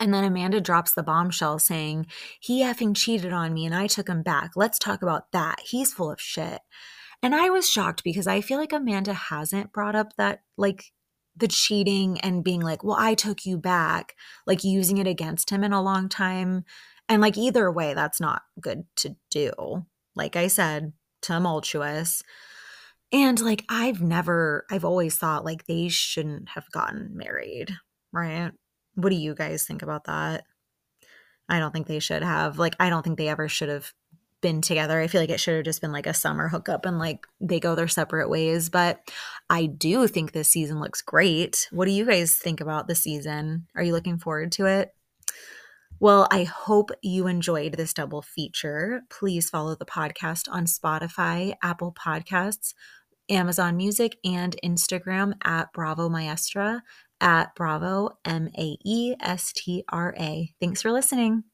And 0.00 0.12
then 0.12 0.24
Amanda 0.24 0.60
drops 0.60 0.92
the 0.92 1.02
bombshell 1.02 1.58
saying, 1.58 2.06
He 2.40 2.62
effing 2.62 2.96
cheated 2.96 3.32
on 3.32 3.54
me 3.54 3.66
and 3.66 3.74
I 3.74 3.86
took 3.86 4.08
him 4.08 4.22
back. 4.22 4.52
Let's 4.56 4.78
talk 4.78 5.02
about 5.02 5.32
that. 5.32 5.60
He's 5.64 5.92
full 5.92 6.10
of 6.10 6.20
shit. 6.20 6.60
And 7.22 7.34
I 7.34 7.48
was 7.50 7.68
shocked 7.68 8.04
because 8.04 8.26
I 8.26 8.40
feel 8.40 8.58
like 8.58 8.72
Amanda 8.72 9.14
hasn't 9.14 9.72
brought 9.72 9.94
up 9.94 10.14
that, 10.16 10.42
like, 10.56 10.92
the 11.36 11.48
cheating 11.48 12.20
and 12.20 12.44
being 12.44 12.60
like, 12.60 12.84
well, 12.84 12.96
I 12.98 13.14
took 13.14 13.44
you 13.44 13.58
back, 13.58 14.14
like 14.46 14.62
using 14.62 14.98
it 14.98 15.06
against 15.06 15.50
him 15.50 15.64
in 15.64 15.72
a 15.72 15.82
long 15.82 16.08
time. 16.08 16.64
And 17.08 17.20
like, 17.20 17.36
either 17.36 17.70
way, 17.70 17.94
that's 17.94 18.20
not 18.20 18.42
good 18.60 18.84
to 18.96 19.16
do. 19.30 19.84
Like 20.14 20.36
I 20.36 20.46
said, 20.46 20.92
tumultuous. 21.22 22.22
And 23.12 23.40
like, 23.40 23.64
I've 23.68 24.00
never, 24.00 24.64
I've 24.70 24.84
always 24.84 25.16
thought 25.16 25.44
like 25.44 25.66
they 25.66 25.88
shouldn't 25.88 26.50
have 26.50 26.70
gotten 26.70 27.16
married, 27.16 27.72
right? 28.12 28.52
What 28.94 29.10
do 29.10 29.16
you 29.16 29.34
guys 29.34 29.64
think 29.64 29.82
about 29.82 30.04
that? 30.04 30.44
I 31.48 31.58
don't 31.58 31.72
think 31.72 31.86
they 31.86 31.98
should 31.98 32.22
have. 32.22 32.58
Like, 32.58 32.76
I 32.80 32.88
don't 32.90 33.02
think 33.02 33.18
they 33.18 33.28
ever 33.28 33.48
should 33.48 33.68
have 33.68 33.92
been 34.40 34.60
together. 34.60 35.00
I 35.00 35.06
feel 35.06 35.22
like 35.22 35.30
it 35.30 35.40
should 35.40 35.56
have 35.56 35.64
just 35.64 35.80
been 35.80 35.92
like 35.92 36.06
a 36.06 36.12
summer 36.12 36.48
hookup 36.48 36.84
and 36.84 36.98
like 36.98 37.26
they 37.40 37.58
go 37.58 37.74
their 37.74 37.88
separate 37.88 38.28
ways. 38.28 38.68
But 38.68 39.00
I 39.48 39.66
do 39.66 40.06
think 40.06 40.32
this 40.32 40.48
season 40.48 40.80
looks 40.80 41.00
great. 41.00 41.66
What 41.70 41.86
do 41.86 41.92
you 41.92 42.04
guys 42.04 42.34
think 42.34 42.60
about 42.60 42.86
the 42.86 42.94
season? 42.94 43.66
Are 43.74 43.82
you 43.82 43.92
looking 43.92 44.18
forward 44.18 44.52
to 44.52 44.66
it? 44.66 44.90
Well, 45.98 46.28
I 46.30 46.44
hope 46.44 46.90
you 47.02 47.26
enjoyed 47.26 47.74
this 47.74 47.94
double 47.94 48.20
feature. 48.20 49.02
Please 49.08 49.48
follow 49.48 49.74
the 49.76 49.86
podcast 49.86 50.46
on 50.50 50.66
Spotify, 50.66 51.54
Apple 51.62 51.94
Podcasts, 51.94 52.74
Amazon 53.30 53.78
Music, 53.78 54.18
and 54.24 54.56
Instagram 54.62 55.32
at 55.42 55.72
Bravo 55.72 56.10
Maestra 56.10 56.82
at 57.20 57.54
Bravo, 57.54 58.10
M 58.24 58.48
A 58.58 58.76
E 58.84 59.14
S 59.20 59.52
T 59.52 59.84
R 59.88 60.14
A. 60.18 60.52
Thanks 60.60 60.82
for 60.82 60.92
listening. 60.92 61.44